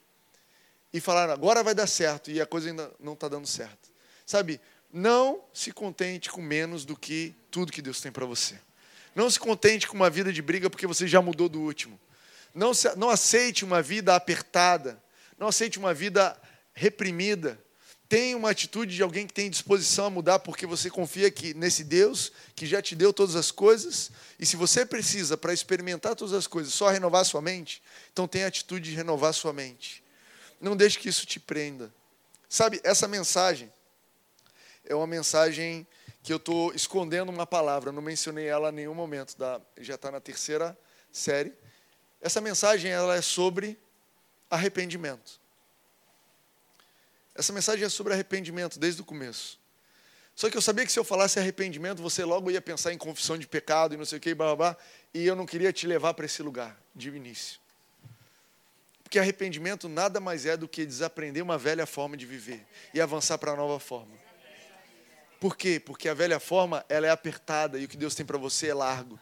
E 0.92 1.00
falaram, 1.00 1.34
agora 1.34 1.64
vai 1.64 1.76
dar 1.76 1.88
certo, 1.88 2.32
e 2.32 2.42
a 2.42 2.46
coisa 2.46 2.70
ainda 2.70 2.92
não 3.00 3.14
está 3.14 3.28
dando 3.28 3.48
certo. 3.48 3.92
Sabe, 4.26 4.60
não 4.92 5.44
se 5.54 5.72
contente 5.72 6.30
com 6.30 6.42
menos 6.42 6.86
do 6.86 6.96
que 6.96 7.36
tudo 7.52 7.72
que 7.72 7.82
Deus 7.82 8.00
tem 8.00 8.12
para 8.12 8.26
você. 8.26 8.60
Não 9.16 9.30
se 9.30 9.40
contente 9.40 9.88
com 9.88 9.96
uma 9.96 10.10
vida 10.10 10.32
de 10.32 10.42
briga 10.42 10.70
porque 10.70 10.88
você 10.88 11.08
já 11.08 11.22
mudou 11.22 11.48
do 11.48 11.62
último. 11.62 12.00
Não, 12.54 12.74
se, 12.74 12.96
não 12.96 13.10
aceite 13.10 13.66
uma 13.66 13.82
vida 13.82 14.16
apertada. 14.16 15.02
Não 15.38 15.48
aceite 15.48 15.80
uma 15.80 15.94
vida 15.94 16.40
reprimida 16.74 17.60
tem 18.14 18.36
uma 18.36 18.52
atitude 18.52 18.96
de 18.96 19.02
alguém 19.02 19.26
que 19.26 19.34
tem 19.34 19.50
disposição 19.50 20.06
a 20.06 20.10
mudar 20.12 20.38
porque 20.38 20.68
você 20.68 20.88
confia 20.88 21.32
que 21.32 21.56
nesse 21.56 21.84
Deus 21.84 22.32
que 22.56 22.68
já 22.68 22.80
te 22.80 22.96
deu 22.96 23.12
todas 23.12 23.36
as 23.36 23.50
coisas, 23.50 24.12
e 24.38 24.46
se 24.46 24.56
você 24.56 24.86
precisa 24.86 25.36
para 25.36 25.52
experimentar 25.52 26.16
todas 26.16 26.32
as 26.32 26.46
coisas, 26.46 26.76
só 26.76 26.90
renovar 26.90 27.26
sua 27.26 27.42
mente, 27.42 27.82
então 28.12 28.28
tenha 28.28 28.46
a 28.46 28.50
atitude 28.50 28.92
de 28.92 28.96
renovar 28.96 29.34
sua 29.34 29.52
mente. 29.52 30.04
Não 30.62 30.78
deixe 30.78 31.00
que 31.00 31.10
isso 31.10 31.26
te 31.26 31.40
prenda. 31.40 31.92
Sabe, 32.48 32.80
essa 32.84 33.08
mensagem 33.08 33.74
é 34.86 34.96
uma 34.96 35.08
mensagem 35.08 35.88
que 36.22 36.32
eu 36.32 36.38
estou 36.38 36.74
escondendo 36.74 37.30
uma 37.30 37.46
palavra, 37.46 37.92
não 37.92 38.02
mencionei 38.02 38.48
ela 38.48 38.70
em 38.70 38.74
nenhum 38.74 38.94
momento, 38.94 39.38
da, 39.38 39.60
já 39.78 39.96
está 39.96 40.10
na 40.10 40.22
terceira 40.22 40.78
série. 41.12 41.54
Essa 42.22 42.40
mensagem 42.40 42.92
ela 42.92 43.16
é 43.16 43.22
sobre 43.22 43.78
arrependimento. 44.50 45.42
Essa 47.36 47.52
mensagem 47.52 47.86
é 47.86 47.90
sobre 47.90 48.14
arrependimento 48.14 48.80
desde 48.80 49.02
o 49.02 49.06
começo. 49.06 49.60
Só 50.36 50.50
que 50.50 50.58
eu 50.58 50.62
sabia 50.62 50.86
que 50.86 50.92
se 50.92 50.98
eu 50.98 51.04
falasse 51.04 51.40
arrependimento, 51.40 52.02
você 52.02 52.24
logo 52.24 52.50
ia 52.50 52.62
pensar 52.62 52.94
em 52.94 52.98
confissão 52.98 53.38
de 53.38 53.46
pecado 53.46 53.94
e 53.94 53.98
não 53.98 54.06
sei 54.06 54.18
o 54.18 54.22
que, 54.22 54.34
blá, 54.34 54.78
e 55.14 55.26
eu 55.26 55.36
não 55.36 55.46
queria 55.46 55.72
te 55.74 55.86
levar 55.86 56.14
para 56.14 56.26
esse 56.26 56.42
lugar 56.42 56.80
de 56.96 57.10
início. 57.10 57.60
Porque 59.04 59.20
arrependimento 59.20 59.88
nada 59.88 60.20
mais 60.20 60.46
é 60.46 60.58
do 60.58 60.68
que 60.68 60.86
desaprender 60.86 61.44
uma 61.44 61.58
velha 61.58 61.86
forma 61.86 62.18
de 62.18 62.26
viver 62.26 62.66
e 62.94 63.02
avançar 63.02 63.38
para 63.38 63.52
a 63.52 63.56
nova 63.56 63.80
forma. 63.80 64.23
Por 65.44 65.58
quê? 65.58 65.78
Porque 65.78 66.08
a 66.08 66.14
velha 66.14 66.40
forma 66.40 66.86
ela 66.88 67.06
é 67.06 67.10
apertada 67.10 67.78
e 67.78 67.84
o 67.84 67.88
que 67.90 67.98
Deus 67.98 68.16
tem 68.16 68.26
para 68.26 68.38
você 68.38 68.70
é 68.70 68.74
largo. 68.74 69.20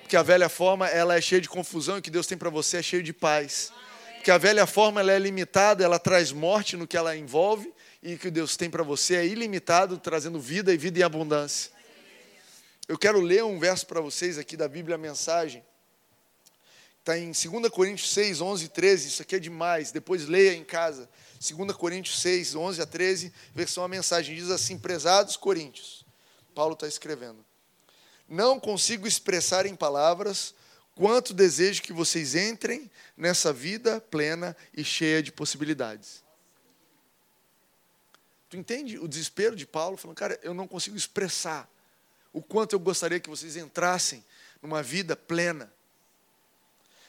Porque 0.00 0.16
a 0.16 0.22
velha 0.22 0.48
forma 0.48 0.88
ela 0.88 1.14
é 1.14 1.20
cheia 1.20 1.38
de 1.38 1.50
confusão 1.50 1.96
e 1.96 1.98
o 1.98 2.02
que 2.02 2.10
Deus 2.10 2.26
tem 2.26 2.38
para 2.38 2.48
você 2.48 2.78
é 2.78 2.82
cheio 2.82 3.02
de 3.02 3.12
paz. 3.12 3.70
Porque 4.14 4.30
a 4.30 4.38
velha 4.38 4.66
forma 4.66 5.00
ela 5.00 5.12
é 5.12 5.18
limitada, 5.18 5.84
ela 5.84 5.98
traz 5.98 6.32
morte 6.32 6.78
no 6.78 6.86
que 6.86 6.96
ela 6.96 7.14
envolve, 7.14 7.70
e 8.02 8.16
que 8.16 8.30
Deus 8.30 8.56
tem 8.56 8.70
para 8.70 8.82
você 8.82 9.16
é 9.16 9.26
ilimitado, 9.26 9.98
trazendo 9.98 10.40
vida 10.40 10.72
e 10.72 10.78
vida 10.78 10.98
em 10.98 11.02
abundância. 11.02 11.70
Eu 12.88 12.96
quero 12.96 13.20
ler 13.20 13.44
um 13.44 13.58
verso 13.58 13.86
para 13.86 14.00
vocês 14.00 14.38
aqui 14.38 14.56
da 14.56 14.66
Bíblia, 14.66 14.94
a 14.94 14.98
mensagem. 14.98 15.62
Está 17.00 17.18
em 17.18 17.32
2 17.32 17.68
Coríntios 17.68 18.10
6, 18.14 18.40
11 18.40 18.64
e 18.64 18.68
13. 18.68 19.08
Isso 19.08 19.20
aqui 19.20 19.36
é 19.36 19.38
demais. 19.38 19.92
Depois 19.92 20.26
leia 20.26 20.54
em 20.54 20.64
casa. 20.64 21.06
2 21.40 21.72
Coríntios 21.72 22.20
6, 22.20 22.54
11 22.54 22.82
a 22.82 22.86
13, 22.86 23.32
versão 23.54 23.82
a 23.82 23.88
mensagem. 23.88 24.36
Diz 24.36 24.50
assim: 24.50 24.78
Prezados 24.78 25.38
Coríntios. 25.38 26.04
Paulo 26.54 26.74
está 26.74 26.86
escrevendo. 26.86 27.44
Não 28.28 28.60
consigo 28.60 29.06
expressar 29.06 29.64
em 29.64 29.74
palavras 29.74 30.54
quanto 30.94 31.32
desejo 31.32 31.80
que 31.80 31.94
vocês 31.94 32.34
entrem 32.34 32.90
nessa 33.16 33.52
vida 33.54 34.00
plena 34.00 34.54
e 34.74 34.84
cheia 34.84 35.22
de 35.22 35.32
possibilidades. 35.32 36.22
Tu 38.50 38.56
entende 38.58 38.98
o 38.98 39.08
desespero 39.08 39.56
de 39.56 39.66
Paulo? 39.66 39.96
Falando, 39.96 40.16
cara, 40.16 40.38
eu 40.42 40.52
não 40.52 40.68
consigo 40.68 40.96
expressar 40.96 41.68
o 42.32 42.42
quanto 42.42 42.74
eu 42.74 42.80
gostaria 42.80 43.18
que 43.18 43.30
vocês 43.30 43.56
entrassem 43.56 44.22
numa 44.60 44.82
vida 44.82 45.16
plena. 45.16 45.72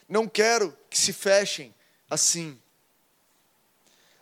Não 0.08 0.26
quero 0.26 0.76
que 0.88 0.98
se 0.98 1.12
fechem 1.12 1.74
assim. 2.08 2.58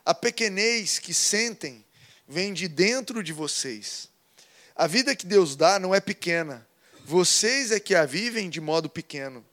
A 0.05 0.13
pequenez 0.13 0.99
que 0.99 1.13
sentem 1.13 1.85
vem 2.27 2.53
de 2.53 2.67
dentro 2.67 3.23
de 3.23 3.33
vocês. 3.33 4.09
A 4.75 4.87
vida 4.87 5.15
que 5.15 5.25
Deus 5.25 5.55
dá 5.55 5.77
não 5.79 5.93
é 5.93 5.99
pequena. 5.99 6.67
Vocês 7.03 7.71
é 7.71 7.79
que 7.79 7.93
a 7.93 8.05
vivem 8.05 8.49
de 8.49 8.61
modo 8.61 8.89
pequeno. 8.89 9.45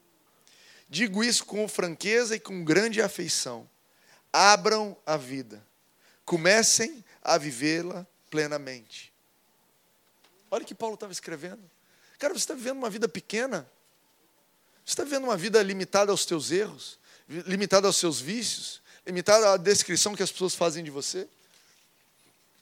Digo 0.88 1.22
isso 1.22 1.44
com 1.44 1.68
franqueza 1.68 2.36
e 2.36 2.40
com 2.40 2.64
grande 2.64 3.02
afeição. 3.02 3.68
Abram 4.32 4.96
a 5.04 5.16
vida. 5.16 5.62
Comecem 6.24 7.04
a 7.22 7.36
vivê-la 7.36 8.06
plenamente. 8.30 9.12
Olha 10.50 10.62
o 10.62 10.66
que 10.66 10.74
Paulo 10.74 10.94
estava 10.94 11.12
escrevendo. 11.12 11.62
Cara, 12.18 12.32
você 12.32 12.40
está 12.40 12.54
vivendo 12.54 12.78
uma 12.78 12.90
vida 12.90 13.08
pequena. 13.08 13.68
Você 14.84 14.92
está 14.92 15.04
vivendo 15.04 15.24
uma 15.24 15.36
vida 15.36 15.62
limitada 15.62 16.10
aos 16.10 16.24
teus 16.24 16.50
erros, 16.50 16.98
limitada 17.28 17.86
aos 17.86 17.96
seus 17.96 18.20
vícios, 18.20 18.80
limitada 19.08 19.54
à 19.54 19.56
descrição 19.56 20.14
que 20.14 20.22
as 20.22 20.30
pessoas 20.30 20.54
fazem 20.54 20.84
de 20.84 20.90
você. 20.90 21.26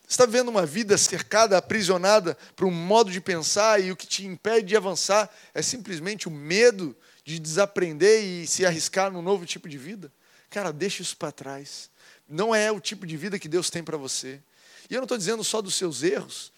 Você 0.06 0.12
está 0.12 0.24
vivendo 0.24 0.48
uma 0.48 0.64
vida 0.64 0.96
cercada, 0.96 1.58
aprisionada 1.58 2.38
por 2.54 2.68
um 2.68 2.70
modo 2.70 3.10
de 3.10 3.20
pensar 3.20 3.82
e 3.82 3.90
o 3.90 3.96
que 3.96 4.06
te 4.06 4.24
impede 4.24 4.68
de 4.68 4.76
avançar 4.76 5.28
é 5.52 5.60
simplesmente 5.60 6.28
o 6.28 6.30
medo 6.30 6.96
de 7.24 7.40
desaprender 7.40 8.22
e 8.22 8.46
se 8.46 8.64
arriscar 8.64 9.10
num 9.10 9.20
novo 9.20 9.44
tipo 9.44 9.68
de 9.68 9.76
vida. 9.76 10.12
Cara, 10.48 10.72
deixa 10.72 11.02
isso 11.02 11.16
para 11.16 11.32
trás. 11.32 11.90
Não 12.28 12.54
é 12.54 12.70
o 12.70 12.78
tipo 12.78 13.04
de 13.04 13.16
vida 13.16 13.40
que 13.40 13.48
Deus 13.48 13.68
tem 13.68 13.82
para 13.82 13.96
você. 13.96 14.40
E 14.88 14.94
eu 14.94 14.98
não 14.98 15.06
estou 15.06 15.18
dizendo 15.18 15.42
só 15.42 15.60
dos 15.60 15.74
seus 15.74 16.04
erros. 16.04 16.52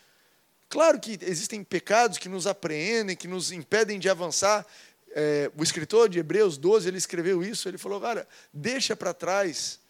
Claro 0.69 1.01
que 1.01 1.19
existem 1.23 1.65
pecados 1.65 2.19
que 2.19 2.29
nos 2.29 2.47
apreendem, 2.47 3.17
que 3.17 3.27
nos 3.27 3.51
impedem 3.51 3.99
de 3.99 4.11
avançar. 4.11 4.67
É, 5.21 5.51
o 5.57 5.65
escritor 5.65 6.09
de 6.09 6.21
Hebreus 6.21 6.57
12, 6.57 6.87
ele 6.87 6.97
escreveu 6.97 7.43
isso. 7.43 7.69
Ele 7.69 7.77
falou: 7.77 8.01
Cara, 8.01 8.29
deixa 8.55 8.95
para 8.95 9.13
trás 9.13 9.81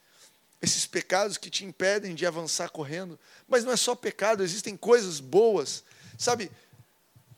esses 0.63 0.87
pecados 0.87 1.37
que 1.37 1.51
te 1.51 1.67
impedem 1.67 2.15
de 2.15 2.25
avançar 2.25 2.71
correndo. 2.71 3.21
Mas 3.47 3.63
não 3.63 3.71
é 3.71 3.77
só 3.77 3.95
pecado, 3.95 4.43
existem 4.43 4.75
coisas 4.75 5.21
boas. 5.21 5.85
Sabe, 6.17 6.51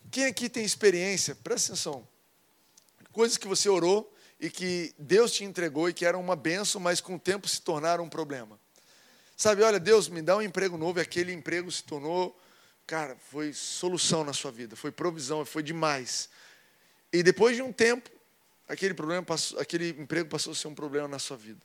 quem 0.09 0.27
aqui 0.27 0.49
tem 0.49 0.65
experiência? 0.65 1.35
Presta 1.35 1.73
atenção. 1.73 2.07
Coisas 3.11 3.37
que 3.37 3.49
você 3.49 3.69
orou 3.69 4.15
e 4.39 4.49
que 4.49 4.95
Deus 4.97 5.33
te 5.33 5.43
entregou 5.43 5.89
e 5.89 5.93
que 5.93 6.07
eram 6.07 6.21
uma 6.21 6.37
benção, 6.37 6.81
mas 6.81 7.01
com 7.01 7.17
o 7.17 7.19
tempo 7.19 7.49
se 7.49 7.61
tornaram 7.61 8.05
um 8.05 8.09
problema. 8.09 8.57
Sabe, 9.37 9.65
olha, 9.65 9.81
Deus 9.81 10.09
me 10.09 10.23
dá 10.23 10.37
um 10.37 10.43
emprego 10.43 10.79
novo 10.79 11.01
e 11.01 11.03
aquele 11.03 11.33
emprego 11.33 11.69
se 11.73 11.83
tornou, 11.83 12.39
cara, 12.87 13.17
foi 13.33 13.53
solução 13.53 14.23
na 14.23 14.33
sua 14.33 14.53
vida, 14.53 14.77
foi 14.77 14.93
provisão, 14.93 15.45
foi 15.45 15.65
demais. 15.65 16.29
E 17.13 17.23
depois 17.23 17.57
de 17.57 17.63
um 17.63 17.73
tempo, 17.73 18.09
aquele 18.69 18.95
problema 18.95 19.23
passou, 19.23 19.59
aquele 19.59 19.91
emprego 19.91 20.29
passou 20.29 20.53
a 20.53 20.57
ser 20.57 20.69
um 20.69 20.75
problema 20.75 21.09
na 21.09 21.19
sua 21.19 21.37
vida. 21.37 21.61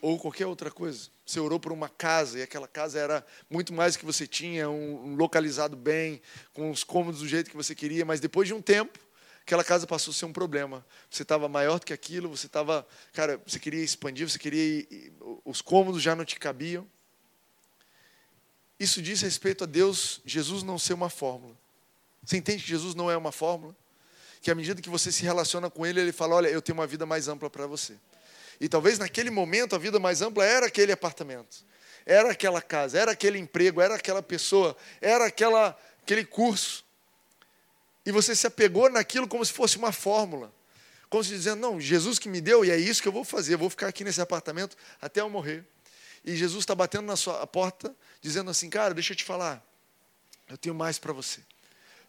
Ou 0.00 0.18
qualquer 0.18 0.46
outra 0.46 0.70
coisa. 0.70 1.10
Você 1.24 1.38
orou 1.38 1.60
por 1.60 1.72
uma 1.72 1.88
casa 1.88 2.38
e 2.38 2.42
aquela 2.42 2.66
casa 2.66 2.98
era 2.98 3.26
muito 3.48 3.72
mais 3.72 3.94
do 3.94 4.00
que 4.00 4.04
você 4.04 4.26
tinha, 4.26 4.68
um, 4.68 5.14
localizado 5.14 5.76
bem, 5.76 6.20
com 6.52 6.70
os 6.70 6.82
cômodos 6.82 7.20
do 7.20 7.28
jeito 7.28 7.50
que 7.50 7.56
você 7.56 7.74
queria, 7.74 8.04
mas 8.04 8.18
depois 8.18 8.48
de 8.48 8.54
um 8.54 8.60
tempo, 8.60 8.98
aquela 9.42 9.62
casa 9.62 9.86
passou 9.86 10.10
a 10.10 10.14
ser 10.14 10.24
um 10.24 10.32
problema. 10.32 10.84
Você 11.10 11.22
estava 11.22 11.48
maior 11.48 11.78
do 11.78 11.86
que 11.86 11.92
aquilo, 11.92 12.28
você 12.28 12.46
estava, 12.46 12.86
cara, 13.12 13.40
você 13.46 13.58
queria 13.58 13.84
expandir, 13.84 14.28
você 14.28 14.38
queria, 14.38 14.80
ir, 14.80 15.12
os 15.44 15.62
cômodos 15.62 16.02
já 16.02 16.16
não 16.16 16.24
te 16.24 16.38
cabiam. 16.40 16.86
Isso 18.80 19.00
diz 19.00 19.20
respeito 19.20 19.62
a 19.62 19.66
Deus, 19.66 20.20
Jesus 20.24 20.64
não 20.64 20.78
ser 20.78 20.94
uma 20.94 21.08
fórmula. 21.08 21.61
Você 22.24 22.36
entende 22.36 22.62
que 22.62 22.68
Jesus 22.68 22.94
não 22.94 23.10
é 23.10 23.16
uma 23.16 23.32
fórmula? 23.32 23.74
Que 24.40 24.50
à 24.50 24.54
medida 24.54 24.80
que 24.80 24.90
você 24.90 25.10
se 25.10 25.22
relaciona 25.22 25.70
com 25.70 25.86
Ele, 25.86 26.00
Ele 26.00 26.12
fala: 26.12 26.36
Olha, 26.36 26.48
eu 26.48 26.62
tenho 26.62 26.78
uma 26.78 26.86
vida 26.86 27.06
mais 27.06 27.28
ampla 27.28 27.48
para 27.48 27.66
você. 27.66 27.94
E 28.60 28.68
talvez 28.68 28.98
naquele 28.98 29.30
momento 29.30 29.74
a 29.74 29.78
vida 29.78 29.98
mais 29.98 30.22
ampla 30.22 30.44
era 30.44 30.66
aquele 30.66 30.92
apartamento, 30.92 31.64
era 32.06 32.30
aquela 32.30 32.62
casa, 32.62 32.98
era 32.98 33.12
aquele 33.12 33.38
emprego, 33.38 33.80
era 33.80 33.96
aquela 33.96 34.22
pessoa, 34.22 34.76
era 35.00 35.26
aquela, 35.26 35.76
aquele 36.02 36.24
curso 36.24 36.84
e 38.04 38.10
você 38.10 38.34
se 38.34 38.46
apegou 38.46 38.90
naquilo 38.90 39.28
como 39.28 39.44
se 39.44 39.52
fosse 39.52 39.76
uma 39.76 39.92
fórmula. 39.92 40.52
Como 41.08 41.22
se 41.22 41.30
dizendo, 41.30 41.60
não, 41.60 41.80
Jesus 41.80 42.18
que 42.18 42.28
me 42.28 42.40
deu, 42.40 42.64
e 42.64 42.70
é 42.70 42.76
isso 42.76 43.02
que 43.02 43.08
eu 43.08 43.12
vou 43.12 43.24
fazer, 43.24 43.54
eu 43.54 43.58
vou 43.58 43.70
ficar 43.70 43.88
aqui 43.88 44.02
nesse 44.02 44.20
apartamento 44.20 44.76
até 45.00 45.20
eu 45.20 45.28
morrer. 45.28 45.64
E 46.24 46.34
Jesus 46.34 46.62
está 46.62 46.74
batendo 46.74 47.04
na 47.04 47.16
sua 47.16 47.46
porta, 47.46 47.94
dizendo 48.20 48.50
assim, 48.50 48.70
cara, 48.70 48.94
deixa 48.94 49.12
eu 49.12 49.16
te 49.16 49.24
falar, 49.24 49.64
eu 50.48 50.56
tenho 50.56 50.74
mais 50.74 50.98
para 50.98 51.12
você. 51.12 51.40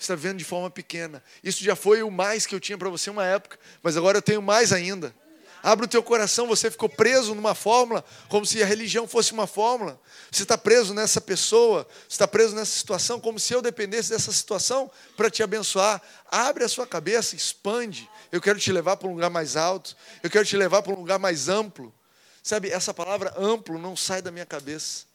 Está 0.03 0.15
vendo 0.15 0.37
de 0.37 0.43
forma 0.43 0.69
pequena. 0.69 1.23
Isso 1.41 1.63
já 1.63 1.77
foi 1.77 2.03
o 2.03 2.11
mais 2.11 2.45
que 2.45 2.53
eu 2.53 2.59
tinha 2.59 2.77
para 2.77 2.89
você 2.89 3.09
uma 3.09 3.25
época, 3.25 3.57
mas 3.81 3.95
agora 3.95 4.17
eu 4.17 4.21
tenho 4.21 4.41
mais 4.41 4.73
ainda. 4.73 5.15
Abre 5.63 5.85
o 5.85 5.87
teu 5.87 6.03
coração, 6.03 6.45
você 6.45 6.69
ficou 6.69 6.89
preso 6.89 7.33
numa 7.33 7.55
fórmula, 7.55 8.03
como 8.27 8.45
se 8.45 8.61
a 8.61 8.65
religião 8.65 9.07
fosse 9.07 9.31
uma 9.31 9.47
fórmula. 9.47 9.97
Você 10.29 10.43
está 10.43 10.57
preso 10.57 10.93
nessa 10.93 11.21
pessoa, 11.21 11.87
você 12.01 12.15
está 12.15 12.27
preso 12.27 12.53
nessa 12.53 12.77
situação, 12.77 13.17
como 13.17 13.39
se 13.39 13.53
eu 13.53 13.61
dependesse 13.61 14.09
dessa 14.09 14.33
situação 14.33 14.91
para 15.15 15.29
te 15.29 15.41
abençoar. 15.41 16.01
Abre 16.29 16.65
a 16.65 16.67
sua 16.67 16.85
cabeça, 16.85 17.33
expande. 17.33 18.09
Eu 18.29 18.41
quero 18.41 18.59
te 18.59 18.73
levar 18.73 18.97
para 18.97 19.07
um 19.07 19.13
lugar 19.13 19.29
mais 19.29 19.55
alto, 19.55 19.95
eu 20.21 20.29
quero 20.29 20.45
te 20.45 20.57
levar 20.57 20.81
para 20.81 20.91
um 20.91 20.97
lugar 20.97 21.17
mais 21.17 21.47
amplo. 21.47 21.95
Sabe, 22.43 22.69
essa 22.69 22.93
palavra 22.93 23.33
amplo 23.37 23.79
não 23.79 23.95
sai 23.95 24.21
da 24.21 24.31
minha 24.31 24.45
cabeça. 24.45 25.12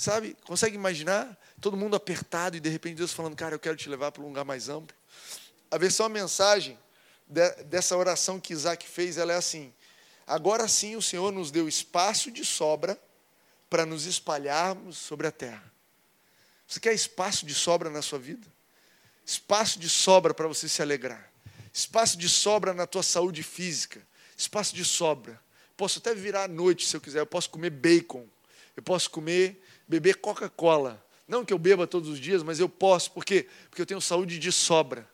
Sabe, 0.00 0.34
consegue 0.46 0.74
imaginar? 0.74 1.38
Todo 1.60 1.76
mundo 1.76 1.94
apertado 1.94 2.56
e 2.56 2.60
de 2.60 2.70
repente 2.70 2.94
Deus 2.94 3.12
falando, 3.12 3.36
cara, 3.36 3.54
eu 3.54 3.58
quero 3.58 3.76
te 3.76 3.86
levar 3.86 4.10
para 4.10 4.22
um 4.22 4.28
lugar 4.28 4.46
mais 4.46 4.70
amplo. 4.70 4.96
A 5.70 5.76
versão 5.76 6.06
a 6.06 6.08
mensagem 6.08 6.78
dessa 7.66 7.94
oração 7.94 8.40
que 8.40 8.54
Isaac 8.54 8.88
fez, 8.88 9.18
ela 9.18 9.34
é 9.34 9.36
assim: 9.36 9.70
Agora 10.26 10.66
sim 10.68 10.96
o 10.96 11.02
Senhor 11.02 11.30
nos 11.30 11.50
deu 11.50 11.68
espaço 11.68 12.30
de 12.30 12.46
sobra 12.46 12.98
para 13.68 13.84
nos 13.84 14.06
espalharmos 14.06 14.96
sobre 14.96 15.26
a 15.26 15.30
terra. 15.30 15.70
Você 16.66 16.80
quer 16.80 16.94
espaço 16.94 17.44
de 17.44 17.54
sobra 17.54 17.90
na 17.90 18.00
sua 18.00 18.18
vida? 18.18 18.46
Espaço 19.26 19.78
de 19.78 19.90
sobra 19.90 20.32
para 20.32 20.48
você 20.48 20.66
se 20.66 20.80
alegrar. 20.80 21.30
Espaço 21.74 22.16
de 22.16 22.26
sobra 22.26 22.72
na 22.72 22.86
tua 22.86 23.02
saúde 23.02 23.42
física. 23.42 24.00
Espaço 24.34 24.74
de 24.74 24.82
sobra. 24.82 25.38
Posso 25.76 25.98
até 25.98 26.14
virar 26.14 26.44
à 26.44 26.48
noite 26.48 26.86
se 26.86 26.96
eu 26.96 27.02
quiser. 27.02 27.20
Eu 27.20 27.26
posso 27.26 27.50
comer 27.50 27.68
bacon. 27.68 28.26
Eu 28.74 28.82
posso 28.82 29.10
comer, 29.10 29.60
beber 29.90 30.18
Coca-Cola. 30.18 31.04
Não 31.26 31.44
que 31.44 31.52
eu 31.52 31.58
beba 31.58 31.84
todos 31.84 32.08
os 32.08 32.20
dias, 32.20 32.44
mas 32.44 32.60
eu 32.60 32.68
posso. 32.68 33.10
Por 33.10 33.24
quê? 33.24 33.48
Porque 33.68 33.82
eu 33.82 33.86
tenho 33.86 34.00
saúde 34.00 34.38
de 34.38 34.52
sobra. 34.52 35.06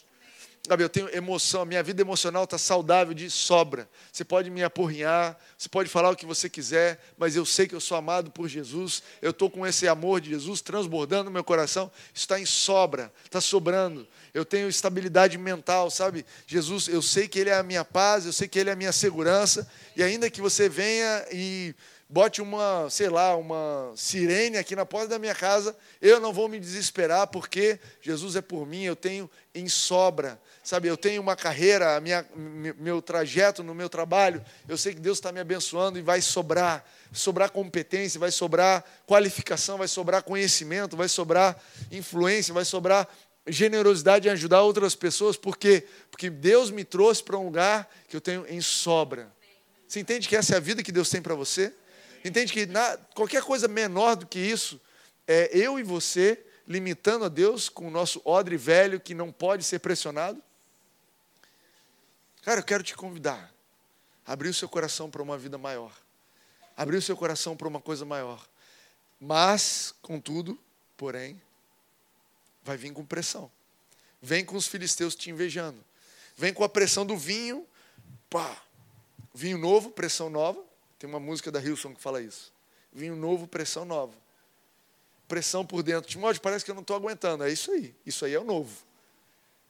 Sabe, 0.68 0.82
eu 0.82 0.88
tenho 0.88 1.08
emoção, 1.16 1.64
minha 1.64 1.82
vida 1.82 2.02
emocional 2.02 2.44
está 2.44 2.58
saudável 2.58 3.14
de 3.14 3.30
sobra. 3.30 3.88
Você 4.12 4.24
pode 4.24 4.50
me 4.50 4.64
apurrinhar, 4.64 5.38
você 5.56 5.68
pode 5.68 5.88
falar 5.88 6.10
o 6.10 6.16
que 6.16 6.26
você 6.26 6.48
quiser, 6.48 7.00
mas 7.16 7.36
eu 7.36 7.46
sei 7.46 7.68
que 7.68 7.74
eu 7.74 7.80
sou 7.80 7.96
amado 7.96 8.32
por 8.32 8.48
Jesus, 8.48 9.00
eu 9.22 9.30
estou 9.30 9.48
com 9.48 9.64
esse 9.64 9.86
amor 9.86 10.20
de 10.20 10.30
Jesus 10.30 10.60
transbordando 10.60 11.26
no 11.26 11.30
meu 11.30 11.44
coração, 11.44 11.90
está 12.12 12.40
em 12.40 12.44
sobra, 12.44 13.12
está 13.24 13.40
sobrando. 13.40 14.08
Eu 14.34 14.44
tenho 14.44 14.68
estabilidade 14.68 15.38
mental, 15.38 15.88
sabe? 15.88 16.26
Jesus, 16.48 16.88
eu 16.88 17.00
sei 17.00 17.28
que 17.28 17.38
Ele 17.38 17.50
é 17.50 17.54
a 17.54 17.62
minha 17.62 17.84
paz, 17.84 18.26
eu 18.26 18.32
sei 18.32 18.48
que 18.48 18.58
Ele 18.58 18.68
é 18.68 18.72
a 18.72 18.76
minha 18.76 18.92
segurança, 18.92 19.70
e 19.94 20.02
ainda 20.02 20.28
que 20.28 20.40
você 20.40 20.68
venha 20.68 21.24
e 21.30 21.76
bote 22.08 22.40
uma, 22.40 22.88
sei 22.88 23.08
lá, 23.08 23.34
uma 23.36 23.92
sirene 23.96 24.56
aqui 24.56 24.76
na 24.76 24.86
porta 24.86 25.08
da 25.08 25.18
minha 25.18 25.34
casa, 25.34 25.76
eu 26.00 26.20
não 26.20 26.32
vou 26.32 26.48
me 26.48 26.60
desesperar, 26.60 27.26
porque 27.26 27.80
Jesus 28.00 28.36
é 28.36 28.40
por 28.40 28.64
mim, 28.66 28.82
eu 28.84 28.94
tenho 28.94 29.28
em 29.52 29.68
sobra, 29.68 30.40
sabe? 30.62 30.86
Eu 30.86 30.96
tenho 30.96 31.20
uma 31.20 31.34
carreira, 31.34 32.00
minha, 32.00 32.24
meu 32.78 33.02
trajeto 33.02 33.62
no 33.64 33.74
meu 33.74 33.88
trabalho, 33.88 34.44
eu 34.68 34.78
sei 34.78 34.94
que 34.94 35.00
Deus 35.00 35.18
está 35.18 35.32
me 35.32 35.40
abençoando 35.40 35.98
e 35.98 36.02
vai 36.02 36.20
sobrar, 36.20 36.84
sobrar 37.12 37.50
competência, 37.50 38.20
vai 38.20 38.30
sobrar 38.30 38.84
qualificação, 39.04 39.78
vai 39.78 39.88
sobrar 39.88 40.22
conhecimento, 40.22 40.96
vai 40.96 41.08
sobrar 41.08 41.60
influência, 41.90 42.54
vai 42.54 42.64
sobrar 42.64 43.08
generosidade 43.48 44.28
em 44.28 44.30
ajudar 44.30 44.62
outras 44.62 44.94
pessoas, 44.94 45.36
porque 45.36 45.84
porque 46.10 46.30
Deus 46.30 46.70
me 46.70 46.84
trouxe 46.84 47.22
para 47.22 47.36
um 47.36 47.44
lugar 47.44 47.88
que 48.08 48.16
eu 48.16 48.20
tenho 48.20 48.46
em 48.48 48.60
sobra. 48.60 49.34
Você 49.86 50.00
entende 50.00 50.28
que 50.28 50.36
essa 50.36 50.54
é 50.54 50.56
a 50.56 50.60
vida 50.60 50.82
que 50.82 50.90
Deus 50.90 51.10
tem 51.10 51.22
para 51.22 51.34
você? 51.34 51.72
Entende 52.26 52.52
que 52.52 52.66
na, 52.66 52.96
qualquer 53.14 53.42
coisa 53.42 53.68
menor 53.68 54.16
do 54.16 54.26
que 54.26 54.38
isso 54.38 54.80
é 55.28 55.48
eu 55.52 55.78
e 55.78 55.82
você 55.84 56.44
limitando 56.66 57.24
a 57.24 57.28
Deus 57.28 57.68
com 57.68 57.86
o 57.86 57.90
nosso 57.90 58.20
odre 58.24 58.56
velho 58.56 58.98
que 58.98 59.14
não 59.14 59.30
pode 59.30 59.62
ser 59.62 59.78
pressionado? 59.78 60.42
Cara, 62.42 62.60
eu 62.60 62.64
quero 62.64 62.82
te 62.82 62.96
convidar 62.96 63.54
abrir 64.26 64.48
o 64.48 64.54
seu 64.54 64.68
coração 64.68 65.08
para 65.08 65.22
uma 65.22 65.38
vida 65.38 65.56
maior. 65.56 65.92
Abrir 66.76 66.96
o 66.96 67.02
seu 67.02 67.16
coração 67.16 67.56
para 67.56 67.68
uma 67.68 67.80
coisa 67.80 68.04
maior. 68.04 68.44
Mas, 69.20 69.94
contudo, 70.02 70.58
porém, 70.96 71.40
vai 72.64 72.76
vir 72.76 72.92
com 72.92 73.06
pressão. 73.06 73.50
Vem 74.20 74.44
com 74.44 74.56
os 74.56 74.66
filisteus 74.66 75.14
te 75.14 75.30
invejando. 75.30 75.82
Vem 76.36 76.52
com 76.52 76.64
a 76.64 76.68
pressão 76.68 77.06
do 77.06 77.16
vinho. 77.16 77.64
Pá. 78.28 78.60
Vinho 79.32 79.58
novo, 79.58 79.90
pressão 79.90 80.28
nova. 80.28 80.65
Tem 80.98 81.08
uma 81.08 81.20
música 81.20 81.50
da 81.50 81.60
Hilson 81.60 81.94
que 81.94 82.00
fala 82.00 82.22
isso. 82.22 82.52
Vinho 82.92 83.16
novo, 83.16 83.46
pressão 83.46 83.84
nova. 83.84 84.14
Pressão 85.28 85.66
por 85.66 85.82
dentro. 85.82 86.08
Timóteo, 86.08 86.40
parece 86.40 86.64
que 86.64 86.70
eu 86.70 86.74
não 86.74 86.82
estou 86.82 86.96
aguentando. 86.96 87.44
É 87.44 87.50
isso 87.50 87.70
aí. 87.72 87.94
Isso 88.04 88.24
aí 88.24 88.32
é 88.32 88.40
o 88.40 88.44
novo. 88.44 88.74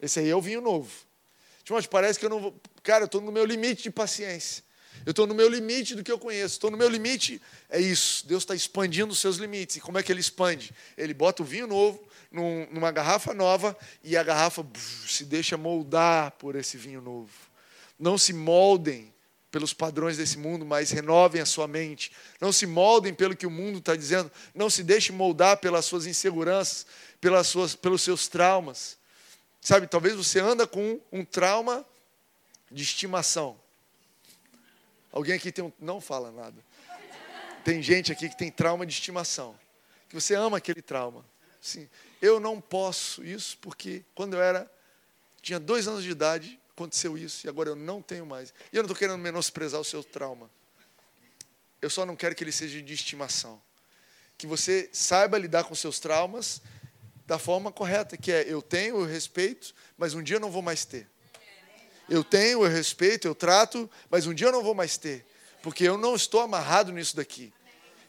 Esse 0.01 0.20
aí 0.20 0.29
é 0.29 0.37
o 0.37 0.41
vinho 0.41 0.61
novo. 0.61 0.91
Timóteo, 1.64 1.91
parece 1.91 2.18
que 2.18 2.24
eu 2.24 2.31
não 2.31 2.41
vou. 2.41 2.61
Cara, 2.83 3.03
eu 3.03 3.07
estou 3.07 3.20
no 3.20 3.33
meu 3.33 3.45
limite 3.45 3.83
de 3.83 3.91
paciência. 3.91 4.62
Eu 5.05 5.11
estou 5.11 5.27
no 5.27 5.35
meu 5.35 5.49
limite 5.49 5.95
do 5.95 6.05
que 6.05 6.12
eu 6.12 6.18
conheço. 6.18 6.55
Estou 6.55 6.70
no 6.70 6.77
meu 6.77 6.89
limite. 6.89 7.41
É 7.68 7.81
isso. 7.81 8.27
Deus 8.27 8.43
está 8.43 8.55
expandindo 8.55 9.12
os 9.12 9.18
seus 9.18 9.37
limites. 9.37 9.77
E 9.77 9.81
como 9.81 9.99
é 9.99 10.03
que 10.03 10.12
ele 10.12 10.20
expande? 10.20 10.72
Ele 10.97 11.12
bota 11.12 11.43
o 11.43 11.45
vinho 11.45 11.66
novo 11.66 12.07
num, 12.31 12.66
numa 12.70 12.93
garrafa 12.93 13.35
nova 13.35 13.77
e 14.05 14.16
a 14.16 14.22
garrafa 14.22 14.64
se 15.07 15.24
deixa 15.24 15.57
moldar 15.57 16.33
por 16.33 16.55
esse 16.55 16.77
vinho 16.77 17.01
novo. 17.01 17.33
Não 17.99 18.16
se 18.16 18.33
moldem 18.33 19.12
pelos 19.57 19.72
padrões 19.72 20.18
desse 20.18 20.36
mundo, 20.36 20.66
mas 20.66 20.90
renovem 20.90 21.40
a 21.40 21.46
sua 21.46 21.66
mente. 21.66 22.12
Não 22.38 22.52
se 22.52 22.66
moldem 22.66 23.14
pelo 23.14 23.34
que 23.34 23.46
o 23.46 23.50
mundo 23.50 23.78
está 23.78 23.96
dizendo. 23.96 24.30
Não 24.54 24.68
se 24.68 24.82
deixe 24.82 25.12
moldar 25.12 25.57
pelas 25.57 25.86
suas 25.86 26.04
inseguranças, 26.04 26.86
pelas 27.22 27.46
suas, 27.46 27.74
pelos 27.74 28.02
seus 28.02 28.28
traumas. 28.28 28.98
Sabe, 29.59 29.86
talvez 29.86 30.14
você 30.14 30.40
anda 30.40 30.66
com 30.66 31.00
um 31.11 31.24
trauma 31.24 31.86
de 32.70 32.82
estimação. 32.82 33.59
Alguém 35.11 35.36
aqui 35.36 35.50
tem 35.50 35.64
um. 35.64 35.72
Não 35.80 36.02
fala 36.02 36.30
nada. 36.30 36.62
Tem 37.64 37.80
gente 37.80 38.12
aqui 38.12 38.28
que 38.28 38.36
tem 38.36 38.50
trauma 38.50 38.84
de 38.84 38.92
estimação. 38.92 39.59
Que 40.11 40.14
você 40.14 40.34
ama 40.34 40.59
aquele 40.59 40.82
trauma. 40.82 41.24
Sim, 41.62 41.88
eu 42.20 42.38
não 42.38 42.61
posso 42.61 43.24
isso 43.24 43.57
porque 43.62 44.04
quando 44.14 44.34
eu 44.34 44.42
era. 44.42 44.70
Tinha 45.40 45.59
dois 45.59 45.88
anos 45.88 46.02
de 46.02 46.11
idade, 46.11 46.61
aconteceu 46.77 47.16
isso 47.16 47.47
e 47.47 47.49
agora 47.49 47.70
eu 47.70 47.74
não 47.74 48.03
tenho 48.03 48.27
mais. 48.27 48.51
E 48.70 48.77
eu 48.77 48.83
não 48.83 48.87
estou 48.87 48.97
querendo 48.97 49.18
menosprezar 49.18 49.81
o 49.81 49.85
seu 49.85 50.05
trauma. 50.05 50.51
Eu 51.81 51.89
só 51.89 52.05
não 52.05 52.14
quero 52.14 52.35
que 52.35 52.45
ele 52.45 52.53
seja 52.53 52.83
de 52.83 52.93
estimação. 52.93 53.61
Que 54.37 54.47
você 54.47 54.91
saiba 54.93 55.39
lidar 55.39 55.64
com 55.64 55.74
seus 55.74 55.99
traumas 55.99 56.61
da 57.27 57.39
forma 57.39 57.72
correta, 57.72 58.16
que 58.16 58.31
é 58.31 58.45
eu 58.47 58.61
tenho, 58.61 59.01
eu 59.01 59.07
respeito, 59.07 59.74
mas 59.97 60.12
um 60.12 60.22
dia 60.22 60.37
eu 60.37 60.41
não 60.41 60.51
vou 60.51 60.61
mais 60.61 60.85
ter. 60.85 61.09
Eu 62.09 62.22
tenho, 62.22 62.64
eu 62.64 62.70
respeito, 62.70 63.27
eu 63.27 63.35
trato, 63.35 63.91
mas 64.11 64.27
um 64.27 64.35
dia 64.35 64.49
eu 64.49 64.53
não 64.53 64.62
vou 64.62 64.74
mais 64.74 64.97
ter, 64.99 65.27
porque 65.62 65.83
eu 65.83 65.97
não 65.97 66.14
estou 66.14 66.41
amarrado 66.41 66.93
nisso 66.93 67.16
daqui. 67.16 67.53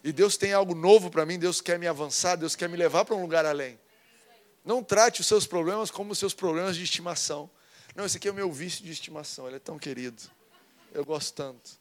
E 0.04 0.12
Deus 0.12 0.38
tem 0.38 0.54
algo 0.54 0.76
novo 0.76 1.10
para 1.10 1.26
mim, 1.26 1.40
Deus 1.40 1.62
quer 1.62 1.80
me 1.80 1.88
avançar, 1.88 2.36
Deus 2.36 2.56
quer 2.56 2.70
me 2.70 2.78
levar 2.78 3.06
para 3.06 3.16
um 3.16 3.22
lugar 3.22 3.46
além. 3.46 3.80
Não 4.64 4.84
trate 4.84 5.22
os 5.22 5.28
seus 5.28 5.48
problemas 5.48 5.90
como 5.90 6.12
os 6.12 6.20
seus 6.20 6.34
problemas 6.34 6.76
de 6.76 6.84
estimação. 6.84 7.50
Não, 7.98 8.06
esse 8.06 8.18
aqui 8.18 8.28
é 8.28 8.32
o 8.32 8.34
meu 8.36 8.52
vício 8.52 8.86
de 8.86 8.92
estimação. 8.92 9.48
Ele 9.48 9.56
é 9.56 9.60
tão 9.60 9.80
querido. 9.80 10.22
Eu 10.94 11.04
gosto 11.04 11.34
tanto. 11.34 11.72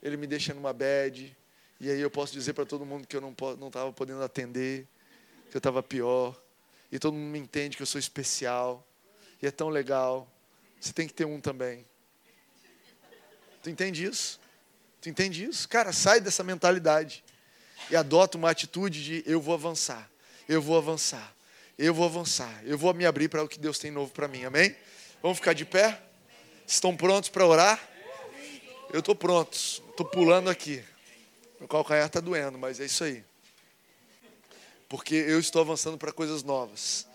Ele 0.00 0.16
me 0.16 0.24
deixa 0.24 0.54
numa 0.54 0.72
bad. 0.72 1.36
E 1.80 1.90
aí 1.90 2.00
eu 2.00 2.08
posso 2.08 2.32
dizer 2.32 2.52
para 2.52 2.64
todo 2.64 2.86
mundo 2.86 3.04
que 3.04 3.16
eu 3.16 3.20
não 3.20 3.32
estava 3.66 3.92
podendo 3.92 4.22
atender, 4.22 4.86
que 5.50 5.56
eu 5.56 5.58
estava 5.58 5.82
pior. 5.82 6.40
E 6.92 7.00
todo 7.00 7.14
mundo 7.14 7.32
me 7.32 7.40
entende 7.40 7.76
que 7.76 7.82
eu 7.82 7.86
sou 7.86 7.98
especial. 7.98 8.86
E 9.42 9.46
é 9.48 9.50
tão 9.50 9.68
legal. 9.68 10.32
Você 10.80 10.92
tem 10.92 11.08
que 11.08 11.12
ter 11.12 11.24
um 11.24 11.40
também. 11.40 11.84
Tu 13.60 13.68
entende 13.68 14.04
isso? 14.04 14.38
Tu 15.00 15.08
entende 15.08 15.44
isso? 15.46 15.68
Cara, 15.68 15.92
sai 15.92 16.20
dessa 16.20 16.44
mentalidade. 16.44 17.24
E 17.90 17.96
adota 17.96 18.38
uma 18.38 18.50
atitude 18.50 19.02
de 19.02 19.24
eu 19.26 19.40
vou 19.40 19.54
avançar. 19.54 20.08
Eu 20.48 20.62
vou 20.62 20.78
avançar. 20.78 21.34
Eu 21.76 21.92
vou 21.92 22.04
avançar. 22.04 22.62
Eu 22.64 22.78
vou 22.78 22.94
me 22.94 23.04
abrir 23.04 23.28
para 23.28 23.42
o 23.42 23.48
que 23.48 23.58
Deus 23.58 23.80
tem 23.80 23.90
novo 23.90 24.12
para 24.12 24.28
mim. 24.28 24.44
Amém? 24.44 24.76
Vamos 25.26 25.38
ficar 25.38 25.54
de 25.54 25.64
pé? 25.64 26.00
Estão 26.64 26.96
prontos 26.96 27.28
para 27.30 27.44
orar? 27.44 27.80
Eu 28.92 29.00
estou 29.00 29.12
pronto. 29.12 29.56
Estou 29.56 30.06
pulando 30.06 30.48
aqui. 30.48 30.84
Meu 31.58 31.66
calcanhar 31.66 32.06
está 32.06 32.20
doendo, 32.20 32.56
mas 32.56 32.78
é 32.78 32.84
isso 32.84 33.02
aí. 33.02 33.24
Porque 34.88 35.16
eu 35.16 35.40
estou 35.40 35.62
avançando 35.62 35.98
para 35.98 36.12
coisas 36.12 36.44
novas. 36.44 37.08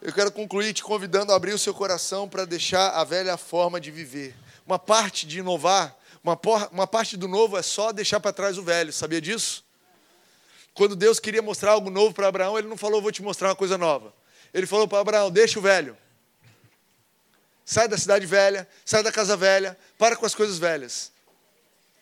Eu 0.00 0.12
quero 0.12 0.30
concluir 0.30 0.72
te 0.72 0.84
convidando 0.84 1.32
a 1.32 1.34
abrir 1.34 1.52
o 1.52 1.58
seu 1.58 1.74
coração 1.74 2.28
para 2.28 2.44
deixar 2.44 2.90
a 2.90 3.02
velha 3.02 3.36
forma 3.36 3.80
de 3.80 3.90
viver. 3.90 4.32
Uma 4.64 4.78
parte 4.78 5.26
de 5.26 5.40
inovar, 5.40 5.98
uma, 6.22 6.38
uma 6.70 6.86
parte 6.86 7.16
do 7.16 7.26
novo 7.26 7.58
é 7.58 7.62
só 7.62 7.90
deixar 7.90 8.20
para 8.20 8.32
trás 8.32 8.56
o 8.56 8.62
velho. 8.62 8.92
Sabia 8.92 9.20
disso? 9.20 9.64
Quando 10.72 10.94
Deus 10.94 11.18
queria 11.18 11.42
mostrar 11.42 11.72
algo 11.72 11.90
novo 11.90 12.14
para 12.14 12.28
Abraão, 12.28 12.56
ele 12.56 12.68
não 12.68 12.76
falou, 12.76 13.02
vou 13.02 13.10
te 13.10 13.20
mostrar 13.20 13.48
uma 13.48 13.56
coisa 13.56 13.76
nova. 13.76 14.14
Ele 14.54 14.64
falou 14.64 14.86
para 14.86 15.00
Abraão, 15.00 15.28
deixa 15.28 15.58
o 15.58 15.62
velho. 15.62 15.98
Sai 17.64 17.88
da 17.88 17.96
cidade 17.96 18.26
velha, 18.26 18.68
sai 18.84 19.02
da 19.02 19.10
casa 19.10 19.36
velha, 19.36 19.78
para 19.98 20.16
com 20.16 20.26
as 20.26 20.34
coisas 20.34 20.58
velhas. 20.58 21.10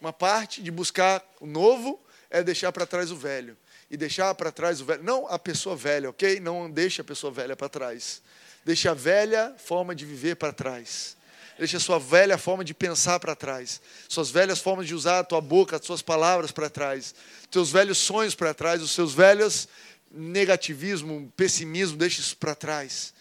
Uma 0.01 0.13
parte 0.13 0.61
de 0.63 0.71
buscar 0.71 1.25
o 1.41 1.47
novo 1.47 2.01
é 2.29 2.43
deixar 2.43 2.73
para 2.73 2.87
trás 2.87 3.11
o 3.11 3.17
velho. 3.17 3.57
E 3.91 3.97
deixar 3.97 4.35
para 4.35 4.51
trás 4.51 4.81
o 4.81 4.85
velho, 4.85 5.03
não 5.05 5.29
a 5.29 5.39
pessoa 5.39 5.77
velha, 5.77 6.11
ok? 6.11 6.41
Não 6.41 6.71
deixa 6.71 7.03
a 7.03 7.05
pessoa 7.05 7.33
velha 7.33 7.55
para 7.55 7.69
trás. 7.69 8.23
Deixa 8.65 8.91
a 8.91 8.95
velha 8.95 9.55
forma 9.59 9.95
de 9.95 10.05
viver 10.05 10.37
para 10.37 10.53
trás. 10.53 11.17
Deixa 11.59 11.77
a 11.77 11.81
sua 11.81 11.99
velha 11.99 12.39
forma 12.39 12.65
de 12.65 12.73
pensar 12.73 13.21
para 13.21 13.37
trás. 13.37 13.81
Suas 14.09 14.31
velhas 14.31 14.59
formas 14.59 14.87
de 14.87 14.95
usar 14.95 15.21
a 15.21 15.25
tua 15.25 15.41
boca, 15.41 15.77
as 15.77 15.85
suas 15.85 16.03
palavras 16.03 16.51
para 16.51 16.71
trás. 16.71 17.15
Teus 17.51 17.71
velhos 17.71 17.99
sonhos 17.99 18.35
para 18.35 18.55
trás, 18.55 18.83
os 18.83 18.91
seus 18.91 19.13
velhos 19.13 19.69
negativismo, 20.11 21.33
pessimismo, 21.37 21.97
deixa 21.97 22.21
isso 22.21 22.37
para 22.37 22.55
trás. 22.55 23.15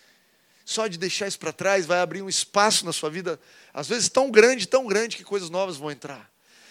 Só 0.65 0.87
de 0.87 0.97
deixar 0.97 1.27
isso 1.27 1.39
para 1.39 1.51
trás 1.51 1.85
vai 1.85 1.99
abrir 1.99 2.21
um 2.21 2.29
espaço 2.29 2.85
na 2.85 2.93
sua 2.93 3.09
vida, 3.09 3.39
às 3.73 3.87
vezes 3.87 4.09
tão 4.09 4.29
grande, 4.29 4.67
tão 4.67 4.85
grande 4.85 5.17
que 5.17 5.23
coisas 5.23 5.49
novas 5.49 5.77
vão 5.77 5.91
entrar. 5.91 6.29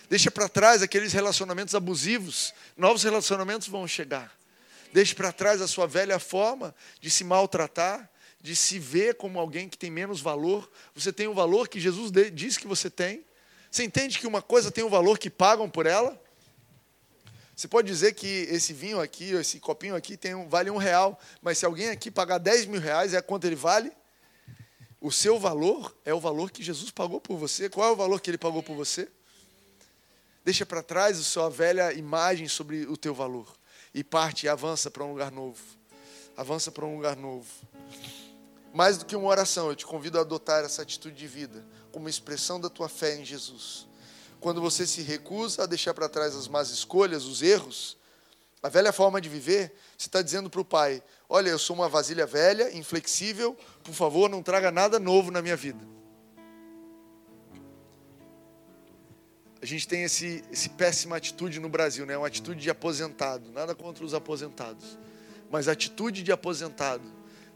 Deixa 0.08 0.30
para 0.30 0.48
trás 0.48 0.82
aqueles 0.82 1.12
relacionamentos 1.12 1.74
abusivos, 1.74 2.52
novos 2.76 3.02
relacionamentos 3.02 3.68
vão 3.68 3.86
chegar. 3.86 4.32
Deixe 4.92 5.14
para 5.14 5.32
trás 5.32 5.60
a 5.60 5.68
sua 5.68 5.86
velha 5.86 6.18
forma 6.18 6.74
de 7.00 7.10
se 7.10 7.22
maltratar, 7.22 8.10
de 8.40 8.56
se 8.56 8.78
ver 8.78 9.14
como 9.14 9.38
alguém 9.38 9.68
que 9.68 9.78
tem 9.78 9.90
menos 9.90 10.20
valor. 10.20 10.68
Você 10.94 11.12
tem 11.12 11.28
o 11.28 11.34
valor 11.34 11.68
que 11.68 11.78
Jesus 11.78 12.10
diz 12.32 12.56
que 12.56 12.66
você 12.66 12.90
tem. 12.90 13.24
Você 13.70 13.84
entende 13.84 14.18
que 14.18 14.26
uma 14.26 14.42
coisa 14.42 14.70
tem 14.70 14.82
o 14.82 14.88
valor 14.88 15.18
que 15.18 15.30
pagam 15.30 15.70
por 15.70 15.86
ela? 15.86 16.20
Você 17.60 17.68
pode 17.68 17.88
dizer 17.88 18.14
que 18.14 18.26
esse 18.26 18.72
vinho 18.72 18.98
aqui, 19.02 19.32
esse 19.32 19.60
copinho 19.60 19.94
aqui, 19.94 20.16
tem 20.16 20.34
um, 20.34 20.48
vale 20.48 20.70
um 20.70 20.78
real, 20.78 21.20
mas 21.42 21.58
se 21.58 21.66
alguém 21.66 21.90
aqui 21.90 22.10
pagar 22.10 22.38
10 22.38 22.64
mil 22.64 22.80
reais, 22.80 23.12
é 23.12 23.20
quanto 23.20 23.44
ele 23.44 23.54
vale? 23.54 23.92
O 24.98 25.12
seu 25.12 25.38
valor 25.38 25.94
é 26.02 26.14
o 26.14 26.18
valor 26.18 26.50
que 26.50 26.62
Jesus 26.62 26.90
pagou 26.90 27.20
por 27.20 27.36
você. 27.36 27.68
Qual 27.68 27.86
é 27.86 27.92
o 27.92 27.96
valor 27.96 28.18
que 28.22 28.30
ele 28.30 28.38
pagou 28.38 28.62
por 28.62 28.74
você? 28.74 29.06
Deixa 30.42 30.64
para 30.64 30.82
trás 30.82 31.20
a 31.20 31.22
sua 31.22 31.50
velha 31.50 31.92
imagem 31.92 32.48
sobre 32.48 32.86
o 32.86 32.96
teu 32.96 33.14
valor 33.14 33.54
e 33.92 34.02
parte 34.02 34.46
e 34.46 34.48
avança 34.48 34.90
para 34.90 35.04
um 35.04 35.10
lugar 35.10 35.30
novo. 35.30 35.62
Avança 36.38 36.72
para 36.72 36.86
um 36.86 36.96
lugar 36.96 37.14
novo. 37.14 37.46
Mais 38.72 38.96
do 38.96 39.04
que 39.04 39.14
uma 39.14 39.28
oração, 39.28 39.68
eu 39.68 39.76
te 39.76 39.84
convido 39.84 40.16
a 40.16 40.22
adotar 40.22 40.64
essa 40.64 40.80
atitude 40.80 41.14
de 41.14 41.26
vida 41.26 41.62
como 41.92 42.08
expressão 42.08 42.58
da 42.58 42.70
tua 42.70 42.88
fé 42.88 43.16
em 43.16 43.24
Jesus 43.26 43.89
quando 44.40 44.60
você 44.60 44.86
se 44.86 45.02
recusa 45.02 45.64
a 45.64 45.66
deixar 45.66 45.94
para 45.94 46.08
trás 46.08 46.34
as 46.34 46.48
más 46.48 46.70
escolhas, 46.70 47.24
os 47.24 47.42
erros, 47.42 47.96
a 48.62 48.68
velha 48.68 48.92
forma 48.92 49.20
de 49.20 49.28
viver, 49.28 49.72
você 49.96 50.08
está 50.08 50.22
dizendo 50.22 50.50
para 50.50 50.60
o 50.60 50.64
pai: 50.64 51.02
Olha, 51.28 51.50
eu 51.50 51.58
sou 51.58 51.76
uma 51.76 51.88
vasilha 51.88 52.26
velha, 52.26 52.76
inflexível, 52.76 53.56
por 53.82 53.94
favor, 53.94 54.28
não 54.28 54.42
traga 54.42 54.70
nada 54.70 54.98
novo 54.98 55.30
na 55.30 55.40
minha 55.40 55.56
vida. 55.56 55.80
A 59.62 59.66
gente 59.66 59.86
tem 59.86 60.04
esse, 60.04 60.42
esse 60.50 60.70
péssima 60.70 61.16
atitude 61.16 61.60
no 61.60 61.68
Brasil, 61.68 62.06
né? 62.06 62.16
uma 62.16 62.26
atitude 62.26 62.60
de 62.60 62.70
aposentado. 62.70 63.52
Nada 63.52 63.74
contra 63.74 64.02
os 64.02 64.14
aposentados. 64.14 64.98
Mas 65.50 65.68
atitude 65.68 66.22
de 66.22 66.32
aposentado. 66.32 67.04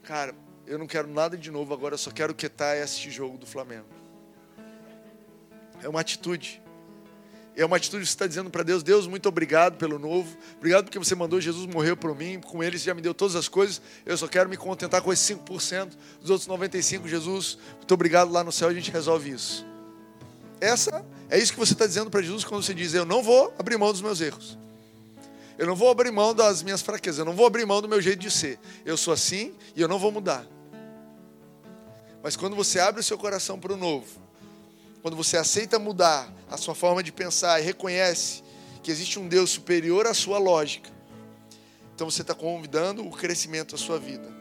Cara, 0.02 0.34
eu 0.66 0.78
não 0.78 0.86
quero 0.86 1.08
nada 1.08 1.34
de 1.34 1.50
novo 1.50 1.72
agora, 1.72 1.94
eu 1.94 1.98
só 1.98 2.10
quero 2.10 2.34
quitar 2.34 2.76
e 2.76 2.82
assistir 2.82 3.10
jogo 3.10 3.38
do 3.38 3.46
Flamengo. 3.46 3.86
É 5.82 5.88
uma 5.88 6.00
atitude. 6.00 6.62
É 7.56 7.64
uma 7.64 7.76
atitude 7.76 8.02
que 8.02 8.08
você 8.08 8.14
está 8.14 8.26
dizendo 8.26 8.50
para 8.50 8.62
Deus: 8.62 8.82
Deus, 8.82 9.06
muito 9.06 9.28
obrigado 9.28 9.76
pelo 9.76 9.98
novo. 9.98 10.36
Obrigado 10.56 10.84
porque 10.84 10.98
você 10.98 11.14
mandou 11.14 11.40
Jesus 11.40 11.66
morrer 11.66 11.94
por 11.94 12.14
mim. 12.16 12.40
Com 12.40 12.62
ele 12.62 12.78
você 12.78 12.86
já 12.86 12.94
me 12.94 13.00
deu 13.00 13.14
todas 13.14 13.36
as 13.36 13.48
coisas. 13.48 13.80
Eu 14.04 14.16
só 14.16 14.26
quero 14.26 14.48
me 14.48 14.56
contentar 14.56 15.00
com 15.02 15.12
esse 15.12 15.34
5%. 15.34 15.92
Dos 16.20 16.30
outros 16.30 16.48
95%, 16.48 17.06
Jesus, 17.06 17.58
muito 17.76 17.94
obrigado. 17.94 18.32
Lá 18.32 18.42
no 18.42 18.50
céu 18.50 18.68
a 18.68 18.74
gente 18.74 18.90
resolve 18.90 19.30
isso. 19.30 19.64
Essa 20.60 21.04
É 21.30 21.38
isso 21.38 21.52
que 21.52 21.58
você 21.58 21.72
está 21.72 21.86
dizendo 21.86 22.10
para 22.10 22.22
Jesus 22.22 22.44
quando 22.44 22.62
você 22.62 22.74
diz: 22.74 22.92
Eu 22.92 23.04
não 23.04 23.22
vou 23.22 23.54
abrir 23.58 23.76
mão 23.76 23.92
dos 23.92 24.02
meus 24.02 24.20
erros. 24.20 24.58
Eu 25.56 25.66
não 25.66 25.76
vou 25.76 25.88
abrir 25.88 26.10
mão 26.10 26.34
das 26.34 26.62
minhas 26.62 26.82
fraquezas. 26.82 27.20
Eu 27.20 27.24
não 27.24 27.34
vou 27.34 27.46
abrir 27.46 27.64
mão 27.64 27.80
do 27.80 27.88
meu 27.88 28.00
jeito 28.00 28.18
de 28.18 28.30
ser. 28.30 28.58
Eu 28.84 28.96
sou 28.96 29.14
assim 29.14 29.54
e 29.76 29.80
eu 29.80 29.86
não 29.86 29.98
vou 29.98 30.10
mudar. 30.10 30.44
Mas 32.22 32.34
quando 32.34 32.56
você 32.56 32.80
abre 32.80 33.00
o 33.00 33.04
seu 33.04 33.16
coração 33.16 33.60
para 33.60 33.72
o 33.72 33.76
novo, 33.76 34.23
quando 35.04 35.18
você 35.18 35.36
aceita 35.36 35.78
mudar 35.78 36.32
a 36.50 36.56
sua 36.56 36.74
forma 36.74 37.02
de 37.02 37.12
pensar 37.12 37.60
e 37.60 37.62
reconhece 37.62 38.42
que 38.82 38.90
existe 38.90 39.18
um 39.18 39.28
Deus 39.28 39.50
superior 39.50 40.06
à 40.06 40.14
sua 40.14 40.38
lógica, 40.38 40.88
então 41.94 42.10
você 42.10 42.22
está 42.22 42.34
convidando 42.34 43.06
o 43.06 43.10
crescimento 43.10 43.74
à 43.74 43.78
sua 43.78 43.98
vida. 43.98 44.32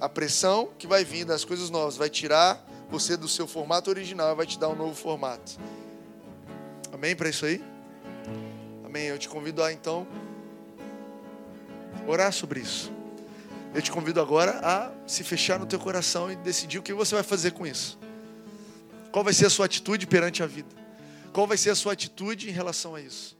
A 0.00 0.08
pressão 0.08 0.70
que 0.78 0.86
vai 0.86 1.04
vir 1.04 1.26
das 1.26 1.44
coisas 1.44 1.68
novas 1.68 1.98
vai 1.98 2.08
tirar 2.08 2.66
você 2.88 3.18
do 3.18 3.28
seu 3.28 3.46
formato 3.46 3.90
original 3.90 4.32
e 4.32 4.34
vai 4.34 4.46
te 4.46 4.58
dar 4.58 4.70
um 4.70 4.74
novo 4.74 4.94
formato. 4.94 5.58
Amém 6.90 7.14
para 7.14 7.28
isso 7.28 7.44
aí? 7.44 7.62
Amém. 8.82 9.08
Eu 9.08 9.18
te 9.18 9.28
convido 9.28 9.62
a 9.62 9.70
então 9.70 10.06
orar 12.06 12.32
sobre 12.32 12.60
isso. 12.60 12.90
Eu 13.74 13.82
te 13.82 13.92
convido 13.92 14.22
agora 14.22 14.58
a 14.64 14.90
se 15.06 15.22
fechar 15.22 15.58
no 15.58 15.66
teu 15.66 15.78
coração 15.78 16.32
e 16.32 16.36
decidir 16.36 16.78
o 16.78 16.82
que 16.82 16.94
você 16.94 17.14
vai 17.14 17.22
fazer 17.22 17.50
com 17.50 17.66
isso. 17.66 17.99
Qual 19.10 19.24
vai 19.24 19.32
ser 19.32 19.46
a 19.46 19.50
sua 19.50 19.66
atitude 19.66 20.06
perante 20.06 20.42
a 20.42 20.46
vida? 20.46 20.68
Qual 21.32 21.46
vai 21.46 21.56
ser 21.56 21.70
a 21.70 21.74
sua 21.74 21.92
atitude 21.92 22.48
em 22.48 22.52
relação 22.52 22.94
a 22.94 23.00
isso? 23.00 23.39